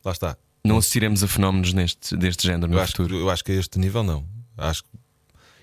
lá 0.05 0.13
está. 0.13 0.37
Não 0.65 0.79
assistiremos 0.79 1.23
a 1.23 1.29
fenómenos 1.29 1.73
neste, 1.73 2.17
deste 2.17 2.47
género 2.47 2.69
no 2.73 2.79
Eu 2.79 2.83
acho, 2.83 2.93
que, 2.93 2.97
futuro. 3.03 3.19
eu 3.21 3.29
acho 3.31 3.45
que 3.45 3.53
a 3.53 3.55
este 3.57 3.79
nível 3.79 4.03
não. 4.03 4.25
Acho 4.57 4.83
que 4.83 4.89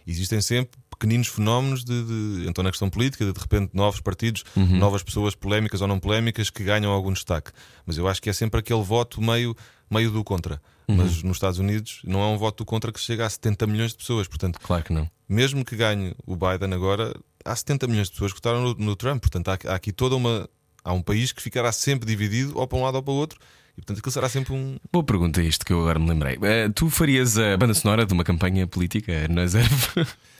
existem 0.05 0.41
sempre 0.41 0.79
pequeninos 1.01 1.27
fenómenos 1.27 1.83
de, 1.83 2.03
de- 2.03 2.47
então 2.47 2.63
na 2.63 2.69
questão 2.69 2.87
política, 2.89 3.25
de, 3.25 3.33
de 3.33 3.39
repente 3.39 3.71
novos 3.73 3.99
partidos, 3.99 4.43
Uhum. 4.55 4.77
novas 4.77 5.01
pessoas 5.01 5.33
polémicas 5.33 5.81
ou 5.81 5.87
não 5.87 5.99
polémicas 5.99 6.51
que 6.51 6.63
ganham 6.63 6.91
algum 6.91 7.11
destaque. 7.11 7.51
Mas 7.87 7.97
eu 7.97 8.07
acho 8.07 8.21
que 8.21 8.29
é 8.29 8.33
sempre 8.33 8.59
aquele 8.59 8.83
voto 8.83 9.19
meio, 9.21 9.55
meio 9.89 10.11
do 10.11 10.23
contra. 10.23 10.61
Uhum. 10.87 10.97
Mas 10.97 11.23
nos 11.23 11.37
Estados 11.37 11.57
Unidos 11.57 12.01
não 12.03 12.21
é 12.21 12.27
um 12.27 12.37
voto 12.37 12.57
do 12.59 12.65
contra 12.65 12.91
que 12.91 12.99
chega 12.99 13.25
a 13.25 13.29
70 13.29 13.65
milhões 13.65 13.91
de 13.91 13.97
pessoas. 13.97 14.27
Portanto, 14.27 14.59
Claro 14.61 14.83
que 14.83 14.93
não. 14.93 15.09
mesmo 15.27 15.65
que 15.65 15.75
ganhe 15.75 16.13
o 16.25 16.35
Biden 16.35 16.73
agora, 16.73 17.13
há 17.43 17.55
70 17.55 17.87
milhões 17.87 18.07
de 18.07 18.13
pessoas 18.13 18.31
que 18.31 18.37
votaram 18.37 18.61
no, 18.61 18.73
no 18.75 18.95
Trump. 18.95 19.21
Portanto, 19.21 19.47
há, 19.49 19.57
há 19.71 19.75
aqui 19.75 19.91
toda 19.91 20.15
uma. 20.15 20.47
Há 20.83 20.93
um 20.93 21.01
país 21.01 21.31
que 21.31 21.41
ficará 21.41 21.71
sempre 21.71 22.05
dividido, 22.07 22.57
ou 22.57 22.67
para 22.67 22.77
um 22.77 22.83
lado 22.83 22.95
ou 22.95 23.03
para 23.03 23.11
o 23.13 23.15
outro. 23.15 23.39
E 23.73 23.81
portanto, 23.81 23.99
aquilo 23.99 24.11
será 24.11 24.27
sempre 24.27 24.53
um. 24.53 24.77
Boa 24.91 25.03
pergunta 25.03 25.41
isto 25.41 25.65
que 25.65 25.71
eu 25.71 25.79
agora 25.79 25.97
me 25.99 26.09
lembrei. 26.09 26.37
Eh, 26.41 26.69
tu 26.75 26.89
farias 26.89 27.37
a 27.37 27.55
banda 27.55 27.73
sonora 27.73 28.05
de 28.05 28.13
uma 28.13 28.23
campanha 28.23 28.67
política 28.67 29.27
na 29.29 29.47
Zerv? 29.47 29.71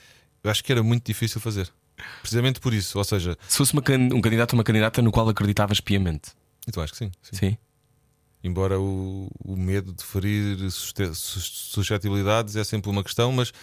Eu 0.44 0.50
acho 0.52 0.64
que 0.64 0.72
era 0.72 0.82
muito 0.84 1.06
difícil 1.06 1.40
fazer. 1.42 1.70
Precisamente 2.22 2.60
por 2.60 2.74
isso. 2.74 2.98
Ou 2.98 3.04
seja, 3.04 3.38
Se 3.48 3.58
fosse 3.58 3.80
can- 3.82 4.10
um 4.14 4.22
candidato 4.22 4.54
ou 4.54 4.58
uma 4.60 4.64
candidata 4.64 5.02
no 5.02 5.12
qual 5.12 5.28
acreditavas 5.30 5.80
piamente. 5.80 6.32
então 6.68 6.82
acho 6.84 6.94
que 6.94 7.00
sim. 7.00 7.12
sim. 7.22 7.36
Sim. 7.36 7.58
Embora 8.44 8.80
o, 8.80 9.30
o 9.46 9.56
medo 9.56 9.94
de 9.94 10.04
ferir 10.04 10.58
suste- 10.72 11.14
suscetibilidades 11.14 12.56
é 12.56 12.64
sempre 12.64 12.90
uma 12.90 13.04
questão, 13.04 13.32
mas 13.32 13.54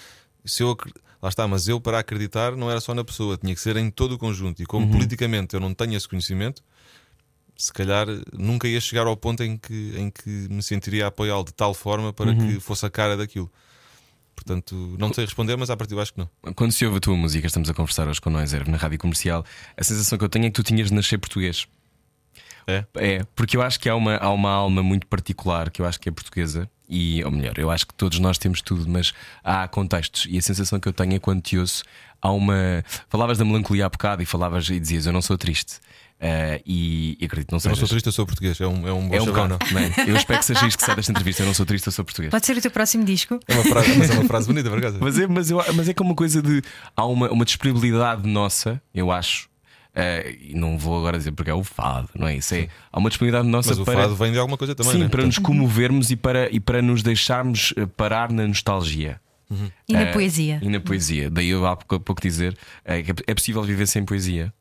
se 0.45 0.63
eu 0.63 0.77
lá 1.21 1.29
está, 1.29 1.49
mas 1.49 1.67
eu 1.67 1.81
para 1.81 1.99
acreditar 1.99 2.55
não 2.57 2.71
era 2.71 2.81
só 2.81 2.95
na 2.95 3.03
pessoa, 3.05 3.37
tinha 3.37 3.53
que 3.55 3.61
ser 3.61 3.77
em 3.77 3.91
todo 3.91 4.13
o 4.13 4.19
conjunto. 4.19 4.63
E 4.63 4.67
como 4.67 4.87
Uhum. 4.87 4.93
politicamente 4.93 5.55
eu 5.55 5.61
não 5.61 5.75
tenho 5.75 5.95
esse 5.97 6.09
conhecimento, 6.09 6.63
se 7.57 7.73
calhar 7.73 8.07
nunca 8.33 8.69
ia 8.69 8.81
chegar 8.81 9.09
ao 9.09 9.17
ponto 9.17 9.43
em 9.43 9.57
que, 9.57 9.95
em 9.97 10.11
que 10.11 10.31
me 10.49 10.63
sentiria 10.63 11.07
a 11.07 11.09
apoiá-lo 11.09 11.45
de 11.45 11.53
tal 11.53 11.75
forma 11.75 12.13
para 12.13 12.31
Uhum. 12.31 12.39
que 12.55 12.61
fosse 12.61 12.87
a 12.87 12.91
cara 12.91 13.17
daquilo. 13.17 13.51
Portanto, 14.39 14.97
não 15.01 15.13
sei 15.13 15.25
responder, 15.25 15.57
mas 15.57 15.69
à 15.69 15.77
partida 15.77 15.99
eu 15.99 16.03
acho 16.03 16.15
que 16.15 16.21
não. 16.21 16.31
Quando 16.55 16.71
se 16.71 16.87
ouve 16.87 16.99
a 16.99 17.01
tua 17.01 17.17
música, 17.17 17.45
estamos 17.45 17.69
a 17.69 17.75
conversar 17.75 18.07
hoje 18.07 18.21
com 18.21 18.31
nós, 18.31 18.53
na 18.53 18.77
rádio 18.77 18.97
comercial, 18.97 19.45
a 19.77 19.83
sensação 19.83 20.17
que 20.17 20.25
eu 20.25 20.29
tenho 20.29 20.47
é 20.47 20.49
que 20.49 20.55
tu 20.55 20.63
tinhas 20.63 20.89
de 20.89 20.95
nascer 20.95 21.19
português. 21.19 21.67
É? 22.65 22.85
É, 22.95 23.25
porque 23.35 23.57
eu 23.57 23.63
acho 23.63 23.81
que 23.81 23.89
há 23.89 23.97
uma, 23.97 24.17
há 24.17 24.31
uma 24.31 24.51
alma 24.51 24.81
muito 24.81 25.09
particular 25.09 25.71
que 25.71 25.83
eu 25.83 25.87
acho 25.87 25.99
que 25.99 26.09
é 26.09 26.13
portuguesa, 26.13 26.71
e, 26.89 27.23
ou 27.25 27.31
melhor, 27.31 27.59
eu 27.59 27.71
acho 27.71 27.87
que 27.87 27.95
todos 27.95 28.19
nós 28.19 28.39
temos 28.39 28.63
tudo, 28.63 28.89
mas 28.89 29.13
há 29.45 29.69
contextos, 29.69 30.27
e 30.29 30.39
a 30.39 30.43
sensação 30.43 30.81
que 30.81 30.89
eu 30.89 30.93
tenho 30.93 31.15
é 31.15 31.19
quando 31.19 31.43
te 31.43 31.59
ouço, 31.59 31.83
há 32.21 32.31
uma. 32.31 32.85
Falavas 33.09 33.39
da 33.39 33.45
melancolia 33.45 33.87
há 33.87 33.89
bocado 33.89 34.23
e 34.23 34.27
falavas 34.27 34.69
e 34.69 34.79
dizias 34.81 35.07
eu 35.07 35.13
não 35.13 35.23
sou 35.23 35.37
triste. 35.37 35.81
Eh, 36.21 36.61
e, 36.67 37.17
e 37.21 37.25
acredito, 37.27 37.53
não 37.53 37.61
Eu 37.63 37.69
não 37.69 37.77
sou 37.77 37.89
triste, 37.89 38.07
eu 38.07 38.13
sou 38.13 38.27
português. 38.27 38.61
É 38.61 38.67
um, 38.67 38.89
é 38.89 38.93
um 38.93 39.09
bom 39.09 39.15
É 39.15 39.23
um 39.23 39.27
não 39.27 39.81
é? 39.81 40.11
Eu 40.11 40.17
espero 40.17 40.41
que 40.41 40.45
seja 40.45 40.67
isto 40.67 40.79
que 40.79 40.85
sai 40.85 40.97
desta 40.97 41.13
entrevista. 41.13 41.43
Eu 41.43 41.47
não 41.47 41.55
sou 41.55 41.65
triste, 41.65 41.87
eu 41.87 41.93
sou 41.93 42.05
português. 42.05 42.31
Pode 42.31 42.45
ser 42.45 42.57
o 42.57 42.61
teu 42.61 42.71
próximo 42.71 43.05
disco. 43.05 43.39
É 43.47 43.55
uma 43.55 43.63
frase, 43.65 43.95
mas 43.97 44.11
é 44.11 44.15
uma 44.15 44.25
frase 44.25 44.47
bonita, 44.49 44.69
por 44.69 44.79
acaso. 44.79 44.99
Mas 45.01 45.19
é, 45.19 45.27
mas, 45.27 45.51
eu, 45.51 45.63
mas 45.75 45.89
é 45.89 45.95
como 45.95 46.11
uma 46.11 46.17
coisa 46.17 46.43
de. 46.43 46.63
Há 46.97 47.07
uma, 47.07 47.31
uma 47.31 47.45
disponibilidade 47.45 48.29
nossa, 48.29 48.83
eu 48.93 49.13
acho. 49.13 49.48
Eh, 49.99 50.37
e 50.41 50.55
não 50.55 50.79
vou 50.79 50.97
agora 50.99 51.19
dizer 51.19 51.33
porque 51.33 51.51
é 51.51 51.55
o 51.55 51.65
fado, 51.65 52.09
não 52.15 52.27
é 52.29 52.37
isso? 52.37 52.55
É, 52.55 52.69
há 52.93 52.99
uma 52.99 53.09
disponibilidade 53.11 53.49
nossa 53.49 53.71
Mas 53.71 53.79
o 53.81 53.85
para. 53.85 54.03
fado 54.03 54.15
vem 54.17 54.33
de 54.33 54.39
alguma 54.39 54.57
coisa 54.57 54.75
também. 54.75 54.93
sim, 54.93 54.99
né? 55.01 55.09
para 55.09 55.27
nos 55.27 55.39
comovermos 55.39 56.11
e 56.11 56.17
para, 56.17 56.49
e 56.55 56.61
para 56.61 56.81
nos 56.81 57.03
deixarmos 57.03 57.75
eh, 57.77 57.85
parar 57.87 58.31
na 58.33 58.47
nostalgia. 58.47 59.21
E 59.89 59.95
na 59.95 60.01
Eh, 60.03 60.13
poesia. 60.13 60.61
E 60.63 60.69
na 60.69 60.79
poesia. 60.79 61.31
Daí 61.31 61.49
eu 61.49 61.67
há 61.67 61.75
pouco, 61.75 61.99
pouco 62.05 62.21
dizer 62.23 62.57
eh, 62.85 63.03
que 63.03 63.13
é 63.27 63.35
possível 63.35 63.63
viver 63.63 63.87
sem 63.87 64.05
poesia. 64.05 64.53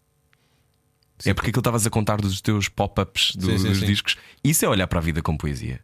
é 1.25 1.33
porque 1.33 1.49
aquilo 1.49 1.53
que 1.53 1.59
estavas 1.59 1.85
a 1.85 1.89
contar 1.89 2.17
dos 2.21 2.39
teus 2.41 2.69
pop-ups 2.69 3.35
do- 3.35 3.47
Sim, 3.47 3.57
sim, 3.57 3.67
dos 3.69 3.79
sim. 3.79 3.85
discos. 3.85 4.15
Isso 4.43 4.63
é 4.65 4.69
olhar 4.69 4.87
para 4.87 4.99
a 4.99 5.01
vida 5.01 5.21
com 5.21 5.35
poesia. 5.35 5.79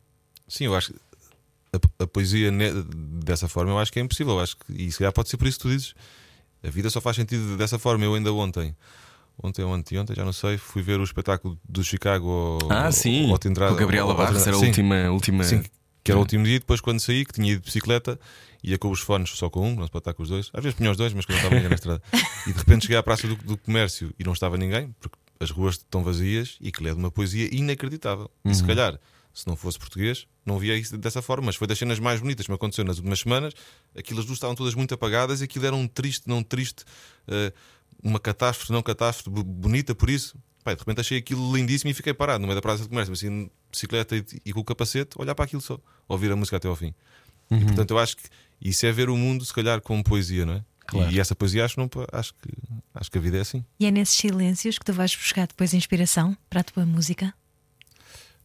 Sim, 0.47 0.65
eu 0.65 0.75
acho 0.75 0.93
que 0.93 0.99
a, 1.99 2.03
a 2.03 2.07
poesia 2.07 2.49
ne- 2.51 2.83
dessa 3.23 3.47
forma 3.49 3.71
eu 3.71 3.79
acho 3.79 3.91
que 3.91 3.99
é 3.99 4.01
impossível. 4.01 4.33
Eu 4.35 4.39
acho 4.41 4.55
que, 4.57 4.71
e 4.73 4.91
se 4.91 4.99
calhar 4.99 5.11
pode 5.11 5.27
ser 5.29 5.37
por 5.37 5.47
isso 5.47 5.57
que 5.57 5.63
tu 5.63 5.69
dizes. 5.69 5.93
A 6.65 6.69
vida 6.69 6.89
só 6.89 7.01
faz 7.01 7.15
sentido 7.17 7.57
dessa 7.57 7.77
forma. 7.77 8.05
Eu 8.05 8.13
ainda 8.15 8.31
ontem, 8.31 8.73
ontem 9.41 9.63
ou 9.63 9.73
anteontem, 9.73 10.15
já 10.15 10.23
não 10.25 10.33
sei, 10.33 10.57
fui 10.57 10.81
ver 10.81 10.99
o 10.99 11.03
espetáculo 11.03 11.57
do 11.67 11.83
Chicago 11.83 12.29
ao, 12.61 12.71
Ah, 12.71 12.91
sim. 12.91 13.31
ao 13.31 13.37
Tindrada- 13.37 13.73
com 13.73 13.79
Gabriela 13.79 14.11
ao- 14.11 14.19
ao 14.19 14.25
Barros 14.25 14.45
era 14.47 14.55
a 14.55 14.59
última. 14.59 15.09
última... 15.09 15.43
Sim, 15.43 15.63
que 16.03 16.11
era 16.11 16.17
o 16.17 16.21
último 16.21 16.43
dia. 16.43 16.59
Depois, 16.59 16.81
quando 16.81 16.99
saí, 16.99 17.25
que 17.25 17.33
tinha 17.33 17.51
ido 17.53 17.61
de 17.61 17.65
bicicleta, 17.65 18.19
ia 18.61 18.77
com 18.77 18.89
os 18.91 18.99
fones 18.99 19.29
só 19.31 19.49
com 19.49 19.69
um, 19.71 19.75
não 19.75 19.85
se 19.85 19.91
pode 19.91 20.01
estar 20.01 20.13
com 20.13 20.21
os 20.23 20.29
dois. 20.29 20.49
Às 20.53 20.61
vezes 20.63 20.77
punha 20.77 20.91
os 20.91 20.97
dois, 20.97 21.13
mas 21.13 21.25
quando 21.25 21.37
estava 21.37 21.55
ninguém 21.55 21.69
na 21.69 21.75
estrada. 21.75 22.01
E 22.45 22.51
de 22.51 22.57
repente 22.57 22.81
cheguei 22.83 22.97
à 22.97 23.03
Praça 23.03 23.25
do, 23.27 23.35
do 23.37 23.57
Comércio 23.57 24.13
e 24.19 24.23
não 24.23 24.33
estava 24.33 24.57
ninguém, 24.57 24.93
porque 24.99 25.17
as 25.39 25.49
ruas 25.49 25.75
estão 25.75 26.03
vazias 26.03 26.57
e 26.61 26.71
que 26.71 26.83
lê 26.83 26.91
de 26.91 26.97
uma 26.97 27.09
poesia 27.09 27.47
inacreditável. 27.53 28.29
E 28.43 28.53
se 28.53 28.63
calhar, 28.65 28.99
se 29.33 29.47
não 29.47 29.55
fosse 29.55 29.79
português, 29.79 30.27
não 30.45 30.59
via 30.59 30.75
isso 30.75 30.97
dessa 30.97 31.21
forma, 31.21 31.45
mas 31.47 31.55
foi 31.55 31.67
das 31.67 31.79
cenas 31.79 31.99
mais 31.99 32.19
bonitas 32.19 32.45
que 32.45 32.51
me 32.51 32.55
aconteceu 32.55 32.83
nas 32.83 32.97
últimas 32.97 33.19
semanas. 33.19 33.53
Aquelas 33.97 34.25
luzes 34.25 34.37
estavam 34.37 34.55
todas 34.55 34.75
muito 34.75 34.93
apagadas 34.93 35.39
e 35.39 35.45
aquilo 35.45 35.65
era 35.65 35.75
um 35.75 35.87
triste, 35.87 36.27
não 36.27 36.43
triste, 36.43 36.83
eh, 37.29 37.51
uma 38.03 38.19
catástrofe, 38.19 38.71
não 38.71 38.83
catástrofe, 38.83 39.43
bonita 39.43 39.95
por 39.95 40.09
isso. 40.09 40.37
Pai, 40.63 40.75
de 40.75 40.79
repente 40.79 41.01
achei 41.01 41.17
aquilo 41.17 41.55
lindíssimo 41.55 41.91
e 41.91 41.93
fiquei 41.93 42.13
parado 42.13 42.39
no 42.39 42.47
meio 42.47 42.55
da 42.55 42.61
praça 42.61 42.83
de 42.83 42.89
comércio, 42.89 43.13
assim, 43.13 43.45
de 43.45 43.51
bicicleta 43.71 44.15
e, 44.15 44.25
e 44.45 44.53
com 44.53 44.61
o 44.61 44.63
capacete, 44.63 45.19
olhar 45.19 45.35
para 45.35 45.45
aquilo 45.45 45.61
só, 45.61 45.79
ouvir 46.07 46.31
a 46.31 46.35
música 46.35 46.57
até 46.57 46.67
ao 46.67 46.75
fim. 46.75 46.93
E 47.51 47.65
portanto 47.65 47.91
eu 47.91 47.99
acho 47.99 48.17
que 48.17 48.23
isso 48.61 48.85
é 48.85 48.91
ver 48.91 49.09
o 49.09 49.17
mundo, 49.17 49.43
se 49.43 49.53
calhar, 49.53 49.81
como 49.81 50.03
poesia, 50.03 50.45
não 50.45 50.53
é? 50.53 50.63
Claro. 50.85 51.11
E 51.11 51.19
essa 51.19 51.35
poesia 51.35 51.65
acho, 51.65 51.79
não, 51.79 51.89
acho, 52.11 52.33
que, 52.35 52.49
acho 52.93 53.11
que 53.11 53.17
a 53.17 53.21
vida 53.21 53.37
é 53.37 53.41
assim. 53.41 53.63
E 53.79 53.85
é 53.85 53.91
nesses 53.91 54.15
silêncios 54.15 54.77
que 54.77 54.85
tu 54.85 54.93
vais 54.93 55.15
buscar 55.15 55.47
depois 55.47 55.73
inspiração 55.73 56.37
para 56.49 56.61
a 56.61 56.63
tua 56.63 56.85
música. 56.85 57.33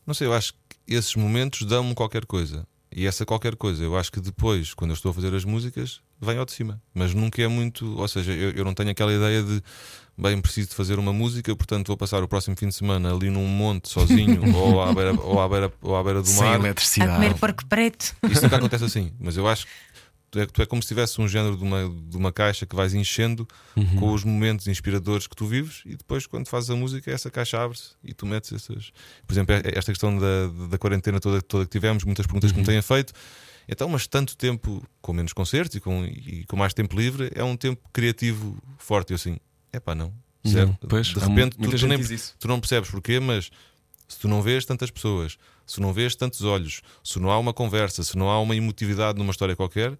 Não 0.06 0.14
sei, 0.14 0.26
eu 0.26 0.34
acho 0.34 0.54
que 0.54 0.94
esses 0.94 1.14
momentos 1.14 1.66
dão-me 1.66 1.94
qualquer 1.94 2.24
coisa. 2.26 2.66
E 2.90 3.06
essa 3.06 3.26
qualquer 3.26 3.54
coisa, 3.54 3.82
eu 3.82 3.96
acho 3.96 4.10
que 4.10 4.20
depois, 4.20 4.72
quando 4.72 4.90
eu 4.90 4.94
estou 4.94 5.10
a 5.10 5.14
fazer 5.14 5.34
as 5.34 5.44
músicas, 5.44 6.00
vem 6.20 6.38
ao 6.38 6.44
de 6.44 6.52
cima. 6.52 6.80
Mas 6.94 7.14
nunca 7.14 7.42
é 7.42 7.48
muito. 7.48 7.98
Ou 7.98 8.08
seja, 8.08 8.32
eu, 8.32 8.50
eu 8.52 8.64
não 8.64 8.74
tenho 8.74 8.90
aquela 8.90 9.12
ideia 9.12 9.42
de 9.42 9.62
bem, 10.16 10.40
preciso 10.40 10.70
de 10.70 10.74
fazer 10.74 10.98
uma 10.98 11.12
música, 11.12 11.54
portanto 11.54 11.86
vou 11.86 11.96
passar 11.96 12.22
o 12.24 12.28
próximo 12.28 12.56
fim 12.56 12.66
de 12.68 12.74
semana 12.74 13.14
ali 13.14 13.30
num 13.30 13.46
monte 13.46 13.88
sozinho 13.88 14.42
ou, 14.56 14.82
à 14.82 14.92
beira, 14.92 15.12
ou, 15.20 15.40
à 15.40 15.48
beira, 15.48 15.72
ou 15.80 15.96
à 15.96 16.02
beira 16.02 16.20
do 16.20 16.26
Sem 16.26 16.38
mar. 16.44 16.56
A 16.56 16.58
eletricidade. 16.58 17.12
comer 17.14 17.34
porco 17.34 17.64
preto. 17.66 18.16
Isso 18.28 18.42
nunca 18.42 18.56
acontece 18.56 18.84
assim, 18.84 19.12
mas 19.20 19.36
eu 19.36 19.46
acho 19.46 19.64
que 19.66 19.72
tu 20.30 20.40
é, 20.40 20.46
tu 20.46 20.60
é 20.60 20.66
como 20.66 20.82
se 20.82 20.88
tivesse 20.88 21.20
um 21.20 21.28
género 21.28 21.56
de 21.56 21.62
uma, 21.62 21.88
de 21.88 22.16
uma 22.16 22.32
caixa 22.32 22.66
que 22.66 22.74
vais 22.74 22.94
enchendo 22.94 23.46
com 24.00 24.12
os 24.12 24.24
momentos 24.24 24.66
inspiradores 24.66 25.28
que 25.28 25.36
tu 25.36 25.46
vives 25.46 25.82
e 25.86 25.94
depois, 25.96 26.26
quando 26.26 26.48
fazes 26.48 26.68
a 26.68 26.74
música, 26.74 27.12
essa 27.12 27.30
caixa 27.30 27.62
abre-se 27.62 27.90
e 28.02 28.12
tu 28.12 28.26
metes 28.26 28.52
essas. 28.52 28.90
Por 29.24 29.32
exemplo, 29.34 29.54
é- 29.54 29.62
esta 29.78 29.92
questão 29.92 30.18
da, 30.18 30.48
da 30.68 30.76
quarentena 30.78 31.20
toda, 31.20 31.40
toda 31.40 31.64
que 31.64 31.70
tivemos, 31.70 32.02
muitas 32.02 32.26
perguntas 32.26 32.50
que 32.50 32.58
me 32.58 32.64
têm 32.66 32.82
feito. 32.82 33.12
Então, 33.68 33.88
mas 33.88 34.06
tanto 34.06 34.34
tempo 34.34 34.82
com 35.02 35.12
menos 35.12 35.34
concertos 35.34 35.76
e 35.76 35.80
com, 35.80 36.04
e 36.04 36.44
com 36.46 36.56
mais 36.56 36.72
tempo 36.72 36.98
livre 36.98 37.30
é 37.34 37.44
um 37.44 37.56
tempo 37.56 37.86
criativo 37.92 38.56
forte. 38.78 39.12
Eu 39.12 39.16
assim, 39.16 39.38
é 39.70 39.78
pá, 39.78 39.94
não. 39.94 40.12
Não, 40.44 40.74
pois, 40.88 41.08
de 41.08 41.18
repente, 41.18 41.58
tu, 41.58 41.76
tu 41.76 41.86
nem, 41.86 41.98
tu 42.38 42.48
não 42.48 42.58
percebes 42.58 42.90
porquê, 42.90 43.20
mas 43.20 43.50
se 44.08 44.18
tu 44.18 44.28
não 44.28 44.40
vês 44.40 44.64
tantas 44.64 44.90
pessoas, 44.90 45.36
se 45.66 45.80
não 45.80 45.92
vês 45.92 46.16
tantos 46.16 46.42
olhos, 46.42 46.80
se 47.04 47.18
não 47.18 47.30
há 47.30 47.38
uma 47.38 47.52
conversa, 47.52 48.02
se 48.02 48.16
não 48.16 48.30
há 48.30 48.40
uma 48.40 48.56
emotividade 48.56 49.18
numa 49.18 49.30
história 49.30 49.54
qualquer. 49.54 49.98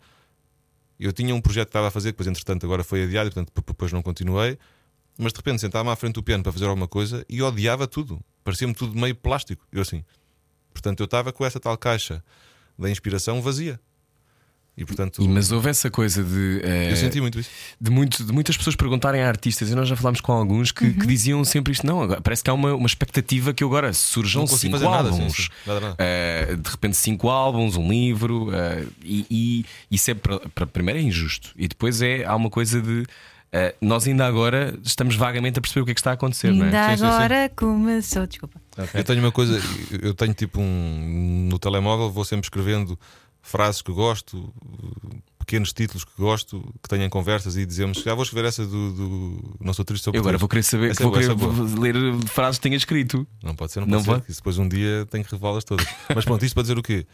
Eu 0.99 1.13
tinha 1.13 1.35
um 1.35 1.41
projeto 1.41 1.67
que 1.67 1.71
estava 1.71 1.89
a 1.89 1.91
fazer, 1.91 2.09
que 2.09 2.13
depois, 2.13 2.27
entretanto, 2.27 2.65
agora 2.65 2.83
foi 2.83 3.05
adiado, 3.05 3.29
e, 3.29 3.33
portanto, 3.33 3.53
depois 3.67 3.93
não 3.93 4.03
continuei. 4.03 4.59
Mas 5.19 5.33
de 5.33 5.37
repente 5.37 5.61
sentava-me 5.61 5.91
à 5.91 5.97
frente 5.97 6.15
do 6.15 6.23
piano 6.23 6.43
para 6.43 6.53
fazer 6.53 6.65
alguma 6.65 6.89
coisa 6.89 7.25
e 7.29 7.43
odiava 7.43 7.87
tudo. 7.87 8.21
Parecia-me 8.43 8.73
tudo 8.73 8.99
meio 8.99 9.15
plástico. 9.15 9.67
Eu 9.71 9.83
assim. 9.83 10.05
Portanto, 10.73 11.01
eu 11.01 11.05
estava 11.05 11.33
com 11.33 11.45
essa 11.45 11.61
tal 11.61 11.77
caixa 11.77 12.25
da 12.79 12.91
inspiração 12.91 13.41
vazia. 13.43 13.81
E 14.77 14.85
portanto, 14.85 15.21
E, 15.21 15.27
mas 15.27 15.51
houve 15.51 15.69
essa 15.69 15.91
coisa 15.91 16.23
de. 16.23 16.61
eh, 16.63 16.93
eu 16.93 16.97
senti 16.97 17.21
muito 17.21 17.41
isso. 17.41 17.51
de, 17.81 17.91
muito, 17.91 18.23
de 18.23 18.33
muitas 18.33 18.57
pessoas 18.57 18.77
perguntarem 18.77 19.21
a 19.21 19.27
artistas, 19.27 19.69
e 19.71 19.75
nós 19.75 19.89
já 19.89 19.97
falámos 19.97 20.21
com 20.21 20.31
alguns 20.31 20.71
que, 20.71 20.93
que 20.93 21.05
diziam 21.05 21.45
sempre 21.45 21.73
isto: 21.73 21.85
não, 21.85 22.01
agora, 22.01 22.21
parece 22.21 22.45
que 22.45 22.51
há 22.51 22.55
uma, 22.55 22.73
uma 22.77 22.87
expectativa 22.87 23.53
que 23.53 23.65
agora 23.65 23.93
surjam 23.93 24.47
cinco 24.47 24.79
fazer 24.79 24.89
nada, 24.89 25.11
sim, 25.13 25.19
álbuns. 25.19 25.49
Nada, 25.67 25.81
nada. 25.81 25.97
Eh, 25.99 26.55
de 26.55 26.71
repente, 26.71 26.97
cinco 26.97 27.29
álbuns, 27.29 27.75
um 27.77 27.89
livro, 27.89 28.51
eh, 28.55 28.87
e, 29.03 29.27
e 29.29 29.67
isso 29.91 30.13
é 30.13 30.15
para, 30.15 30.39
para 30.51 30.65
primeiro 30.65 31.01
é 31.01 31.03
injusto, 31.03 31.51
e 31.57 31.67
depois 31.67 32.01
é 32.01 32.25
há 32.25 32.37
uma 32.37 32.49
coisa 32.49 32.81
de. 32.81 33.05
nós 33.81 34.07
ainda 34.07 34.29
agora 34.29 34.79
estamos 34.85 35.17
vagamente 35.17 35.59
a 35.59 35.61
perceber 35.61 35.81
o 35.81 35.85
que 35.87 35.91
é 35.91 35.95
que 35.95 36.01
está 36.01 36.13
a 36.13 36.15
acontecer, 36.15 36.53
não 36.53 36.67
é? 36.67 36.67
Ainda 36.67 36.85
Sim, 36.85 36.91
sim, 36.91 36.97
sim. 36.99 37.05
agora 37.05 37.51
começou. 37.57 38.27
Desculpa. 38.29 38.61
Eu 38.95 39.05
tenho 39.05 39.21
uma 39.21 39.33
coisa, 39.33 39.61
eu- 40.03 40.15
tenho 40.15 40.35
tipo 40.35 40.61
um. 40.61 41.49
No 41.51 41.59
telemóvel 41.59 42.11
vou 42.11 42.25
sempre 42.25 42.45
escrevendo 42.47 42.99
frases 43.43 43.81
que 43.83 43.91
gosto, 43.93 44.53
pequenos 45.39 45.73
títulos 45.73 46.05
que 46.05 46.13
gosto, 46.19 46.61
que 46.83 46.89
tenho 46.89 47.03
em 47.05 47.09
conversas 47.09 47.57
e 47.57 47.65
dizemos 47.65 47.99
já 48.03 48.15
vou 48.15 48.23
escrever 48.23 48.49
essa 48.49 48.67
do, 48.67 48.93
do 48.93 49.57
Não 49.61 49.73
Sou 49.73 49.85
Triste 49.85 50.05
sobre 50.05 50.19
Eu 50.19 50.23
agora 50.23 50.33
Três." 50.35 50.41
vou 50.41 50.49
querer 50.49 50.63
saber, 50.63 50.91
Essa 50.91 51.03
é 51.03 51.05
vou 51.05 51.13
boa, 51.13 51.23
querer 51.23 51.33
é 51.33 51.37
boa. 51.37 51.53
vou 51.53 51.81
ler 51.81 52.27
frases 52.29 52.59
que 52.59 52.63
tenha 52.65 52.77
escrito. 52.77 53.27
Não 53.43 53.55
pode 53.55 53.73
ser, 53.73 53.81
não 53.81 53.87
Não 53.87 53.95
pode 53.99 54.05
ser. 54.05 54.11
pode? 54.21 54.31
isso 54.33 54.41
depois 54.41 54.59
um 54.59 54.69
dia 54.69 55.07
tenho 55.11 55.25
que 55.25 55.31
revelá-las 55.33 55.65
todas. 55.65 55.87
Mas 56.15 56.25
pronto, 56.25 56.45
isto 56.45 56.55
para 56.55 56.63
dizer 56.63 56.79
o 56.79 56.83
quê? 56.83 57.07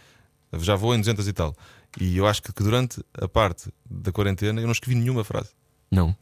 Já 0.58 0.74
vou 0.76 0.94
em 0.94 0.98
200 1.00 1.26
e 1.28 1.32
tal. 1.32 1.54
E 2.00 2.16
eu 2.16 2.26
acho 2.26 2.42
que, 2.42 2.52
que 2.52 2.62
durante 2.62 3.00
a 3.14 3.28
parte 3.28 3.70
da 3.88 4.10
quarentena 4.12 4.60
eu 4.60 4.64
não 4.66 4.72
escrevi 4.72 4.98
nenhuma 4.98 5.22
frase. 5.24 5.50
Não. 5.90 6.14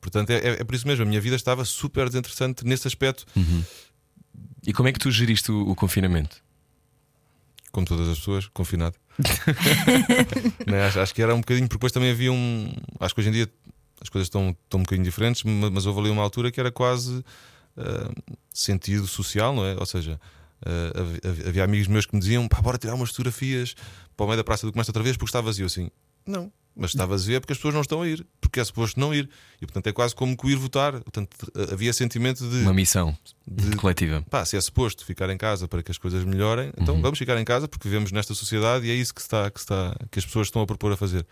Portanto, 0.00 0.30
é, 0.30 0.36
é- 0.36 0.60
é 0.60 0.64
por 0.64 0.76
isso 0.76 0.86
mesmo. 0.86 1.02
A 1.02 1.06
minha 1.06 1.20
vida 1.20 1.34
estava 1.34 1.64
super 1.64 2.06
desinteressante 2.08 2.64
nesse 2.64 2.86
aspecto, 2.86 3.26
E 4.68 4.72
como 4.74 4.88
é 4.88 4.92
que 4.92 4.98
tu 4.98 5.10
geriste 5.10 5.50
o, 5.50 5.70
o 5.70 5.74
confinamento? 5.74 6.36
como 7.72 7.86
todas 7.86 8.08
as 8.08 8.18
pessoas, 8.18 8.46
confinado. 8.48 8.96
Né, 10.66 10.86
acho, 10.86 11.00
acho 11.00 11.14
que 11.14 11.22
era 11.22 11.34
um 11.34 11.40
bocadinho, 11.40 11.66
porque 11.68 11.76
depois 11.78 11.92
também 11.92 12.10
havia 12.10 12.32
um. 12.32 12.72
Acho 13.00 13.14
que 13.14 13.20
hoje 13.20 13.28
em 13.28 13.32
dia 13.32 13.48
as 14.00 14.08
coisas 14.08 14.26
estão, 14.26 14.50
estão 14.64 14.80
um 14.80 14.82
bocadinho 14.82 15.04
diferentes, 15.04 15.42
ma- 15.44 15.70
mas 15.70 15.86
houve 15.86 16.00
ali 16.00 16.10
uma 16.10 16.22
altura 16.22 16.50
que 16.50 16.58
era 16.60 16.70
quase 16.72 17.22
ah, 17.76 18.10
sentido 18.52 19.06
social, 19.06 19.54
não 19.54 19.64
é? 19.66 19.74
Ou 19.78 19.86
seja, 19.86 20.18
hav- 20.64 21.46
havia 21.48 21.62
amigos 21.64 21.88
meus 21.88 22.06
que 22.06 22.14
me 22.14 22.20
diziam: 22.20 22.46
pá, 22.48 22.60
bora 22.60 22.78
tirar 22.78 22.94
umas 22.94 23.10
fotografias 23.10 23.74
para 24.16 24.24
o 24.24 24.26
meio 24.28 24.36
da 24.38 24.44
Praça 24.44 24.66
do 24.66 24.72
Comércio 24.72 24.90
outra 24.90 25.02
vez 25.02 25.16
porque 25.16 25.28
está 25.28 25.40
vazio 25.40 25.66
assim. 25.66 25.90
Não, 26.26 26.50
mas 26.78 26.90
está 26.92 27.04
vazio 27.04 27.36
é 27.36 27.40
porque 27.40 27.52
as 27.52 27.58
pessoas 27.58 27.74
não 27.74 27.80
estão 27.82 28.00
a 28.02 28.08
ir, 28.08 28.24
porque 28.40 28.60
é 28.60 28.64
suposto 28.64 28.98
não 29.00 29.12
ir. 29.12 29.28
E 29.60 29.66
portanto 29.66 29.86
é 29.88 29.92
quase 29.92 30.14
como 30.14 30.36
que 30.36 30.46
ir 30.48 30.56
votar. 30.56 30.92
Portanto, 31.00 31.36
havia 31.72 31.92
sentimento 31.92 32.48
de. 32.48 32.62
Uma 32.62 32.72
missão 32.72 33.16
de 33.46 33.76
coletiva. 33.76 34.24
pá, 34.30 34.44
se 34.44 34.56
é 34.56 34.60
suposto 34.60 35.04
ficar 35.04 35.28
em 35.30 35.36
casa 35.36 35.66
para 35.66 35.82
que 35.82 35.90
as 35.90 35.98
coisas 35.98 36.22
melhorem, 36.24 36.72
então 36.80 36.94
Uhum. 36.94 37.02
vamos 37.02 37.18
ficar 37.18 37.38
em 37.40 37.44
casa 37.44 37.66
porque 37.68 37.88
vivemos 37.88 38.12
nesta 38.12 38.32
sociedade 38.34 38.86
e 38.86 38.90
é 38.90 38.94
isso 38.94 39.12
que, 39.14 39.20
está, 39.20 39.50
que, 39.50 39.58
está, 39.58 39.96
que 40.10 40.18
as 40.18 40.24
pessoas 40.24 40.46
estão 40.46 40.62
a 40.62 40.66
propor 40.66 40.92
a 40.92 40.96
fazer. 40.96 41.26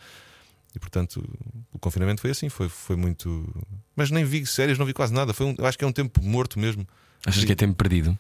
E 0.75 0.79
portanto, 0.79 1.25
o 1.73 1.79
confinamento 1.79 2.21
foi 2.21 2.31
assim, 2.33 2.49
foi, 2.49 2.69
foi 2.69 2.97
muito. 2.97 3.49
Mas 3.95 4.11
nem 4.11 4.25
vi 4.25 4.45
séries, 4.45 4.77
não 4.79 4.85
vi 4.85 4.93
quase 4.93 5.13
nada. 5.15 5.33
Foi 5.33 5.47
um- 5.47 5.55
eu 5.57 5.65
acho 5.65 5.79
que 5.79 5.85
é 5.85 5.87
um 5.87 5.93
tempo 5.93 6.23
morto 6.23 6.59
mesmo. 6.59 6.87
Achas 7.25 7.45
que 7.45 7.53
é 7.53 7.55
tempo 7.55 7.75
perdido? 7.75 8.19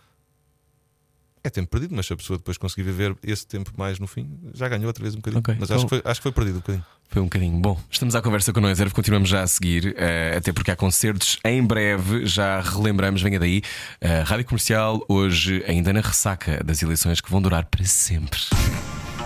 É 1.46 1.50
tempo 1.50 1.70
perdido, 1.70 1.94
mas 1.94 2.06
se 2.06 2.12
a 2.12 2.16
pessoa 2.16 2.38
depois 2.38 2.58
conseguir 2.58 2.82
viver 2.82 3.14
esse 3.22 3.46
tempo 3.46 3.70
mais 3.76 4.00
no 4.00 4.08
fim, 4.08 4.28
já 4.52 4.68
ganhou 4.68 4.88
outra 4.88 5.00
vez 5.00 5.14
um 5.14 5.18
bocadinho. 5.18 5.38
Ok, 5.38 5.54
Mas 5.60 5.70
então- 5.70 5.76
acho, 5.76 5.86
que 5.86 5.88
foi, 5.90 6.02
acho 6.04 6.18
que 6.20 6.22
foi 6.24 6.32
perdido 6.32 6.56
um 6.56 6.58
bocadinho. 6.60 6.84
Foi 7.08 7.22
um 7.22 7.26
bocadinho. 7.26 7.60
Bom, 7.60 7.80
estamos 7.88 8.16
à 8.16 8.20
conversa 8.20 8.52
com 8.52 8.58
o 8.58 8.62
Noise 8.62 8.90
continuamos 8.90 9.28
já 9.28 9.44
a 9.44 9.46
seguir, 9.46 9.94
eh, 9.96 10.34
até 10.36 10.52
porque 10.52 10.72
há 10.72 10.76
concertos 10.76 11.38
em 11.44 11.62
breve, 11.62 12.26
já 12.26 12.60
relembramos, 12.60 13.22
venha 13.22 13.38
daí. 13.38 13.62
Eh, 14.00 14.22
Rádio 14.22 14.44
Comercial, 14.44 15.00
hoje 15.08 15.62
ainda 15.68 15.92
na 15.92 16.00
ressaca 16.00 16.64
das 16.64 16.82
eleições 16.82 17.20
que 17.20 17.30
vão 17.30 17.40
durar 17.40 17.64
para 17.66 17.84
sempre. 17.84 18.40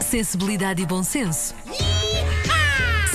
Sensibilidade 0.02 0.82
e 0.82 0.86
bom 0.86 1.02
senso. 1.02 1.54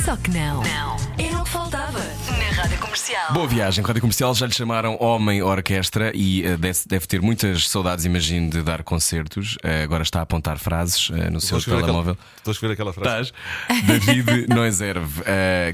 Só 0.06 0.16
que 0.18 0.30
não. 0.30 0.62
Não. 0.62 0.96
Era 1.18 1.42
o 1.42 1.44
que 1.44 1.50
faltava 1.50 1.98
na 2.00 2.62
Rádio 2.62 2.78
Comercial. 2.78 3.34
Boa 3.34 3.48
viagem, 3.48 3.84
Rádio 3.84 4.02
Comercial 4.02 4.36
já 4.36 4.46
lhe 4.46 4.54
chamaram 4.54 4.98
Homem 5.00 5.42
Orquestra 5.42 6.12
e 6.14 6.46
eh, 6.46 6.58
deve, 6.58 6.80
deve 6.86 7.08
ter 7.08 7.22
muitas 7.22 7.68
saudades, 7.70 8.06
imagino, 8.06 8.50
de 8.52 8.62
dar 8.62 8.84
concertos. 8.84 9.58
Eh, 9.64 9.84
agora 9.84 10.04
está 10.04 10.20
a 10.20 10.22
apontar 10.24 10.60
frases 10.60 11.10
eh, 11.12 11.30
no 11.32 11.42
seu 11.42 11.60
telemóvel. 11.62 12.14
aquela- 12.14 12.18
Estou 12.38 12.52
a 12.52 12.54
escrever 12.54 12.74
aquela 12.74 12.94
frase. 12.94 13.32
Estás? 13.32 13.84
David 13.88 14.48
Noiserve, 14.50 15.24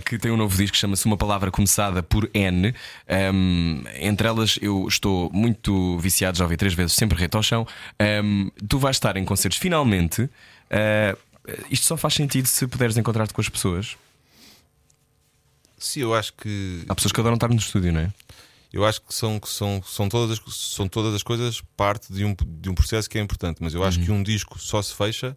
que 0.05 0.17
tem 0.17 0.31
um 0.31 0.37
novo 0.37 0.55
disco 0.55 0.73
que 0.73 0.77
chama-se 0.79 1.05
Uma 1.05 1.17
Palavra 1.17 1.51
Começada 1.51 2.01
por 2.01 2.29
N. 2.33 2.73
Um, 3.33 3.83
entre 3.99 4.27
elas, 4.27 4.57
eu 4.61 4.87
estou 4.87 5.29
muito 5.33 5.97
viciado, 5.99 6.37
já 6.37 6.45
ouvi 6.45 6.55
três 6.55 6.73
vezes, 6.73 6.93
sempre 6.93 7.17
reto 7.17 7.35
ao 7.37 7.43
chão. 7.43 7.67
Um, 8.23 8.49
tu 8.69 8.79
vais 8.79 8.95
estar 8.95 9.17
em 9.17 9.25
concertos 9.25 9.57
finalmente. 9.57 10.29
Isto 11.69 11.85
só 11.87 11.97
faz 11.97 12.13
sentido 12.13 12.45
se 12.45 12.65
puderes 12.67 12.95
encontrar-te 12.95 13.33
com 13.33 13.41
as 13.41 13.49
pessoas. 13.49 13.97
Sim, 15.81 16.01
eu 16.01 16.13
acho 16.13 16.33
que. 16.33 16.85
Há 16.87 16.95
pessoas 16.95 17.11
que 17.11 17.19
adoram 17.19 17.35
estar 17.35 17.49
no 17.49 17.55
estúdio, 17.55 17.91
não 17.91 18.01
é? 18.01 18.13
Eu 18.71 18.85
acho 18.85 19.01
que 19.01 19.13
são, 19.13 19.37
que 19.39 19.49
são, 19.49 19.83
são, 19.85 20.07
todas, 20.07 20.39
as, 20.39 20.55
são 20.55 20.87
todas 20.87 21.13
as 21.13 21.23
coisas 21.23 21.61
parte 21.75 22.13
de 22.13 22.23
um, 22.23 22.33
de 22.33 22.69
um 22.69 22.73
processo 22.73 23.09
que 23.09 23.17
é 23.17 23.21
importante, 23.21 23.57
mas 23.61 23.73
eu 23.73 23.83
acho 23.83 23.99
que 23.99 24.09
um 24.09 24.23
disco 24.23 24.57
só 24.57 24.81
se 24.81 24.93
fecha 24.93 25.35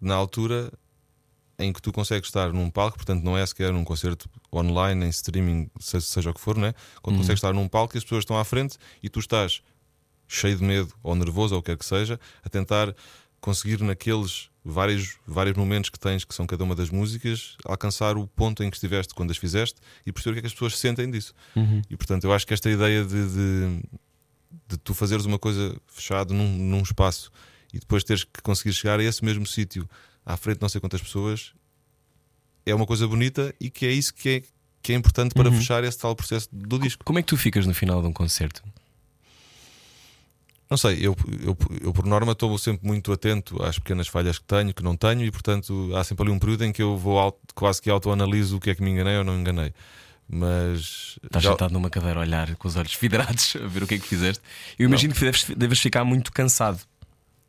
na 0.00 0.14
altura 0.14 0.72
em 1.58 1.72
que 1.72 1.82
tu 1.82 1.92
consegues 1.92 2.28
estar 2.28 2.52
num 2.52 2.70
palco, 2.70 2.96
portanto, 2.96 3.24
não 3.24 3.36
é 3.36 3.44
sequer 3.44 3.72
num 3.72 3.82
concerto 3.82 4.30
online, 4.52 5.06
em 5.06 5.08
streaming, 5.08 5.68
seja, 5.80 6.06
seja 6.06 6.30
o 6.30 6.34
que 6.34 6.40
for, 6.40 6.56
né? 6.56 6.72
quando 7.02 7.16
consegues 7.16 7.38
estar 7.38 7.52
num 7.52 7.66
palco 7.66 7.96
e 7.96 7.98
as 7.98 8.04
pessoas 8.04 8.22
estão 8.22 8.38
à 8.38 8.44
frente 8.44 8.78
e 9.02 9.08
tu 9.08 9.18
estás 9.18 9.60
cheio 10.28 10.56
de 10.56 10.62
medo 10.62 10.94
ou 11.02 11.16
nervoso 11.16 11.56
ou 11.56 11.60
o 11.60 11.62
que 11.62 11.72
quer 11.72 11.78
que 11.78 11.84
seja, 11.84 12.20
a 12.44 12.48
tentar 12.48 12.94
conseguir 13.40 13.82
naqueles 13.82 14.48
vários, 14.70 15.16
vários 15.26 15.56
momentos 15.56 15.90
que 15.90 15.98
tens, 15.98 16.24
que 16.24 16.34
são 16.34 16.46
cada 16.46 16.62
uma 16.62 16.74
das 16.74 16.90
músicas, 16.90 17.56
alcançar 17.64 18.16
o 18.16 18.26
ponto 18.26 18.62
em 18.62 18.70
que 18.70 18.76
estiveste 18.76 19.14
quando 19.14 19.30
as 19.30 19.36
fizeste 19.36 19.80
e 20.04 20.12
perceber 20.12 20.32
o 20.32 20.34
que 20.34 20.38
é 20.38 20.42
que 20.42 20.46
as 20.46 20.52
pessoas 20.52 20.78
sentem 20.78 21.10
disso. 21.10 21.32
E 21.90 21.96
portanto, 21.96 22.24
eu 22.24 22.32
acho 22.32 22.46
que 22.46 22.54
esta 22.54 22.70
ideia 22.70 23.04
de, 23.04 23.28
de, 23.28 23.82
de 24.68 24.76
tu 24.78 24.94
fazeres 24.94 25.24
uma 25.24 25.38
coisa 25.38 25.76
fechado 25.86 26.34
num, 26.34 26.56
num 26.56 26.82
espaço 26.82 27.30
e 27.72 27.78
depois 27.78 28.04
teres 28.04 28.24
que 28.24 28.42
conseguir 28.42 28.72
chegar 28.72 29.00
a 29.00 29.02
esse 29.02 29.24
mesmo 29.24 29.46
sítio 29.46 29.88
à 30.24 30.36
frente 30.36 30.56
de 30.58 30.62
não 30.62 30.68
sei 30.68 30.80
quantas 30.80 31.00
pessoas 31.00 31.52
é 32.66 32.74
uma 32.74 32.86
coisa 32.86 33.06
bonita 33.08 33.54
e 33.60 33.70
que 33.70 33.86
é 33.86 33.90
isso 33.90 34.12
que 34.12 34.28
é, 34.28 34.42
que 34.82 34.92
é 34.92 34.94
importante 34.94 35.34
para 35.34 35.50
fechar 35.50 35.82
esse 35.84 35.98
tal 35.98 36.14
processo 36.14 36.48
do 36.52 36.78
disco. 36.78 37.04
Como 37.04 37.18
é 37.18 37.22
que 37.22 37.28
tu 37.28 37.36
ficas 37.36 37.66
no 37.66 37.74
final 37.74 38.02
de 38.02 38.08
um 38.08 38.12
concerto? 38.12 38.62
Não 40.70 40.76
sei, 40.76 40.98
eu, 41.00 41.16
eu, 41.42 41.56
eu 41.80 41.92
por 41.94 42.04
norma 42.04 42.32
estou 42.32 42.56
sempre 42.58 42.86
muito 42.86 43.10
atento 43.10 43.62
às 43.62 43.78
pequenas 43.78 44.06
falhas 44.06 44.38
que 44.38 44.44
tenho, 44.44 44.74
que 44.74 44.82
não 44.82 44.96
tenho, 44.96 45.24
e 45.24 45.30
portanto 45.30 45.90
há 45.96 46.04
sempre 46.04 46.24
ali 46.24 46.30
um 46.32 46.38
período 46.38 46.64
em 46.64 46.72
que 46.72 46.82
eu 46.82 46.96
vou 46.96 47.18
auto- 47.18 47.38
quase 47.54 47.80
que 47.80 47.88
autoanaliso 47.88 48.56
o 48.56 48.60
que 48.60 48.70
é 48.70 48.74
que 48.74 48.82
me 48.82 48.90
enganei 48.90 49.16
ou 49.16 49.24
não 49.24 49.38
enganei. 49.38 49.72
Mas 50.28 51.18
Estás 51.24 51.42
já- 51.42 51.50
sentado 51.52 51.72
numa 51.72 51.88
cadeira 51.88 52.20
a 52.20 52.22
olhar 52.22 52.54
com 52.56 52.68
os 52.68 52.76
olhos 52.76 52.94
vidrados 52.94 53.56
a 53.62 53.66
ver 53.66 53.82
o 53.82 53.86
que 53.86 53.94
é 53.94 53.98
que 53.98 54.06
fizeste. 54.06 54.42
Eu 54.78 54.86
imagino 54.86 55.14
que 55.14 55.20
deves, 55.20 55.44
deves 55.56 55.78
ficar 55.80 56.04
muito 56.04 56.30
cansado. 56.32 56.80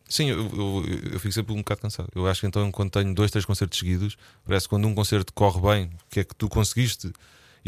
Sim, 0.08 0.30
eu, 0.30 0.40
eu, 0.40 0.86
eu 1.14 1.20
fico 1.20 1.34
sempre 1.34 1.54
um 1.54 1.58
bocado 1.58 1.82
cansado. 1.82 2.10
Eu 2.16 2.26
acho 2.26 2.40
que 2.42 2.48
então, 2.48 2.72
quando 2.72 2.90
tenho 2.90 3.14
dois, 3.14 3.30
três 3.30 3.46
concertos 3.46 3.78
seguidos, 3.78 4.18
parece 4.46 4.66
que 4.66 4.70
quando 4.70 4.88
um 4.88 4.96
concerto 4.96 5.32
corre 5.34 5.60
bem, 5.62 5.86
o 5.86 6.10
que 6.10 6.22
é 6.22 6.24
que 6.24 6.34
tu 6.34 6.48
conseguiste. 6.50 7.12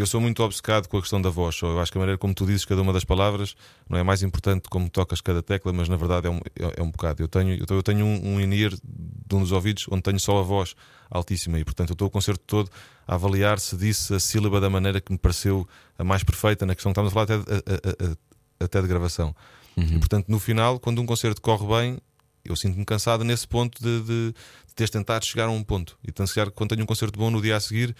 Eu 0.01 0.07
sou 0.07 0.19
muito 0.19 0.41
obcecado 0.43 0.87
com 0.87 0.97
a 0.97 1.01
questão 1.01 1.21
da 1.21 1.29
voz. 1.29 1.59
Eu 1.61 1.79
acho 1.79 1.91
que 1.91 1.97
a 1.97 2.01
maneira 2.01 2.17
como 2.17 2.33
tu 2.33 2.43
dizes 2.45 2.65
cada 2.65 2.81
uma 2.81 2.91
das 2.91 3.03
palavras 3.03 3.55
não 3.87 3.97
é 3.99 4.03
mais 4.03 4.23
importante 4.23 4.67
como 4.69 4.89
tocas 4.89 5.21
cada 5.21 5.43
tecla, 5.43 5.71
mas 5.71 5.87
na 5.87 5.95
verdade 5.95 6.25
é 6.27 6.29
um, 6.31 6.37
é, 6.37 6.79
é 6.79 6.81
um 6.83 6.89
bocado. 6.89 7.21
Eu 7.21 7.27
tenho, 7.27 7.63
eu, 7.69 7.83
tenho 7.83 8.03
um, 8.05 8.33
um 8.35 8.41
in-ear 8.41 8.71
de 8.71 9.35
um 9.35 9.41
dos 9.41 9.51
ouvidos 9.51 9.85
onde 9.91 10.01
tenho 10.01 10.19
só 10.19 10.39
a 10.39 10.41
voz 10.41 10.75
altíssima 11.09 11.59
e, 11.59 11.63
portanto, 11.63 11.89
eu 11.89 11.93
estou 11.93 12.07
o 12.07 12.11
concerto 12.11 12.43
todo 12.47 12.69
a 13.07 13.13
avaliar 13.15 13.59
se 13.59 13.77
disse 13.77 14.13
a 14.15 14.19
sílaba 14.19 14.59
da 14.59 14.69
maneira 14.69 14.99
que 14.99 15.11
me 15.11 15.17
pareceu 15.19 15.67
a 15.99 16.03
mais 16.03 16.23
perfeita 16.23 16.65
na 16.65 16.73
questão 16.73 16.91
que 16.93 16.99
estamos 16.99 17.11
a 17.11 17.13
falar 17.13 17.23
até 17.25 17.37
de, 17.37 17.51
a- 17.53 18.05
a- 18.07 18.11
a- 18.11 18.65
até 18.65 18.81
de 18.81 18.87
gravação. 18.87 19.35
E, 19.77 19.99
portanto, 19.99 20.29
no 20.29 20.39
final, 20.39 20.79
quando 20.79 20.99
um 21.01 21.05
concerto 21.05 21.41
corre 21.41 21.67
bem, 21.67 21.97
eu 22.43 22.55
sinto-me 22.55 22.83
cansado 22.85 23.23
nesse 23.23 23.47
ponto 23.47 23.79
de, 23.81 24.01
de, 24.01 24.33
de 24.67 24.73
teres 24.75 24.89
tentado 24.89 25.23
chegar 25.25 25.45
a 25.45 25.51
um 25.51 25.63
ponto. 25.63 25.95
E 26.03 26.11
tanto 26.11 26.27
se 26.29 26.33
calhar, 26.35 26.49
quando 26.51 26.71
tenho 26.71 26.81
um 26.81 26.87
concerto 26.87 27.19
bom 27.19 27.29
no 27.29 27.39
dia 27.41 27.55
a 27.55 27.59
seguir, 27.59 27.95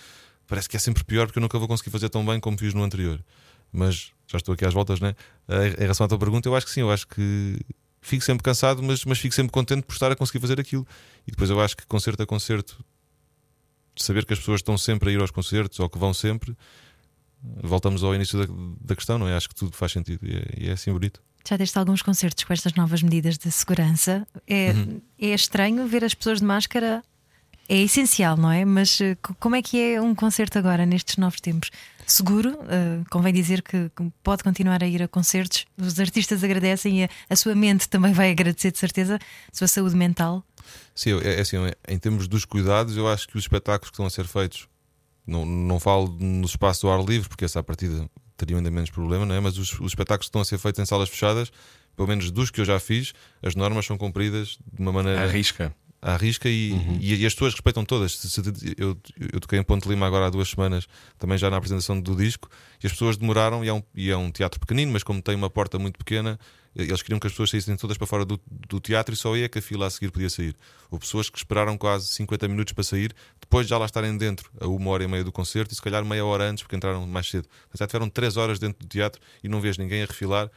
parece 0.52 0.68
que 0.68 0.76
é 0.76 0.80
sempre 0.80 1.02
pior 1.06 1.28
porque 1.28 1.40
eu 1.40 1.42
nunca 1.42 1.58
vou 1.58 1.66
conseguir 1.66 1.92
fazer 1.92 2.10
tão 2.10 2.26
bem 2.26 2.38
como 2.38 2.58
fiz 2.58 2.74
no 2.74 2.84
anterior. 2.84 3.24
Mas 3.72 4.12
já 4.28 4.38
estou 4.38 4.54
aqui 4.54 4.66
às 4.66 4.74
voltas, 4.74 5.00
né? 5.00 5.16
Eh, 5.48 5.68
Em 5.78 5.82
relação 5.84 6.06
à 6.06 6.10
tua 6.10 6.20
pergunta, 6.20 6.50
eu 6.50 6.54
acho 6.58 6.66
que 6.66 6.72
sim, 6.74 6.82
eu 6.82 6.92
acho 6.92 7.08
que 7.08 7.58
fico 8.02 8.22
sempre 8.22 8.44
cansado, 8.44 8.84
mas, 8.84 9.06
mas 9.06 9.18
fico 9.18 9.34
sempre 9.34 9.50
contente 9.54 9.84
por 9.84 9.94
estar 9.94 10.12
a 10.12 10.16
conseguir 10.16 10.42
fazer 10.42 10.60
aquilo. 10.60 10.86
E 11.26 11.32
depois 11.32 11.50
eu 11.50 11.62
acho 11.62 11.78
que 11.78 11.86
concerto 11.88 12.22
a 12.22 12.26
concerto, 12.26 12.84
saber 13.96 14.26
que 14.26 14.34
as 14.34 14.40
pessoas 14.40 14.60
estão 14.60 14.78
sempre 14.78 15.10
a 15.10 15.14
ir 15.14 15.22
aos 15.22 15.32
concertos 15.32 15.80
ou 15.80 15.90
que 15.90 15.98
vão 15.98 16.14
sempre, 16.14 16.54
voltamos 17.64 18.04
ao 18.04 18.14
início 18.14 18.38
da, 18.46 18.54
da 18.82 18.94
questão, 18.94 19.18
não 19.18 19.30
é? 19.30 19.38
Acho 19.38 19.48
que 19.48 19.56
tudo 19.56 19.72
faz 19.72 19.94
sentido 19.94 20.20
e 20.28 20.36
é, 20.36 20.66
e 20.66 20.68
é 20.68 20.74
assim 20.74 20.92
bonito. 20.92 21.22
Já 21.48 21.56
deste 21.56 21.80
alguns 21.80 22.02
concertos 22.02 22.44
com 22.44 22.52
estas 22.52 22.74
novas 22.74 23.02
medidas 23.02 23.38
de 23.38 23.50
segurança. 23.50 24.28
É, 24.46 24.72
é 25.18 25.34
estranho 25.34 25.88
ver 25.88 26.04
as 26.04 26.14
pessoas 26.14 26.40
de 26.40 26.46
máscara. 26.46 27.02
É 27.74 27.78
essencial, 27.78 28.36
não 28.36 28.52
é? 28.52 28.66
Mas 28.66 29.00
eh, 29.00 29.16
co- 29.22 29.34
como 29.40 29.56
é 29.56 29.62
que 29.62 29.80
é 29.94 30.02
um 30.02 30.14
concerto 30.14 30.60
agora, 30.60 30.86
nestes 30.86 31.16
novos 31.16 31.40
tempos? 31.40 31.72
Seguro, 32.06 32.60
eh, 32.68 33.00
convém 33.10 33.34
dizer 33.34 33.62
que 33.62 33.90
pode 34.22 34.44
continuar 34.44 34.84
a 34.84 34.88
ir 34.88 35.02
a 35.02 35.08
concertos. 35.08 35.66
Os 35.78 35.98
artistas 35.98 36.44
agradecem 36.44 37.00
e 37.00 37.04
a, 37.06 37.10
a 37.30 37.36
sua 37.38 37.56
mente 37.56 37.88
também 37.88 38.12
vai 38.12 38.30
agradecer, 38.32 38.72
de 38.74 38.78
certeza, 38.78 39.16
a 39.18 39.56
sua 39.56 39.70
saúde 39.70 39.96
mental. 39.96 40.44
Sim, 40.94 41.18
é, 41.24 41.36
é 41.36 41.40
assim, 41.40 41.56
em 41.88 41.98
termos 41.98 42.28
dos 42.28 42.44
cuidados, 42.44 42.98
eu 42.98 43.08
acho 43.08 43.26
que 43.30 43.38
os 43.38 43.44
espetáculos 43.46 43.90
que 43.90 43.94
estão 43.94 44.06
a 44.06 44.10
ser 44.10 44.26
feitos, 44.28 44.68
não, 45.26 45.46
não 45.46 45.80
falo 45.80 46.10
no 46.20 46.46
espaço 46.46 46.82
do 46.82 46.92
ar 46.92 47.02
livre, 47.02 47.30
porque 47.30 47.46
essa 47.46 47.62
à 47.62 47.64
partida 47.64 48.06
teria 48.36 48.58
ainda 48.58 48.70
menos 48.70 48.90
problema, 48.90 49.26
não 49.26 49.34
é? 49.34 49.40
mas 49.40 49.58
os, 49.58 49.72
os 49.80 49.92
espetáculos 49.92 50.26
que 50.26 50.30
estão 50.30 50.42
a 50.42 50.46
ser 50.46 50.58
feitos 50.58 50.80
em 50.82 50.86
salas 50.86 51.08
fechadas, 51.08 51.50
pelo 51.96 52.10
menos 52.10 52.32
dos 52.32 52.52
que 52.52 52.60
eu 52.60 52.66
já 52.66 52.82
fiz, 52.82 53.14
as 53.42 53.56
normas 53.56 53.86
são 53.86 53.98
cumpridas 53.98 54.58
de 54.74 54.82
uma 54.82 54.92
maneira 54.92 55.24
Arrisca. 55.24 55.74
À 56.02 56.18
risca 56.18 56.50
e, 56.50 56.72
Uhum. 56.72 56.98
e, 57.00 57.26
as 57.26 57.34
pessoas 57.34 57.54
respeitam 57.54 57.86
todas. 57.86 58.36
Eu, 58.78 58.98
eu 59.34 59.40
toquei 59.40 59.60
em 59.60 59.64
Ponte 59.64 59.88
Lima 59.88 60.08
agora 60.08 60.26
há 60.28 60.30
duas 60.30 60.50
semanas, 60.50 60.88
também 61.20 61.38
já 61.38 61.50
na 61.50 61.58
apresentação 61.58 62.00
do 62.02 62.16
disco, 62.16 62.50
e 62.84 62.88
as 62.88 62.92
pessoas 62.94 63.18
demoraram, 63.18 63.64
e 63.64 63.68
é 63.70 63.74
um, 63.74 63.84
e 63.94 64.10
é 64.10 64.18
um 64.18 64.32
teatro 64.32 64.60
pequenino, 64.60 64.92
mas 64.92 65.04
como 65.04 65.22
tem 65.22 65.36
uma 65.36 65.50
porta 65.50 65.78
muito 65.78 65.98
pequena, 65.98 66.40
eles 66.76 67.02
queriam 67.02 67.20
que 67.20 67.28
as 67.28 67.34
pessoas 67.34 67.50
saíssem 67.50 67.76
todas 67.76 67.98
para 67.98 68.08
fora 68.08 68.24
do, 68.26 68.40
do 68.48 68.80
teatro 68.80 69.14
e 69.14 69.18
só 69.18 69.36
é 69.36 69.48
que 69.50 69.60
a 69.60 69.62
fila 69.62 69.88
a 69.88 69.90
seguir 69.90 70.10
podia 70.10 70.30
sair. 70.30 70.56
Houve 70.90 71.02
pessoas 71.06 71.30
que 71.30 71.38
esperaram 71.38 71.78
quase 71.78 72.08
50 72.08 72.48
minutos 72.48 72.74
para 72.74 72.84
sair, 72.84 73.14
depois 73.40 73.66
de 73.68 73.72
já 73.72 73.78
lá 73.78 73.86
estarem 73.86 74.18
dentro 74.18 74.50
a 74.60 74.68
uma 74.68 74.90
hora 74.90 75.04
e 75.04 75.08
meia 75.08 75.24
do 75.24 75.32
concerto 75.34 75.74
e 75.74 75.76
se 75.76 75.82
calhar 75.82 76.04
meia 76.06 76.26
hora 76.26 76.46
antes, 76.50 76.64
porque 76.64 76.76
entraram 76.78 77.06
mais 77.06 77.30
cedo. 77.30 77.48
Mas 77.72 77.78
já 77.80 77.86
tiveram 77.86 78.10
três 78.10 78.38
horas 78.38 78.58
dentro 78.58 78.80
do 78.86 78.90
teatro 78.90 79.22
e 79.44 79.50
não 79.50 79.60
vês 79.60 79.78
ninguém 79.78 80.02
a 80.02 80.06
refilar. 80.06 80.50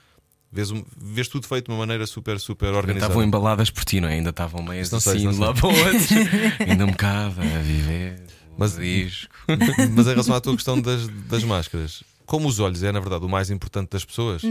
Vês, 0.54 0.70
um- 0.70 0.84
vês 0.96 1.26
tudo 1.26 1.48
feito 1.48 1.64
de 1.66 1.72
uma 1.72 1.78
maneira 1.78 2.06
super, 2.06 2.38
super 2.38 2.68
organizada. 2.72 3.06
Estavam 3.12 3.24
embaladas 3.24 3.70
por 3.70 3.84
ti, 3.84 4.00
não 4.00 4.08
é? 4.08 4.12
Ainda 4.14 4.30
estavam 4.30 4.62
meio 4.62 4.80
Isso 4.80 4.92
não 4.92 5.00
sei, 5.00 5.16
assim 5.16 5.28
de 5.30 5.36
não 5.36 5.46
lá 5.48 5.52
para. 5.52 5.68
Ainda 6.70 6.84
um 6.86 6.90
bocado 6.92 7.40
a 7.40 7.58
viver. 7.60 8.22
Mas- 8.56 8.76
disco. 8.76 9.34
Mas 9.96 10.06
em 10.06 10.10
relação 10.10 10.34
à 10.36 10.40
tua 10.40 10.54
questão 10.54 10.80
das, 10.80 11.08
das 11.28 11.42
máscaras, 11.42 12.04
como 12.24 12.46
os 12.48 12.60
olhos 12.60 12.84
é, 12.84 12.92
na 12.92 13.00
verdade, 13.00 13.24
o 13.24 13.28
mais 13.28 13.50
importante 13.50 13.90
das 13.90 14.04
pessoas, 14.04 14.42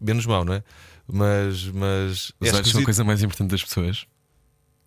menos 0.00 0.26
mal, 0.26 0.44
não 0.44 0.54
é? 0.54 0.62
Mas, 1.12 1.64
mas 1.66 2.32
Os 2.40 2.48
é 2.48 2.54
olhos 2.54 2.70
são 2.70 2.80
a 2.80 2.84
coisa 2.84 3.02
mais 3.02 3.20
importante 3.22 3.50
das 3.50 3.64
pessoas. 3.64 4.06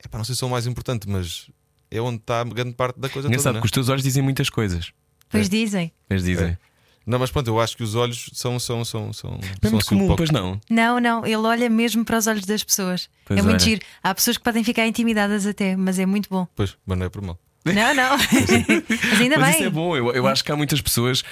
Epá, 0.03 0.17
não 0.17 0.23
sei 0.25 0.35
se 0.35 0.39
são 0.39 0.47
o 0.47 0.51
mais 0.51 0.65
importante, 0.65 1.07
mas 1.09 1.49
é 1.91 1.99
onde 1.99 2.17
está 2.21 2.43
grande 2.45 2.73
parte 2.75 2.97
da 2.97 3.09
coisa 3.09 3.27
Engraçado 3.27 3.53
toda. 3.55 3.59
que 3.61 3.65
os 3.65 3.71
teus 3.71 3.89
olhos 3.89 4.03
dizem 4.03 4.23
muitas 4.23 4.49
coisas. 4.49 4.93
Pois 5.29 5.47
É. 5.47 5.49
dizem. 5.49 5.91
Eles 6.09 6.23
dizem. 6.23 6.47
É. 6.47 6.57
Não, 7.05 7.19
mas 7.19 7.29
pronto, 7.31 7.47
eu 7.47 7.59
acho 7.59 7.75
que 7.75 7.83
os 7.83 7.95
olhos 7.95 8.29
são 8.33 8.57
são 8.59 8.83
são 8.85 9.11
são, 9.11 9.31
Não 9.31 9.37
é 9.37 9.41
são 9.41 9.71
muito 9.71 9.83
assim 9.85 9.95
um 9.95 9.97
comum, 9.97 10.07
pouco- 10.07 10.17
pois 10.17 10.29
não. 10.31 10.59
Não, 10.69 10.99
não, 10.99 11.25
ele 11.25 11.35
olha 11.35 11.69
mesmo 11.69 12.05
para 12.05 12.17
os 12.17 12.27
olhos 12.27 12.45
das 12.45 12.63
pessoas. 12.63 13.09
Pois 13.25 13.37
é 13.37 13.41
muito 13.43 13.55
olha. 13.55 13.59
giro. 13.59 13.81
Há 14.01 14.13
pessoas 14.15 14.37
que 14.37 14.43
podem 14.43 14.63
ficar 14.63 14.87
intimidadas 14.87 15.45
até, 15.45 15.75
mas 15.75 15.99
é 15.99 16.05
muito 16.05 16.29
bom. 16.29 16.47
Pois, 16.55 16.77
mas 16.85 16.97
não 16.97 17.05
é 17.05 17.09
por 17.09 17.21
mal. 17.21 17.37
Não, 17.65 17.93
não. 17.93 18.17
mas 19.11 19.21
ainda 19.21 19.37
Mas 19.37 19.47
bem. 19.49 19.55
isso 19.55 19.63
é 19.63 19.69
bom. 19.69 19.95
Eu, 19.95 20.11
eu 20.13 20.27
acho 20.27 20.43
que 20.43 20.51
há 20.51 20.55
muitas 20.55 20.81
pessoas 20.81 21.23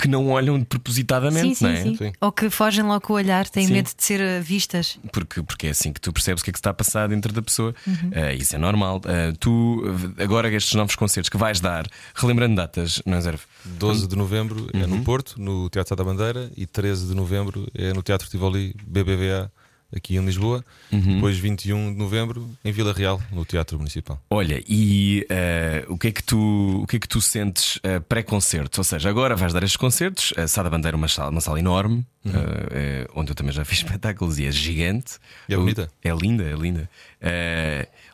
que 0.00 0.08
não 0.08 0.28
olham 0.30 0.62
propositadamente, 0.64 1.56
Sim, 1.56 1.64
não 1.64 1.70
é? 1.70 1.82
sim, 1.82 1.96
Sim. 1.96 2.12
Ou 2.20 2.32
que 2.32 2.48
fogem 2.50 2.84
logo 2.84 3.00
com 3.02 3.12
o 3.12 3.16
olhar, 3.16 3.48
têm 3.48 3.66
Sim. 3.66 3.72
medo 3.74 3.90
de 3.96 4.02
ser 4.02 4.20
uh, 4.20 4.42
vistas. 4.42 4.98
Porque, 5.12 5.42
porque 5.42 5.66
é 5.68 5.70
assim 5.70 5.92
que 5.92 6.00
tu 6.00 6.12
percebes 6.12 6.40
o 6.40 6.44
que 6.44 6.50
é 6.50 6.52
que 6.52 6.58
se 6.58 6.60
está 6.60 6.70
a 6.70 6.74
passar 6.74 7.08
dentro 7.08 7.32
da 7.32 7.42
pessoa. 7.42 7.74
Uhum. 7.86 8.10
Ah, 8.14 8.32
isso 8.32 8.54
é 8.56 8.58
normal. 8.58 9.00
Ah, 9.04 9.32
tu, 9.38 9.82
agora, 10.18 10.50
estes 10.52 10.74
novos 10.74 10.94
concertos 10.96 11.28
que 11.28 11.36
vais 11.36 11.60
dar, 11.60 11.86
relembrando 12.14 12.56
datas, 12.56 13.02
não 13.06 13.18
é, 13.18 13.20
Zé? 13.20 13.34
12 13.64 14.08
de 14.08 14.16
novembro 14.16 14.68
é 14.72 14.78
Uhum. 14.78 14.86
no 14.98 15.04
Porto, 15.04 15.34
no 15.40 15.68
Teatro 15.68 15.94
da 15.94 16.02
Bandeira, 16.04 16.50
e 16.56 16.66
13 16.66 17.06
de 17.08 17.14
novembro 17.14 17.66
é 17.74 17.92
no 17.92 18.02
Teatro 18.02 18.28
Tivoli 18.28 18.74
BBVA, 18.82 19.50
aqui 19.94 20.16
em 20.16 20.24
Lisboa. 20.24 20.64
Uhum. 20.92 21.14
Depois, 21.16 21.38
21 21.38 21.92
de 21.92 21.98
novembro, 21.98 22.50
em 22.64 22.72
Vila 22.72 22.92
Real, 22.92 23.20
no 23.30 23.44
Teatro 23.44 23.78
Municipal. 23.78 24.20
Olha, 24.30 24.62
e 24.68 25.26
ah, 25.30 25.84
o, 25.88 25.98
que 25.98 26.08
é 26.08 26.12
que 26.12 26.22
tu, 26.22 26.82
o 26.82 26.86
que 26.86 26.96
é 26.96 26.98
que 26.98 27.08
tu 27.08 27.20
sentes 27.20 27.78
ah, 27.82 28.00
pré-concerto? 28.00 28.80
Ou 28.80 28.84
seja, 28.84 29.08
agora 29.08 29.34
vais 29.36 29.52
dar 29.52 29.62
estes 29.62 29.76
concertos, 29.76 30.32
a 30.36 30.46
Sá 30.46 30.62
da 30.62 30.70
Bandeira 30.70 30.96
é 30.96 30.98
uma 30.98 31.08
sala, 31.08 31.30
uma 31.30 31.40
sala 31.40 31.58
enorme, 31.58 32.06
Uhum. 32.22 32.32
é, 32.70 33.06
onde 33.14 33.30
eu 33.30 33.34
também 33.34 33.50
já 33.50 33.64
fiz 33.64 33.78
espetáculos 33.84 34.38
e 34.38 34.44
é 34.44 34.52
gigante. 34.52 35.14
E 35.48 35.54
é 35.54 35.56
bonita. 35.56 35.90
É 36.04 36.12
linda, 36.12 36.44
é 36.44 36.54
linda. 36.54 36.88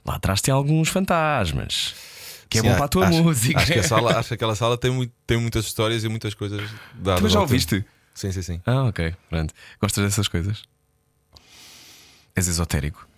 Lá 0.05 0.15
atrás 0.15 0.41
tem 0.41 0.55
alguns 0.55 0.89
fantasmas. 0.89 1.95
Que 2.49 2.59
é 2.59 2.63
Sim, 2.63 2.69
bom 2.69 2.75
para 2.77 2.85
a 2.85 2.89
tua 2.89 3.09
acho, 3.09 3.23
música. 3.23 3.59
Acho 3.59 3.73
que, 3.73 3.83
sala, 3.83 4.15
acho 4.19 4.29
que 4.29 4.35
aquela 4.35 4.55
sala 4.55 4.79
tem, 4.79 4.91
muito, 4.91 5.13
tem 5.27 5.37
muitas 5.37 5.65
histórias 5.65 6.05
e 6.05 6.09
muitas 6.09 6.35
coisas 6.35 6.71
dadas. 6.95 7.23
Tu 7.23 7.29
já 7.29 7.41
ouviste? 7.41 7.85
Sim, 8.15 8.33
sim, 8.33 8.43
sim. 8.43 8.61
Ah, 8.65 8.85
ok. 8.85 9.15
Pronto. 9.29 9.53
Gostas 9.81 10.05
dessas 10.05 10.29
coisas? 10.29 10.63
És 12.37 12.47
esotérico. 12.49 13.09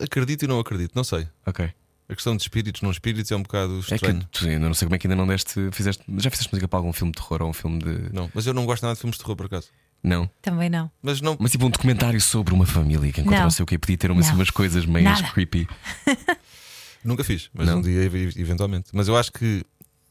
Acredito 0.00 0.44
e 0.44 0.48
não 0.48 0.58
acredito, 0.60 0.92
não 0.94 1.04
sei. 1.04 1.28
Ok. 1.46 1.68
A 2.08 2.14
questão 2.14 2.34
de 2.34 2.42
espíritos, 2.42 2.80
não 2.80 2.90
espíritos 2.90 3.30
é 3.30 3.36
um 3.36 3.42
bocado 3.42 3.76
É 3.90 3.94
estranho. 3.94 4.20
que 4.20 4.26
tu, 4.40 4.48
eu 4.48 4.58
não 4.60 4.72
sei 4.72 4.86
como 4.86 4.94
é 4.94 4.98
que 4.98 5.06
ainda 5.06 5.16
não 5.16 5.26
deste. 5.26 5.70
Fizeste, 5.72 6.02
já 6.16 6.30
fizeste 6.30 6.50
música 6.52 6.66
para 6.66 6.78
algum 6.78 6.92
filme 6.92 7.12
de 7.12 7.20
terror 7.20 7.42
ou 7.42 7.50
um 7.50 7.52
filme 7.52 7.78
de. 7.80 8.12
Não, 8.14 8.30
mas 8.32 8.46
eu 8.46 8.54
não 8.54 8.64
gosto 8.64 8.82
nada 8.82 8.94
de 8.94 9.00
filmes 9.00 9.16
de 9.18 9.22
terror, 9.22 9.36
por 9.36 9.46
acaso. 9.46 9.68
Não. 10.02 10.30
Também 10.40 10.70
não. 10.70 10.90
Mas 11.02 11.20
não. 11.20 11.36
Mas 11.38 11.50
tipo 11.50 11.66
um 11.66 11.70
documentário 11.70 12.20
sobre 12.20 12.54
uma 12.54 12.64
família 12.64 13.12
que 13.12 13.20
encontra 13.20 13.42
Não. 13.42 13.50
sei 13.50 13.62
o 13.64 13.66
que 13.66 13.76
podia 13.76 13.98
ter 13.98 14.10
umas, 14.10 14.30
umas 14.30 14.48
coisas 14.48 14.86
meio 14.86 15.04
Nada. 15.04 15.28
creepy. 15.32 15.68
Nunca 17.04 17.22
fiz, 17.24 17.50
mas 17.52 17.66
Não? 17.66 17.78
um 17.78 17.82
dia 17.82 18.02
ev- 18.04 18.36
eventualmente. 18.38 18.88
Mas 18.92 19.08
eu 19.08 19.16
acho 19.16 19.32
que 19.32 19.64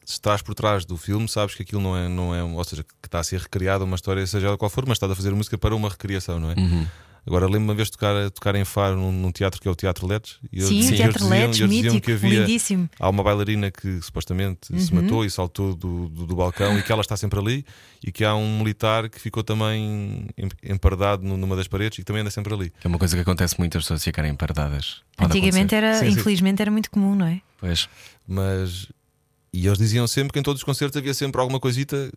se 0.04 0.12
estás 0.12 0.40
por 0.42 0.54
trás 0.54 0.84
do 0.84 0.96
filme, 0.96 1.28
sabes 1.28 1.54
que 1.54 1.62
aquilo 1.62 1.80
não 1.82 1.96
é, 1.96 2.08
não 2.08 2.34
é 2.34 2.42
ou 2.42 2.64
seja, 2.64 2.82
que 2.84 2.94
está 3.04 3.18
a 3.18 3.24
ser 3.24 3.40
recriada 3.40 3.84
uma 3.84 3.94
história, 3.96 4.26
seja 4.26 4.46
ela 4.48 4.58
qual 4.58 4.70
for, 4.70 4.84
mas 4.86 4.96
estás 4.96 5.10
a 5.12 5.14
fazer 5.16 5.30
música 5.34 5.56
para 5.58 5.74
uma 5.74 5.88
recriação, 5.88 6.38
não 6.38 6.50
é? 6.50 6.54
Uhum. 6.54 6.86
Agora 7.28 7.44
lembro-me 7.44 7.66
uma 7.66 7.74
vez 7.74 7.88
de 7.88 7.92
tocar, 7.92 8.30
tocar 8.30 8.54
em 8.54 8.64
Faro 8.64 8.96
num, 8.96 9.12
num 9.12 9.30
teatro 9.30 9.60
que 9.60 9.68
é 9.68 9.70
o 9.70 9.74
Teatro 9.74 10.06
Letes. 10.06 10.38
E 10.50 10.62
Sim, 10.62 10.76
eles- 10.78 10.90
o 10.90 10.96
Teatro 10.96 11.18
diziam- 11.18 11.28
Letes, 11.30 11.60
eles 11.60 11.70
mítico, 11.70 12.00
que 12.00 12.12
havia, 12.12 12.40
lindíssimo. 12.40 12.88
Há 12.98 13.08
uma 13.10 13.22
bailarina 13.22 13.70
que 13.70 14.00
supostamente 14.00 14.66
se 14.80 14.92
Uhum. 14.94 15.02
matou 15.02 15.24
e 15.26 15.30
saltou 15.30 15.74
do, 15.74 16.08
do, 16.08 16.26
do 16.26 16.34
balcão 16.34 16.78
e 16.78 16.82
que 16.82 16.90
ela 16.90 17.02
está 17.02 17.16
sempre 17.18 17.38
ali, 17.38 17.66
e 18.02 18.10
que 18.10 18.24
há 18.24 18.34
um 18.34 18.58
militar 18.58 19.10
que 19.10 19.20
ficou 19.20 19.44
também 19.44 20.26
em- 20.38 20.48
empardado 20.72 21.22
nu- 21.22 21.36
numa 21.36 21.54
das 21.54 21.68
paredes 21.68 21.98
e 21.98 22.00
que 22.00 22.04
também 22.06 22.22
anda 22.22 22.30
sempre 22.30 22.54
ali. 22.54 22.72
É 22.82 22.88
uma 22.88 22.98
coisa 22.98 23.14
que 23.14 23.20
acontece 23.20 23.58
muito 23.58 23.76
as 23.76 23.84
pessoas 23.84 24.02
ficarem 24.02 24.34
pardadas. 24.34 25.02
Pode 25.14 25.30
Antigamente 25.36 25.74
acontecer. 25.74 25.76
era, 25.84 25.94
Sim, 25.98 26.10
sim. 26.14 26.20
infelizmente, 26.20 26.62
era 26.62 26.70
muito 26.70 26.90
comum, 26.90 27.14
não 27.14 27.26
é? 27.26 27.42
Pois. 27.60 27.88
Mas. 28.26 28.86
E 29.52 29.66
eles 29.66 29.78
diziam 29.78 30.06
sempre 30.06 30.32
que 30.32 30.38
em 30.38 30.42
todos 30.42 30.60
os 30.60 30.64
concertos 30.64 30.96
havia 30.96 31.12
sempre 31.14 31.40
alguma 31.40 31.58
coisita 31.60 32.10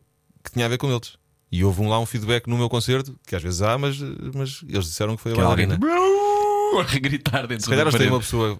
que 0.43 0.51
tinha 0.51 0.65
a 0.65 0.69
ver 0.69 0.77
com 0.77 0.91
eles. 0.91 1.13
E 1.51 1.63
houve 1.65 1.81
um 1.81 1.89
lá 1.89 1.99
um 1.99 2.05
feedback 2.05 2.47
no 2.47 2.57
meu 2.57 2.69
concerto, 2.69 3.13
que 3.27 3.35
às 3.35 3.43
vezes 3.43 3.61
há, 3.61 3.77
mas, 3.77 3.99
mas 4.33 4.61
eles 4.67 4.85
disseram 4.85 5.15
que 5.17 5.21
foi 5.21 5.33
a 5.33 5.35
Que 5.35 5.41
é 5.41 5.43
alguém 5.43 5.67
bailarina. 5.67 6.85
a 6.95 6.99
gritar 6.99 7.45
dentro 7.45 7.63
Se 7.65 7.69
calhar 7.69 7.85
eles 7.85 7.97
têm 7.99 8.07
uma 8.07 8.19
pessoa 8.19 8.57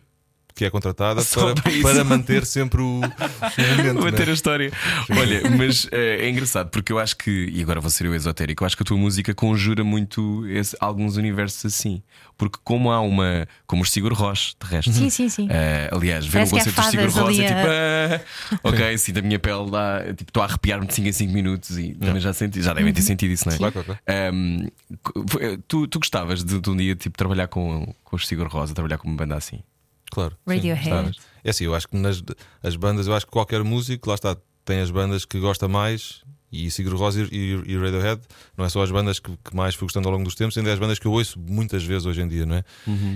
que 0.56 0.66
é 0.66 0.70
contratada 0.70 1.22
para, 1.24 1.82
para 1.82 2.04
manter 2.04 2.46
sempre 2.46 2.82
o, 2.82 3.00
o 3.02 3.02
momento. 3.02 4.04
Manter 4.04 4.26
né? 4.26 4.32
a 4.32 4.34
história. 4.34 4.72
Olha, 5.10 5.50
mas 5.58 5.88
eh, 5.92 6.18
é, 6.26 6.30
engraçado 6.30 6.70
porque 6.70 6.92
eu 6.92 7.00
acho 7.00 7.16
que, 7.18 7.50
e 7.54 7.62
agora 7.62 7.80
vou 7.80 7.90
ser 7.90 8.06
eu 8.06 8.16
esotérico, 8.16 8.64
eu 8.64 8.66
acho 8.66 8.76
que 8.78 8.84
a 8.84 8.86
tua 8.86 8.98
música 8.98 9.34
conjura 9.34 9.84
muito 9.84 10.46
esse- 10.48 10.76
alguns 10.80 11.18
universos 11.18 11.66
assim. 11.66 12.02
Porque, 12.38 12.58
como 12.64 12.92
há 12.92 13.00
uma. 13.02 13.48
Como 13.68 13.84
os 13.84 13.92
Sigur 13.92 14.14
Rós, 14.14 14.56
de 14.60 14.68
resto. 14.68 14.92
Sim, 14.92 15.12
sim, 15.12 15.30
sim. 15.30 15.48
Eh, 15.48 15.88
aliás, 15.92 16.26
ver 16.26 16.40
um 16.40 16.48
que 16.50 16.56
há 16.56 16.64
concerto 16.66 16.82
dos 16.82 16.90
Sigur 16.90 17.10
Rós 17.12 17.38
é 17.38 17.44
tipo. 17.44 17.60
ah, 17.60 18.60
ok, 18.64 18.98
sim, 18.98 19.14
da 19.14 19.22
minha 19.22 19.38
pele 19.38 19.70
lá. 19.70 20.00
Tipo, 20.16 20.24
estou 20.32 20.42
a 20.42 20.48
arrepiar-me 20.48 20.88
de 20.88 20.94
5 20.96 21.08
em 21.08 21.12
5 21.12 21.34
minutos 21.34 21.78
e 21.78 21.94
também 21.94 22.20
já 22.20 22.34
senti, 22.34 22.60
já 22.64 22.74
devem 22.74 22.92
ter 22.92 23.04
sentido 23.04 23.30
isso, 23.32 23.48
não 23.48 23.54
é? 23.54 23.58
Claro, 23.60 23.74
claro, 23.84 24.00
co- 25.04 25.24
tu, 25.68 25.88
tu 25.88 26.00
gostavas 26.00 26.44
de, 26.44 26.60
de 26.60 26.70
um 26.70 26.76
dia 26.76 26.96
tipo, 26.96 27.16
trabalhar 27.18 27.48
com, 27.48 27.94
com 28.04 28.16
os 28.16 28.28
Sigur 28.28 28.48
Rós, 28.48 28.72
a 28.72 28.74
trabalhar 28.74 28.98
com 28.98 29.08
uma 29.08 29.18
banda 29.18 29.36
assim? 29.36 29.60
Claro. 30.12 30.38
sim, 30.48 30.56
Radiohead. 30.56 30.84
gostavas. 30.90 31.16
É 31.44 31.50
assim, 31.50 31.64
eu 31.64 31.74
acho 31.74 31.88
que 31.88 31.98
nas 31.98 32.22
as 32.62 32.76
bandas, 32.76 33.08
eu 33.08 33.16
acho 33.16 33.26
que 33.26 33.32
qualquer 33.32 33.64
músico, 33.64 34.10
lá 34.10 34.16
está, 34.16 34.38
tem 34.64 34.80
as 34.82 34.92
bandas 34.92 35.26
que 35.26 35.40
gosta 35.40 35.68
mais. 35.68 36.22
E 36.54 36.70
Sigur 36.70 36.98
Rós 36.98 37.16
e, 37.16 37.22
e- 37.32 37.64
e 37.66 37.78
Radiohead 37.78 38.22
não 38.58 38.66
é 38.66 38.70
só 38.70 38.84
as 38.84 38.92
bandas 38.92 39.20
que, 39.20 39.32
que 39.38 39.56
mais 39.56 39.74
fui 39.74 39.86
gostando 39.86 40.10
ao 40.10 40.12
longo 40.14 40.26
dos 40.26 40.36
tempos, 40.36 40.58
ainda 40.58 40.70
é 40.70 40.74
as 40.74 40.80
bandas 40.80 41.00
que 41.00 41.08
eu 41.08 41.12
ouço 41.14 41.40
muitas 41.40 41.82
vezes 41.82 42.06
hoje 42.06 42.20
em 42.22 42.28
dia, 42.28 42.46
não 42.46 42.56
é? 42.58 42.64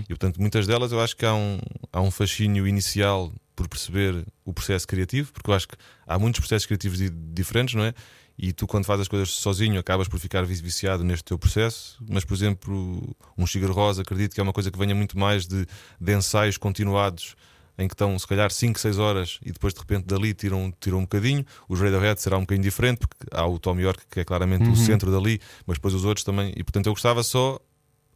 E 0.04 0.08
portanto, 0.08 0.40
muitas 0.40 0.66
delas 0.66 0.94
eu 0.94 1.02
acho 1.02 1.18
que 1.18 1.26
há 1.26 1.34
um, 1.36 1.60
há 1.92 2.00
um 2.00 2.10
fascínio 2.10 2.66
inicial 2.66 3.34
por 3.54 3.68
perceber 3.68 4.26
o 4.46 4.54
processo 4.54 4.88
criativo, 4.88 5.34
porque 5.34 5.50
eu 5.50 5.54
acho 5.54 5.68
que 5.68 5.76
há 6.08 6.18
muitos 6.18 6.40
processos 6.40 6.66
criativos 6.66 6.98
di- 6.98 7.10
diferentes, 7.10 7.76
não 7.76 7.84
é? 7.84 7.94
E 8.38 8.52
tu, 8.52 8.68
quando 8.68 8.86
fazes 8.86 9.04
as 9.04 9.08
coisas 9.08 9.30
sozinho, 9.30 9.80
acabas 9.80 10.08
por 10.08 10.20
ficar 10.20 10.44
vi- 10.46 10.62
viciado 10.62 11.04
neste 11.04 11.24
teu 11.24 11.38
processo. 11.40 11.98
Mas, 12.10 12.26
por 12.26 12.34
exemplo, 12.34 13.16
um 13.38 13.48
Sigur 13.48 13.72
Rós, 13.72 13.98
acredito 13.98 14.34
que 14.34 14.40
é 14.40 14.44
uma 14.44 14.52
coisa 14.54 14.70
que 14.70 14.78
venha 14.78 14.94
muito 14.94 15.18
mais 15.18 15.48
de, 15.48 15.66
de 16.02 16.14
ensaios 16.14 16.58
continuados 16.58 17.36
em 17.78 17.88
que 17.90 17.94
estão 17.94 18.18
se 18.18 18.26
calhar 18.26 18.50
5, 18.52 18.80
6 18.80 18.98
horas 19.00 19.38
e 19.42 19.52
depois 19.52 19.74
de 19.74 19.80
repente 19.82 20.06
dali 20.06 20.34
tiram, 20.34 20.74
tiram 20.80 21.00
um 21.00 21.02
bocadinho. 21.02 21.46
Os 21.68 21.80
Radiohead 21.80 22.22
será 22.22 22.38
um 22.38 22.42
bocadinho 22.42 22.64
diferente, 22.64 23.00
porque 23.00 23.16
há 23.32 23.46
o 23.46 23.60
Tom 23.60 23.78
York 23.80 24.02
que 24.10 24.20
é 24.22 24.24
claramente 24.24 24.64
o 24.70 24.76
centro 24.78 25.12
dali, 25.12 25.40
mas 25.66 25.78
depois 25.78 25.94
os 25.94 26.06
outros 26.06 26.24
também. 26.24 26.54
E 26.56 26.64
portanto 26.64 26.88
eu 26.88 26.94
gostava 26.94 27.22
só, 27.24 27.60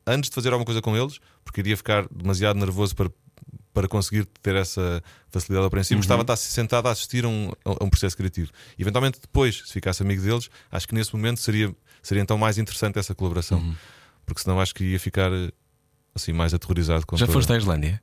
antes 0.07 0.29
de 0.29 0.35
fazer 0.35 0.49
alguma 0.53 0.65
coisa 0.65 0.81
com 0.81 0.95
eles, 0.95 1.19
porque 1.43 1.59
iria 1.59 1.75
ficar 1.75 2.07
demasiado 2.09 2.57
nervoso 2.57 2.95
para, 2.95 3.09
para 3.73 3.87
conseguir 3.87 4.25
ter 4.41 4.55
essa 4.55 5.01
facilidade 5.29 5.63
ao 5.65 5.69
princípio, 5.69 5.97
gostava 5.97 6.23
de 6.23 6.31
estar 6.31 6.37
sentado 6.37 6.87
a 6.87 6.91
assistir 6.91 7.23
a 7.25 7.27
um, 7.27 7.51
a 7.63 7.83
um 7.83 7.89
processo 7.89 8.17
criativo. 8.17 8.51
Eventualmente 8.77 9.19
depois, 9.21 9.63
se 9.65 9.73
ficasse 9.73 10.01
amigo 10.03 10.21
deles, 10.21 10.49
acho 10.71 10.87
que 10.87 10.95
nesse 10.95 11.13
momento 11.15 11.39
seria, 11.39 11.73
seria 12.01 12.21
então 12.21 12.37
mais 12.37 12.57
interessante 12.57 12.97
essa 12.99 13.13
colaboração, 13.13 13.75
porque 14.25 14.41
senão 14.41 14.59
acho 14.59 14.73
que 14.73 14.83
ia 14.83 14.99
ficar 14.99 15.31
assim 16.15 16.33
mais 16.33 16.53
aterrorizado 16.53 17.05
com 17.05 17.15
Já 17.15 17.25
toda- 17.25 17.37
foste 17.37 17.53
à 17.53 17.57
Islândia? 17.57 18.01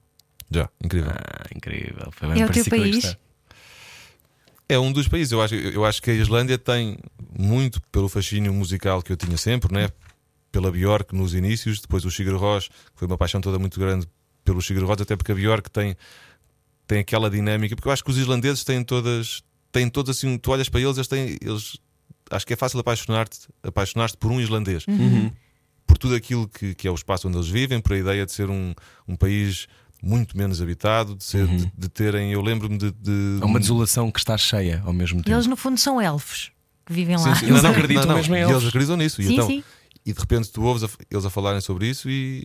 Já, 0.51 0.69
incrível. 0.83 1.11
Ah, 1.11 1.47
incrível. 1.55 2.09
Foi 2.13 2.29
bem 2.29 2.43
É 2.43 2.47
o 2.47 2.51
teu 2.51 2.65
país? 2.67 3.17
É 4.69 4.79
um 4.79 4.93
dos 4.93 5.09
países. 5.09 5.33
Eu 5.33 5.43
acho, 5.43 5.55
eu 5.55 5.85
acho 5.85 6.03
que 6.03 6.11
a 6.11 6.15
Islândia 6.15 6.59
tem 6.59 6.99
muito 7.39 7.81
pelo 7.93 8.09
fascínio 8.09 8.53
musical 8.53 9.03
que 9.03 9.13
eu 9.13 9.17
tinha 9.17 9.37
sempre, 9.37 9.73
né? 9.73 9.89
pela 10.53 10.71
Björk 10.73 11.15
nos 11.15 11.35
inícios, 11.35 11.81
depois 11.81 12.05
o 12.07 12.11
Sigur 12.11 12.35
Rós, 12.41 12.69
que 12.69 12.75
foi 12.95 13.07
uma 13.07 13.19
paixão 13.19 13.43
toda 13.43 13.59
muito 13.59 13.79
grande 13.79 14.09
pelo 14.47 14.63
Sigur 14.63 14.85
Rós, 14.87 15.01
até 15.01 15.15
porque 15.17 15.33
a 15.33 15.35
Björk 15.35 15.71
tem, 15.71 15.95
tem 16.87 17.01
aquela 17.01 17.29
dinâmica. 17.29 17.77
Porque 17.77 17.89
eu 17.89 17.93
acho 17.93 18.03
que 18.03 18.11
os 18.11 18.17
islandeses 18.17 18.65
têm 18.65 18.83
todas, 18.83 19.43
têm 19.71 19.89
todos 19.91 20.17
assim, 20.17 20.39
tu 20.39 20.51
olhas 20.53 20.69
para 20.71 20.81
eles, 20.81 20.97
eles 20.97 21.09
têm. 21.09 21.37
Eles, 21.43 21.77
acho 22.31 22.47
que 22.47 22.53
é 22.55 22.57
fácil 22.57 22.79
apaixonar-te 22.81 23.41
apaixonar 23.63 24.11
por 24.17 24.31
um 24.31 24.41
islandês. 24.41 24.87
Uhum. 24.89 25.31
Por 25.87 25.99
tudo 25.99 26.15
aquilo 26.15 26.49
que, 26.49 26.75
que 26.75 26.89
é 26.89 26.91
o 26.91 26.95
espaço 26.95 27.29
onde 27.29 27.37
eles 27.37 27.49
vivem, 27.49 27.81
por 27.81 27.93
a 27.93 27.99
ideia 27.99 28.25
de 28.27 28.33
ser 28.33 28.49
um, 28.51 28.75
um 29.07 29.15
país 29.15 29.67
muito 30.03 30.37
menos 30.37 30.61
habitado, 30.61 31.15
de, 31.15 31.25
ser, 31.25 31.47
de, 31.47 31.71
de 31.77 31.89
terem. 31.89 32.33
Eu 32.33 32.41
lembro-me 32.43 32.77
de. 32.79 32.91
de 32.93 33.39
É 33.41 33.45
uma 33.45 33.61
desolação 33.61 34.11
que 34.11 34.19
está 34.19 34.37
cheia 34.39 34.83
ao 34.85 34.93
mesmo 34.93 35.21
E 35.21 35.23
tempo. 35.23 35.37
eles, 35.37 35.47
no 35.47 35.57
fundo, 35.57 35.79
são 35.79 36.01
elfos 36.01 36.51
que 36.85 36.93
vivem 36.93 37.17
Sim, 37.19 37.29
lá. 37.29 37.35
sim. 37.37 37.47
Eles 37.47 37.57
Não, 37.63 37.71
não, 37.71 37.71
acreditam 37.71 38.03
não, 38.03 38.09
não. 38.11 38.17
mesmo 38.17 38.35
em 38.35 38.39
E 38.39 38.43
elfos. 38.43 38.57
eles 38.57 38.69
acreditam 38.69 38.97
nisso. 38.97 39.23
Sim, 39.23 39.29
e, 39.29 39.33
então, 39.35 39.47
sim. 39.47 39.65
e 40.05 40.13
de 40.13 40.19
repente 40.21 40.51
tu 40.51 40.63
ouves 40.63 40.85
a- 40.85 40.89
eles 41.11 41.25
a 41.25 41.31
falarem 41.31 41.61
sobre 41.61 41.89
isso 41.89 42.09
e, 42.11 42.45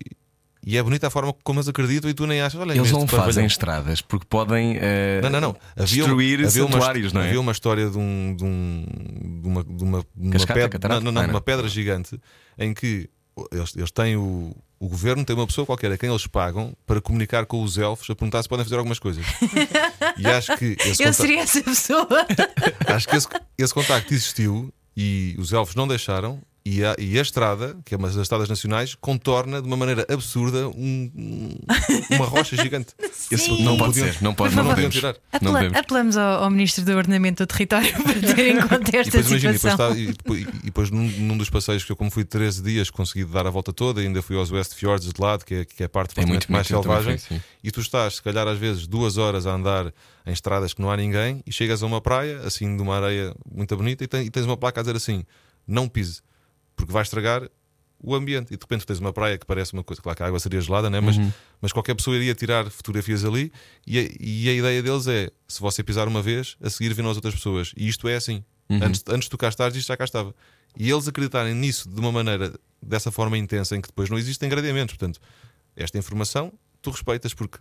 e 0.66 0.78
é 0.78 0.84
bonita 0.84 1.07
a 1.07 1.09
forma 1.09 1.34
como 1.43 1.59
eles 1.59 1.68
acreditam 1.68 2.09
e 2.09 2.14
tu 2.14 2.26
nem 2.28 2.41
achas. 2.41 2.59
Olha, 2.59 2.74
Eles 2.74 2.91
não 2.91 3.07
fazem 3.07 3.45
estradas 3.45 4.01
porque 4.01 4.26
podem 4.30 4.78
eh, 4.80 5.20
Não, 5.24 5.30
não, 5.30 5.41
não. 5.41 5.55
Havia, 5.76 6.03
destruir 6.03 6.45
havia 6.45 6.66
uma, 6.66 6.74
santuários, 6.74 7.14
não 7.14 7.22
é? 7.22 7.28
havia 7.28 7.39
uma 7.39 7.51
história 7.51 7.89
de, 7.89 7.97
um, 7.97 8.36
de, 8.36 8.43
um, 8.43 8.86
de 9.41 9.47
uma, 9.47 9.64
de 9.64 9.84
uma, 9.84 10.05
uma 10.16 10.32
Cascata, 10.34 10.53
pedra, 10.53 10.70
catarata? 10.70 10.99
não, 11.01 11.05
não, 11.05 11.12
não, 11.14 11.22
Ah, 11.22 11.28
não. 11.28 11.34
uma 11.36 11.41
pedra 11.41 11.68
gigante 11.68 12.20
em 12.57 12.74
que 12.74 13.09
eles, 13.51 13.76
eles 13.76 13.91
têm 13.91 14.16
o, 14.18 14.55
o 14.80 14.88
governo 14.88 15.24
tem 15.24 15.36
uma 15.36 15.47
pessoa 15.47 15.66
qualquer 15.66 15.91
a 15.91 15.97
quem 15.97 16.09
eles 16.09 16.28
pagam 16.28 16.74
para 16.86 16.99
comunicar 17.01 17.45
com 17.45 17.64
os 17.64 17.78
elfos 17.78 18.09
a 18.09 18.16
perguntar 18.16 18.43
se 18.43 18.49
podem 18.49 18.66
fazer 18.66 18.76
algumas 18.78 18.99
coisas. 18.99 19.26
e 20.18 20.28
acho 20.28 20.55
que 20.57 20.76
esse 20.86 21.01
Eu 21.03 21.14
seria 21.14 21.41
essa 21.41 21.62
pessoa. 21.64 22.07
Acho 22.88 23.07
que 23.07 23.16
esse, 23.16 23.28
esse 23.57 23.74
contacto 23.74 24.14
existiu 24.14 24.72
e 24.95 25.36
os 25.39 25.53
elfos 25.53 25.76
não 25.76 25.88
deixaram. 25.88 26.39
E 26.64 26.86
a, 26.86 26.95
e 26.99 27.18
a 27.18 27.22
estrada, 27.24 27.76
que 27.84 27.95
é 27.95 27.97
uma 27.97 28.07
das 28.07 28.18
estradas 28.18 28.47
nacionais, 28.47 28.93
contorna 28.93 29.59
de 29.59 29.68
uma 29.68 29.76
maneira 29.76 30.05
absurda 30.07 30.68
um- 30.70 31.12
um- 31.16 31.57
uma 32.16 32.26
rocha 32.26 32.55
gigante. 32.55 32.93
Esse 33.32 33.49
não 33.64 33.76
pode 33.80 33.93
podiam- 33.93 34.14
ser, 34.14 34.22
não 34.22 34.34
pode, 34.36 34.53
não 34.55 34.64
favor. 34.64 34.76
podemos. 34.76 34.95
tirar. 34.95 35.14
Não 35.14 35.20
Apela- 35.32 35.53
devemos. 35.59 35.78
apelamos 35.80 36.18
ao, 36.18 36.43
ao 36.43 36.49
Ministro 36.51 36.86
do 36.86 36.91
Ordenamento 36.95 37.43
do 37.43 37.47
Território 37.47 37.91
para 38.03 38.14
ter 38.36 38.47
em 38.55 38.59
conta 38.62 38.95
E 38.95 38.99
esta 38.99 39.18
depois 39.18 39.28
imagina, 39.43 39.53
e 39.53 39.53
depois, 39.53 39.59
situação. 39.74 39.89
está- 39.89 39.99
e 39.99 40.05
depois, 40.14 40.41
e 40.41 40.66
depois 40.66 40.91
num, 40.91 41.07
num 41.09 41.36
dos 41.38 41.49
passeios 41.49 41.84
que 41.84 41.91
eu, 41.91 41.95
como 41.95 42.12
fui 42.12 42.24
13 42.24 42.62
dias, 42.62 42.91
consegui 42.91 43.26
dar 43.26 43.47
a 43.47 43.49
volta 43.49 43.74
toda, 43.74 43.99
ainda 43.99 44.22
fui 44.22 44.36
aos 44.38 44.51
West 44.51 44.76
Fjords 44.76 45.12
de 45.12 45.20
lado, 45.20 45.43
que 45.43 45.55
é, 45.55 45.66
que 45.66 45.82
é 45.82 45.88
a 45.88 45.89
parte 45.89 46.14
É 46.20 46.24
muito 46.28 46.51
mais 46.51 46.68
também 46.68 46.84
selvagem. 46.84 47.18
fui. 47.18 47.41
E 47.64 47.72
tu 47.72 47.82
estás, 47.82 48.18
se 48.18 48.22
calhar, 48.22 48.47
às 48.47 48.59
vezes, 48.59 48.86
duas 48.86 49.18
horas 49.18 49.47
a 49.47 49.51
andar 49.55 49.91
em 50.28 50.32
estradas 50.32 50.76
que 50.76 50.82
não 50.82 50.91
há 50.91 50.95
ninguém 50.97 51.41
e 51.43 51.51
chegas 51.51 51.82
a 51.82 51.88
uma 51.88 51.99
praia, 51.99 52.41
assim, 52.45 52.76
de 52.78 52.84
uma 52.84 52.97
areia 52.97 53.34
muito 53.51 53.76
bonita, 53.76 54.03
e, 54.03 54.07
tem- 54.07 54.28
e 54.28 54.30
tens 54.30 54.45
uma 54.45 54.55
placa 54.57 54.80
a 54.82 54.84
dizer 54.84 54.95
assim: 54.95 55.24
não 55.68 55.88
pise, 55.88 56.22
porque 56.76 56.91
vai 56.91 57.01
estragar 57.03 57.49
o 58.03 58.15
ambiente. 58.15 58.53
E 58.53 58.57
de 58.57 58.63
repente 58.63 58.86
tens 58.86 58.99
uma 58.99 59.13
praia 59.13 59.38
que 59.38 59.45
parece 59.45 59.74
uma 59.74 59.84
coisa, 59.84 60.01
claro 60.01 60.17
que 60.17 60.24
a 60.24 60.26
água 60.28 60.39
seria 60.39 60.59
gelada, 60.59 60.89
né? 60.89 60.99
mas, 60.99 61.17
Uhum. 61.17 61.32
mas 61.61 61.72
qualquer 61.72 61.93
pessoa 61.95 62.15
iria 62.15 62.34
tirar 62.34 62.69
fotografias 62.69 63.24
ali. 63.24 63.51
E 63.86 63.99
a, 63.99 64.09
e 64.19 64.49
a 64.49 64.53
ideia 64.53 64.82
deles 64.82 65.07
é: 65.07 65.30
se 65.47 65.59
você 65.59 65.84
pisar 65.84 66.07
uma 66.07 66.22
vez, 66.22 66.57
a 66.61 66.69
seguir 66.69 66.93
viram 66.93 67.09
as 67.09 67.15
outras 67.17 67.36
pessoas. 67.36 67.72
E 67.78 67.88
isto 67.88 68.07
é 68.07 68.15
assim. 68.15 68.43
Uhum. 68.69 68.80
Antes, 68.84 69.03
antes 69.07 69.26
de 69.26 69.30
tu 69.30 69.38
cá 69.38 69.49
estares, 69.49 69.76
isto 69.76 69.88
já 69.88 69.97
cá 69.97 70.03
estava. 70.05 70.34
E 70.78 70.89
eles 70.89 71.07
acreditarem 71.07 71.53
nisso 71.53 71.89
de 71.89 71.99
uma 71.99 72.11
maneira, 72.11 72.53
dessa 72.82 73.11
forma 73.11 73.38
intensa, 73.38 73.76
em 73.76 73.82
que 73.82 73.89
depois 73.89 74.09
não 74.09 74.17
existem 74.17 74.47
gradeamentos. 74.49 74.95
Portanto, 74.95 75.19
esta 75.76 75.97
informação 75.97 76.51
tu 76.82 76.89
respeitas 76.89 77.34
porque 77.34 77.59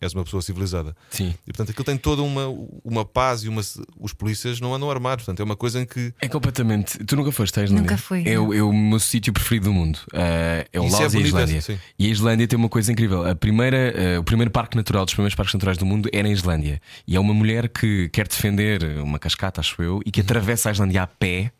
és 0.00 0.14
uma 0.14 0.24
pessoa 0.24 0.40
civilizada. 0.42 0.96
Sim. 1.10 1.34
E 1.46 1.52
portanto 1.52 1.70
aquilo 1.70 1.84
tem 1.84 1.96
toda 1.96 2.22
uma, 2.22 2.46
uma 2.84 3.04
paz 3.04 3.42
e 3.42 3.48
uma. 3.48 3.60
Os 3.98 4.12
polícias 4.12 4.60
não 4.60 4.74
andam 4.74 4.90
armados. 4.90 5.24
Portanto, 5.24 5.40
é 5.40 5.44
uma 5.44 5.56
coisa 5.56 5.80
em 5.80 5.84
que. 5.86 6.12
É 6.20 6.28
completamente. 6.28 6.98
Tu 7.04 7.16
nunca 7.16 7.30
foste 7.32 7.60
à 7.60 7.64
Islândia? 7.64 7.82
Nunca 7.82 7.98
fui, 7.98 8.22
É, 8.26 8.38
o, 8.38 8.54
é 8.54 8.62
o 8.62 8.72
meu 8.72 8.98
sítio 8.98 9.32
preferido 9.32 9.66
do 9.66 9.72
mundo. 9.72 9.98
Eh, 10.12 10.66
é 10.72 10.80
o 10.80 10.86
Isso 10.86 10.96
é 10.96 11.00
Laos 11.00 11.14
e 11.14 11.16
a 11.18 11.20
Islândia. 11.20 11.60
sim. 11.62 11.78
E 11.98 12.06
a 12.06 12.08
Islândia 12.08 12.48
tem 12.48 12.58
uma 12.58 12.68
coisa 12.68 12.90
incrível. 12.90 13.26
A 13.28 13.34
primeira, 13.34 13.76
eh, 13.76 14.18
o 14.18 14.24
primeiro 14.24 14.50
parque 14.50 14.76
natural 14.76 15.04
dos 15.04 15.14
primeiros 15.14 15.34
parques 15.34 15.54
naturais 15.54 15.76
do 15.76 15.84
mundo 15.84 16.08
é 16.12 16.22
na 16.22 16.30
Islândia. 16.30 16.80
E 17.06 17.16
é 17.16 17.20
uma 17.20 17.34
mulher 17.34 17.68
que 17.68 18.08
quer 18.10 18.26
defender 18.26 18.82
uma 19.00 19.18
cascata, 19.18 19.60
acho 19.60 19.82
eu, 19.82 20.00
e 20.06 20.10
que 20.10 20.20
atravessa 20.20 20.68
a 20.68 20.72
Islândia 20.72 21.02
a 21.02 21.06
pé. 21.06 21.52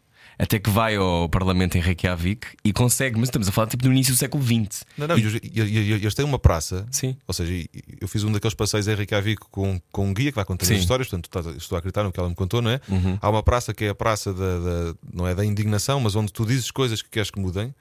Até 0.43 0.59
que 0.59 0.70
vai 0.70 0.97
ao 0.97 1.28
Parlamento 1.28 1.76
em 1.76 1.80
Reykjavik 1.82 2.47
e 2.64 2.72
consegue, 2.72 3.18
mas 3.18 3.28
estamos 3.28 3.47
a 3.47 3.53
falar 3.53 3.66
tipo 3.66 3.82
do 3.82 3.93
início 3.93 4.14
do 4.14 4.16
século 4.16 4.43
XX. 4.43 4.84
Não, 4.97 5.07
não, 5.07 5.18
e, 5.18 5.93
eles 5.93 6.14
têm 6.14 6.24
uma 6.24 6.38
praça. 6.38 6.86
Sim. 6.91 7.14
Ou 7.28 7.34
seja, 7.34 7.68
eu 8.01 8.09
fiz 8.09 8.24
um 8.24 8.32
daqueles 8.32 8.55
passeios 8.55 8.88
em 8.88 8.95
Reykjavik 8.95 9.43
com, 9.51 9.78
com 9.93 10.07
um 10.09 10.14
guia 10.14 10.30
que 10.32 10.36
vai 10.36 10.45
contando 10.47 10.66
Sim. 10.66 10.76
as 10.76 10.80
histórias, 10.80 11.09
portanto, 11.09 11.57
estou 11.59 11.76
a 11.76 11.78
acreditar 11.80 12.05
no 12.05 12.11
que 12.11 12.18
ela 12.18 12.28
me 12.28 12.34
contou, 12.34 12.62
não 12.62 12.70
é? 12.70 12.80
Há 13.20 13.28
uma 13.28 13.43
praça 13.43 13.74
que 13.74 13.84
é 13.84 13.88
a 13.91 13.95
praça 13.95 14.32
da, 14.32 14.59
da- 14.61 14.95
não 15.12 15.26
é 15.28 15.34
da 15.34 15.45
indignação, 15.45 16.01
mas 16.01 16.16
onde 16.16 16.32
tu 16.32 16.47
dizes 16.47 16.70
coisas 16.70 17.03
que 17.03 17.11
queres 17.11 17.30
que 17.30 17.38
mudem, 17.38 17.74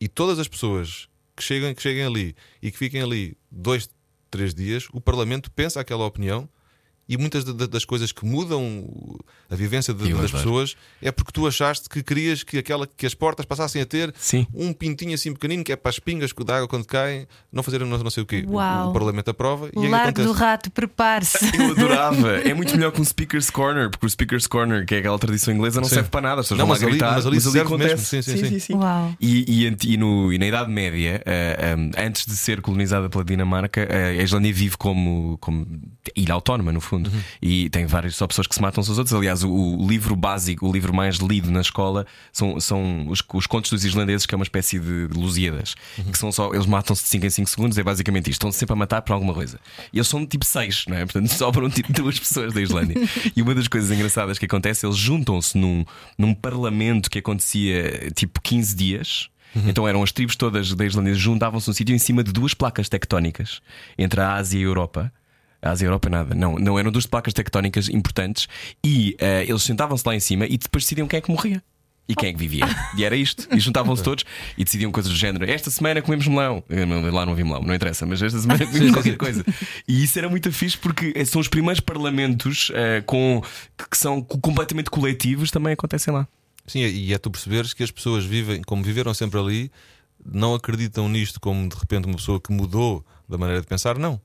e 0.00 0.08
todas 0.08 0.38
as 0.38 0.48
pessoas 0.48 1.06
que 1.36 1.42
cheguem, 1.44 1.74
que 1.74 1.82
cheguem 1.82 2.04
ali 2.04 2.34
e 2.62 2.70
que 2.70 2.78
fiquem 2.78 3.02
ali 3.02 3.36
dois, 3.50 3.90
três 4.30 4.54
dias, 4.54 4.88
o 4.92 5.00
Parlamento 5.02 5.50
pensa 5.50 5.80
aquela 5.80 6.06
opinião. 6.06 6.48
E 7.10 7.16
muitas 7.16 7.42
da- 7.42 7.52
da- 7.52 7.66
das 7.66 7.84
coisas 7.84 8.12
que 8.12 8.24
mudam 8.24 8.86
a 9.50 9.56
vivência 9.56 9.92
de- 9.92 10.12
das 10.14 10.30
pessoas 10.30 10.76
é 11.02 11.10
porque 11.10 11.32
tu 11.32 11.44
achaste 11.46 11.88
que 11.88 12.04
querias 12.04 12.44
que, 12.44 12.56
aquela, 12.58 12.86
que 12.86 13.04
as 13.04 13.14
portas 13.14 13.44
passassem 13.44 13.82
a 13.82 13.84
ter 13.86 14.14
Sim. 14.16 14.46
um 14.54 14.72
pintinho 14.72 15.12
assim 15.12 15.32
pequenino 15.32 15.64
que 15.64 15.72
é 15.72 15.76
para 15.76 15.90
as 15.90 15.98
pingas 15.98 16.30
da 16.46 16.56
água 16.58 16.68
quando 16.68 16.84
caem, 16.86 17.26
não 17.52 17.62
fazer 17.64 17.80
não, 17.80 17.98
não 17.98 18.10
sei 18.10 18.22
o 18.22 18.26
quê. 18.26 18.44
O- 18.46 18.52
Uau. 18.52 18.90
O, 18.90 18.92
Parlamento 18.92 19.28
aprova 19.28 19.66
e 19.74 19.78
O 19.78 19.82
é 19.82 19.86
que 19.86 19.88
Largo 19.90 20.22
do 20.22 20.32
Rato, 20.32 20.70
prepare-se. 20.70 21.38
Eu 21.58 21.72
adorava. 21.72 22.30
É 22.50 22.54
muito 22.54 22.74
melhor 22.76 22.92
que 22.92 23.00
um 23.00 23.04
Speaker's 23.04 23.50
Corner, 23.50 23.90
porque 23.90 24.06
o 24.06 24.08
Speaker's 24.10 24.46
Corner, 24.46 24.86
que 24.86 24.94
é 24.94 24.98
aquela 24.98 25.18
tradição 25.18 25.52
inglesa, 25.52 25.80
não 25.80 25.88
Sim. 25.88 25.96
serve 25.96 26.10
para 26.10 26.20
nada. 26.20 26.42
Não, 26.50 26.56
vão 26.56 26.58
lá 26.58 26.66
mas 26.74 26.82
ali- 26.82 26.90
gritar, 26.92 27.12
mas 27.14 27.26
ali 27.26 27.40
serve 27.40 27.60
acontece. 27.60 28.16
mesmo. 28.16 28.22
Sim, 28.38 28.44
sim, 28.48 28.58
sim. 28.58 28.74
Uau. 28.74 29.14
E, 29.20 29.66
e, 29.66 29.76
e 29.94 29.96
no- 29.96 30.32
e 30.32 30.38
na 30.38 30.46
Idade 30.46 30.70
Média, 30.70 31.22
eh, 31.26 31.74
um, 31.76 31.90
antes 31.98 32.24
de 32.26 32.36
ser 32.36 32.60
colonizada 32.60 33.08
pela 33.10 33.24
Dinamarca, 33.24 33.80
eh, 33.82 34.18
a 34.20 34.22
Islândia 34.22 34.52
vive 34.52 34.76
como, 34.76 35.36
como 35.40 35.66
ilha 36.16 36.34
autónoma, 36.34 36.70
no 36.72 36.80
fundo. 36.80 36.99
Uhum. 37.08 37.20
E 37.40 37.70
tem 37.70 37.86
várias 37.86 38.16
só 38.16 38.26
pessoas 38.26 38.46
que 38.46 38.54
se 38.54 38.60
matam 38.60 38.80
uns 38.80 38.88
aos 38.88 38.98
outros. 38.98 39.14
Aliás, 39.14 39.42
o, 39.42 39.50
o 39.50 39.88
livro 39.88 40.14
básico, 40.16 40.68
o 40.68 40.72
livro 40.72 40.92
mais 40.92 41.16
lido 41.16 41.50
na 41.50 41.60
escola, 41.60 42.06
são, 42.32 42.60
são 42.60 43.06
os, 43.08 43.22
os 43.32 43.46
contos 43.46 43.70
dos 43.70 43.84
islandeses, 43.84 44.26
que 44.26 44.34
é 44.34 44.36
uma 44.36 44.44
espécie 44.44 44.78
de, 44.78 45.08
Lusíadas. 45.14 45.74
Uhum. 45.98 46.04
Que 46.04 46.18
são 46.18 46.32
só, 46.32 46.52
eles 46.52 46.66
matam-se 46.66 47.02
de 47.02 47.08
5 47.08 47.26
em 47.26 47.30
5 47.30 47.50
segundos, 47.50 47.78
é 47.78 47.82
basicamente 47.82 48.30
isto. 48.30 48.40
Estão 48.40 48.52
sempre 48.52 48.72
a 48.72 48.76
matar 48.76 49.02
por 49.02 49.12
alguma 49.12 49.34
coisa. 49.34 49.58
E 49.92 49.98
eles 49.98 50.08
são 50.08 50.26
tipo 50.26 50.44
6, 50.44 50.86
não 50.88 50.96
é? 50.96 51.04
Portanto, 51.04 51.28
sobram 51.34 51.70
tipo 51.70 51.92
duas 51.92 52.18
pessoas 52.18 52.52
da 52.52 52.60
Islândia. 52.60 52.96
e 53.34 53.42
uma 53.42 53.54
das 53.54 53.68
coisas 53.68 53.90
engraçadas 53.90 54.38
que 54.38 54.46
acontece, 54.46 54.86
eles 54.86 54.96
juntam-se 54.96 55.56
num, 55.56 55.84
num 56.18 56.34
parlamento 56.34 57.10
que 57.10 57.18
acontecia 57.18 58.10
tipo 58.14 58.40
15 58.40 58.74
dias. 58.74 59.30
Então 59.54 59.86
eram 59.86 60.02
as 60.02 60.12
tribos 60.12 60.36
todas 60.36 60.72
da 60.74 60.86
Islândia 60.86 61.14
juntavam-se 61.14 61.68
num 61.68 61.74
sítio 61.74 61.94
em 61.94 61.98
cima 61.98 62.22
de 62.22 62.32
duas 62.32 62.54
placas 62.54 62.88
tectónicas 62.88 63.60
entre 63.98 64.20
a 64.20 64.34
Ásia 64.34 64.58
e 64.58 64.62
a 64.62 64.64
Europa. 64.64 65.12
A 65.62 65.70
Ásia 65.70 65.84
e 65.84 65.86
a 65.86 65.88
Europa 65.88 66.08
nada, 66.08 66.34
não, 66.34 66.56
não 66.58 66.78
eram 66.78 66.90
duas 66.90 67.06
placas 67.06 67.34
tectónicas 67.34 67.88
importantes 67.88 68.48
e 68.84 69.14
eh, 69.18 69.44
eles 69.48 69.62
sentavam-se 69.62 70.02
lá 70.06 70.14
em 70.14 70.20
cima 70.20 70.46
e 70.46 70.56
depois 70.56 70.84
decidiam 70.84 71.06
quem 71.06 71.18
é 71.18 71.20
que 71.20 71.30
morria. 71.30 71.62
E 72.08 72.14
quem 72.14 72.30
é 72.30 72.32
que 72.32 72.38
vivia? 72.38 72.64
E 72.98 73.04
era 73.04 73.14
isto. 73.14 73.46
E 73.54 73.60
juntavam-se 73.60 74.02
todos 74.02 74.24
e 74.58 74.64
decidiam 74.64 74.90
coisas 74.90 75.12
do 75.12 75.16
género. 75.16 75.48
Esta 75.48 75.70
semana 75.70 76.02
comemos 76.02 76.26
melão. 76.26 76.64
Lá 77.12 77.24
não 77.24 77.36
vi 77.36 77.44
melão, 77.44 77.62
não 77.62 77.72
interessa, 77.72 78.04
mas 78.04 78.20
esta 78.20 78.38
semana 78.40 78.64
comemos 78.66 78.90
qualquer 78.92 79.16
coisa. 79.16 79.44
E 79.86 80.02
isso 80.02 80.18
era 80.18 80.28
muito 80.28 80.50
fixe 80.50 80.76
porque 80.76 81.12
eh, 81.14 81.24
são 81.24 81.40
os 81.40 81.46
primeiros 81.46 81.78
parlamentos 81.80 82.72
eh, 82.74 83.02
com, 83.06 83.40
que 83.90 83.96
são 83.96 84.20
co- 84.22 84.38
completamente 84.40 84.90
coletivos 84.90 85.50
também 85.52 85.72
acontecem 85.74 86.12
lá. 86.12 86.26
Sim, 86.66 86.80
e 86.80 87.12
é 87.14 87.18
tu 87.18 87.30
perceberes 87.30 87.72
que 87.72 87.82
as 87.82 87.90
pessoas 87.92 88.24
vivem, 88.24 88.60
como 88.62 88.82
viveram 88.82 89.12
sempre 89.14 89.38
ali, 89.38 89.70
não 90.24 90.54
acreditam 90.54 91.08
nisto 91.08 91.38
como 91.40 91.68
de 91.68 91.76
repente 91.76 92.06
uma 92.06 92.16
pessoa 92.16 92.40
que 92.40 92.52
mudou 92.52 93.04
da 93.28 93.38
maneira 93.38 93.60
de 93.60 93.66
pensar, 93.68 93.96
não. 93.98 94.20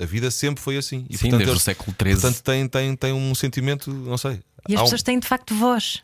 A 0.00 0.04
vida 0.04 0.30
sempre 0.30 0.62
foi 0.62 0.76
assim. 0.76 1.06
E, 1.08 1.16
Sim, 1.16 1.22
portanto, 1.30 1.38
desde 1.38 1.50
o 1.50 1.52
eles- 1.54 1.62
século 1.62 1.94
XIII. 2.02 2.12
Portanto, 2.14 2.42
tem, 2.42 2.68
tem, 2.68 2.96
tem 2.96 3.12
um 3.12 3.34
sentimento, 3.34 3.90
não 3.92 4.18
sei. 4.18 4.40
E 4.68 4.74
as 4.74 4.80
um- 4.80 4.84
pessoas 4.84 5.02
têm 5.02 5.18
de 5.18 5.26
facto 5.26 5.54
voz. 5.54 6.02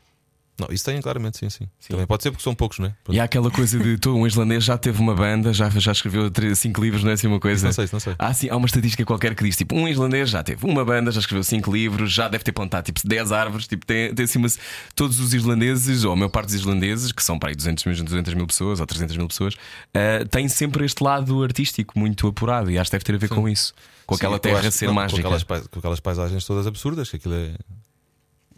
Não, 0.61 0.69
isso 0.71 0.85
tem 0.85 1.01
claramente, 1.01 1.39
sim, 1.39 1.49
sim, 1.49 1.67
Também 1.89 2.07
pode 2.07 2.23
ser 2.23 2.31
porque 2.31 2.43
são 2.45 2.55
poucos, 2.55 2.79
não 2.79 2.87
é? 2.87 2.95
Pronto. 3.03 3.17
E 3.17 3.21
há 3.21 3.25
aquela 3.25 3.51
coisa 3.51 3.79
de 3.79 3.97
tu, 3.97 4.15
um 4.15 4.27
islandês 4.27 4.63
já 4.63 4.77
teve 4.77 5.01
uma 5.01 5.15
banda, 5.15 5.53
já, 5.55 5.71
já 5.71 5.93
escreveu 5.93 6.31
três, 6.31 6.59
cinco 6.59 6.83
livros, 6.83 7.03
não 7.03 7.11
é 7.11 7.15
assim 7.15 7.27
uma 7.27 7.41
coisa? 7.41 7.67
Não 7.67 7.73
sei, 7.73 7.89
não 7.91 7.99
sei. 8.01 8.15
Há, 8.19 8.35
sim, 8.35 8.51
há 8.51 8.57
uma 8.57 8.67
estatística 8.67 9.05
qualquer 9.05 9.35
que 9.35 9.43
diz 9.43 9.57
tipo: 9.57 9.75
um 9.75 9.89
islandês 9.89 10.29
já 10.29 10.43
teve 10.43 10.67
uma 10.67 10.85
banda, 10.85 11.11
já 11.11 11.21
escreveu 11.21 11.43
cinco 11.43 11.73
livros, 11.73 12.13
já 12.13 12.29
deve 12.29 12.45
ter 12.45 12.53
plantado 12.53 12.85
tipo 12.85 13.01
10 13.07 13.33
árvores. 13.33 13.67
Tipo, 13.67 13.87
tem, 13.87 14.15
tem 14.15 14.25
assim 14.25 14.39
uma, 14.39 14.49
todos 14.95 15.19
os 15.19 15.33
islandeses, 15.33 16.05
ou 16.05 16.13
a 16.13 16.17
maior 16.17 16.29
parte 16.29 16.47
dos 16.47 16.55
islandeses, 16.57 17.11
que 17.13 17.23
são 17.25 17.39
para 17.39 17.49
aí 17.51 17.55
200 17.57 17.85
mil, 17.85 18.05
200 18.05 18.35
mil 18.35 18.47
pessoas 18.47 18.81
ou 18.81 18.87
300 18.87 19.17
mil 19.17 19.29
pessoas, 19.29 19.57
eh, 19.95 20.25
têm 20.27 20.47
sempre 20.49 20.85
este 20.85 21.03
lado 21.03 21.43
artístico 21.43 21.99
muito 21.99 22.27
apurado 22.27 22.71
e 22.71 22.79
acho 22.79 22.91
que 22.91 22.97
deve 22.97 23.05
ter 23.05 23.15
a 23.15 23.19
ver 23.19 23.29
com 23.29 23.49
isso, 23.49 23.73
com 24.07 24.15
Sim, 24.15 24.21
aquela 24.21 24.39
terra 24.39 24.59
acho- 24.59 24.73
ser 24.73 24.87
não, 24.87 24.95
mágica. 24.95 25.23
Com 25.23 25.35
aquelas, 25.35 25.67
com 25.69 25.79
aquelas 25.79 26.01
paisagens 26.01 26.45
todas 26.45 26.67
absurdas, 26.67 27.09
que 27.09 27.17
aquilo 27.17 27.35
é. 27.35 27.55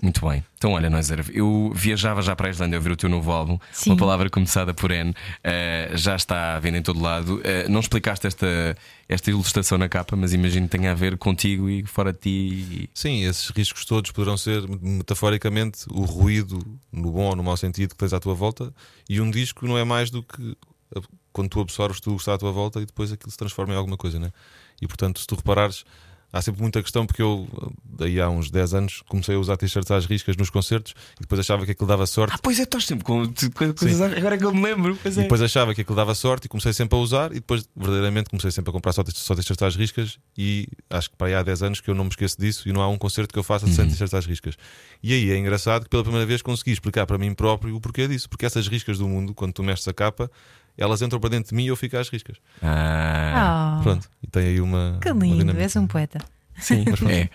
Muito 0.03 0.27
bem. 0.29 0.45
Então, 0.59 0.73
olha, 0.73 0.91
nós 0.91 1.13
era- 1.13 1.25
eu 1.33 1.71
viajava 1.77 2.21
já 2.23 2.35
para 2.35 2.49
a 2.49 2.51
Islândia 2.51 2.77
a 2.77 2.81
ouvir 2.81 2.91
o 2.91 2.97
teu 2.97 3.09
novo 3.09 3.31
álbum, 3.31 3.57
Sim. 3.71 3.91
uma 3.91 3.97
palavra 3.97 4.29
começada 4.29 4.75
por 4.75 4.91
N, 4.91 5.15
eh, 5.45 5.93
já 5.95 6.17
está 6.17 6.57
à 6.57 6.59
venda 6.59 6.79
em 6.79 6.83
todo 6.83 7.01
lado. 7.01 7.41
Eh, 7.45 7.69
não 7.69 7.79
explicaste 7.79 8.27
esta, 8.27 8.77
esta 9.09 9.31
ilustração 9.31 9.79
na 9.79 9.89
capa, 9.89 10.17
mas 10.17 10.33
imagino 10.33 10.69
que 10.69 10.77
tenha 10.77 10.91
a 10.91 10.95
ver 10.95 11.17
contigo 11.17 11.71
e 11.71 11.87
fora 11.87 12.13
de 12.13 12.19
ti. 12.19 12.91
Sim, 12.93 13.23
esses 13.25 13.49
riscos 13.51 13.85
todos 13.85 14.11
poderão 14.11 14.37
ser, 14.37 14.63
metaforicamente, 14.81 15.85
o 15.89 16.03
ruído, 16.03 16.59
no 16.91 17.13
bom 17.13 17.27
ou 17.27 17.37
no 17.37 17.45
mau 17.45 17.57
sentido, 17.57 17.91
que 17.91 17.97
tens 17.97 18.13
à 18.13 18.19
tua 18.19 18.35
volta. 18.35 18.75
E 19.09 19.21
um 19.21 19.31
disco 19.31 19.67
não 19.69 19.79
é 19.79 19.85
mais 19.85 20.11
do 20.11 20.21
que 20.23 20.57
a- 20.97 21.01
quando 21.33 21.49
tu 21.49 21.61
absorves 21.61 22.01
tudo 22.01 22.15
o 22.15 22.17
que 22.17 22.23
está 22.23 22.35
à 22.35 22.39
tua 22.39 22.51
volta 22.51 22.81
e 22.81 22.87
depois 22.87 23.13
aquilo 23.13 23.31
se 23.31 23.37
transforma 23.39 23.73
em 23.73 23.77
alguma 23.77 23.97
coisa, 23.97 24.19
né? 24.19 24.33
E 24.81 24.87
portanto, 24.89 25.21
se 25.21 25.27
tu 25.29 25.37
reparares, 25.37 25.85
há 26.33 26.41
sempre 26.41 26.63
muita 26.63 26.83
questão 26.83 27.05
porque 27.05 27.21
eu, 27.21 27.47
daí 27.85 28.21
há 28.21 28.29
uns 28.31 28.51
10 28.51 28.75
anos, 28.75 29.03
comecei 29.09 29.35
a 29.35 29.39
usar 29.39 29.57
t-shirts 29.57 29.91
às 29.91 30.07
riscas 30.07 30.37
nos 30.37 30.51
concertos 30.51 30.95
e 31.19 31.21
depois 31.21 31.39
achava 31.41 31.65
que 31.65 31.73
aquilo 31.73 31.87
dava 31.87 32.07
sorte. 32.07 32.35
Ah, 32.35 32.39
pois 32.43 32.59
é, 32.59 32.63
estás 32.63 32.87
sempre 32.87 33.05
com 33.05 33.33
coisas. 33.55 34.01
Agora 34.01 34.35
é 34.35 34.39
que 34.39 34.45
eu 34.45 34.55
me 34.55 34.63
lembro. 34.63 34.97
Pois 35.03 35.17
E 35.17 35.21
é. 35.21 35.23
depois 35.25 35.43
achava 35.43 35.75
que 35.75 35.83
aquilo 35.83 35.97
dava 35.97 36.15
sorte 36.15 36.47
e 36.47 36.49
comecei 36.49 36.73
sempre 36.73 36.97
a 36.99 37.01
usar, 37.01 37.31
e 37.33 37.35
depois, 37.35 37.69
verdadeiramente, 37.77 38.31
comecei 38.31 38.51
sempre 38.51 38.71
a 38.71 38.73
comprar 38.73 38.93
só, 38.93 39.05
só 39.13 39.35
t-shirts 39.35 39.63
às 39.63 39.77
riscas. 39.77 40.19
E 40.37 40.67
acho 40.89 41.11
que 41.11 41.17
para 41.17 41.27
aí 41.29 41.35
há 41.35 41.43
10 41.43 41.63
anos 41.63 41.81
que 41.81 41.91
eu 41.91 41.95
não 41.95 42.05
me 42.05 42.11
esqueço 42.11 42.37
disso. 42.41 42.69
E 42.69 42.73
não 42.73 42.81
há 42.81 42.89
um 42.89 42.97
concerto 42.99 43.33
que 43.33 43.39
eu 43.39 43.45
faça 43.45 43.67
sem 43.67 43.87
t-shirts 43.89 44.15
às 44.15 44.25
riscas. 44.27 44.57
E 45.03 45.13
aí 45.13 45.31
é 45.31 45.37
engraçado 45.37 45.85
que 45.85 45.91
pela 45.91 46.03
primeira 46.03 46.25
vez 46.27 46.41
consegui 46.43 46.73
explicar 46.73 47.07
para 47.07 47.19
mim 47.19 47.35
próprio 47.35 47.77
o 47.77 47.81
porquê 47.81 48.09
disso. 48.09 48.29
Porque 48.29 48.47
essas 48.47 48.69
riscas 48.69 48.99
do 48.99 49.09
mundo, 49.09 49.35
quando 49.35 49.53
tu 49.53 49.63
mexes 49.63 49.87
a 49.87 49.93
capa, 49.93 50.31
elas 50.77 51.03
entram 51.03 51.19
para 51.21 51.31
dentro 51.31 51.51
de 51.51 51.55
mim 51.55 51.65
e 51.65 51.69
eu 51.69 51.77
fico 51.77 51.97
às 51.97 52.09
riscas. 52.09 52.37
Ah, 52.63 53.77
Oh, 53.79 53.83
Pronto, 53.83 54.09
e 54.23 54.27
tem 54.27 54.47
aí 54.49 54.61
uma. 54.61 54.99
que 55.01 55.11
uma 55.11 55.25
lindo, 55.25 55.39
dinâmica. 55.39 55.63
és 55.63 55.77
um 55.77 55.87
poeta. 55.87 56.19
sim, 56.59 56.85
é. 57.11 57.29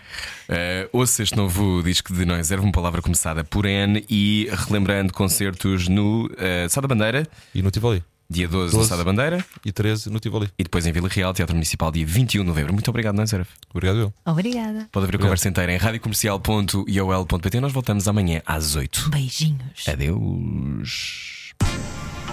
Eh, 0.48 0.88
ouça 0.92 1.22
este 1.22 1.36
novo 1.36 1.82
disco 1.82 2.14
de 2.14 2.24
Nós 2.24 2.50
Erva, 2.50 2.62
uma 2.64 2.72
palavra 2.72 3.02
começada 3.02 3.42
por 3.44 3.66
N 3.66 4.04
e 4.08 4.48
relembrando 4.66 5.12
concertos 5.12 5.88
no 5.88 6.26
uh, 6.26 6.68
Sá 6.70 6.80
da 6.80 6.88
Bandeira, 6.88 7.26
E 7.54 7.60
no 7.60 7.70
Tivoli. 7.70 8.02
dia 8.30 8.46
12, 8.48 8.72
no 8.72 8.78
12. 8.78 8.88
Sá 8.88 8.96
da 8.96 9.02
Bandeira, 9.04 9.44
E 9.64 9.72
13 9.72 10.08
no 10.08 10.20
Tivoli. 10.20 10.48
e 10.58 10.62
depois 10.62 10.86
em 10.86 10.92
Vila 10.92 11.08
Real, 11.08 11.34
Teatro 11.34 11.54
Municipal, 11.54 11.90
dia 11.90 12.06
21 12.06 12.42
de 12.42 12.46
novembro. 12.48 12.72
Muito 12.72 12.88
obrigado, 12.88 13.16
Nós 13.16 13.32
Erva. 13.32 13.48
Obrigado, 13.70 13.98
eu. 13.98 14.14
Obrigada. 14.24 14.88
Pode 14.92 15.04
haver 15.06 15.16
a 15.16 15.18
conversa 15.18 15.48
inteira 15.48 15.72
em 15.72 15.76
radiocomercial.iol.pt. 15.76 17.60
Nós 17.60 17.72
voltamos 17.72 18.06
amanhã 18.08 18.40
às 18.46 18.76
8. 18.76 19.10
Beijinhos. 19.10 19.86
Adeus. 19.88 21.37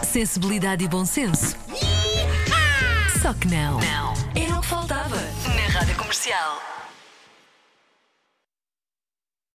Sensibilidade 0.03 0.83
e 0.83 0.87
bom 0.87 1.05
senso. 1.05 1.55
Só 3.21 3.33
que 3.33 3.47
não. 3.47 3.79
Não. 3.79 4.13
Era 4.35 4.57
o 4.57 4.61
que 4.61 4.67
faltava 4.67 5.15
na 5.15 5.79
Rádio 5.79 5.95
Comercial. 5.95 6.61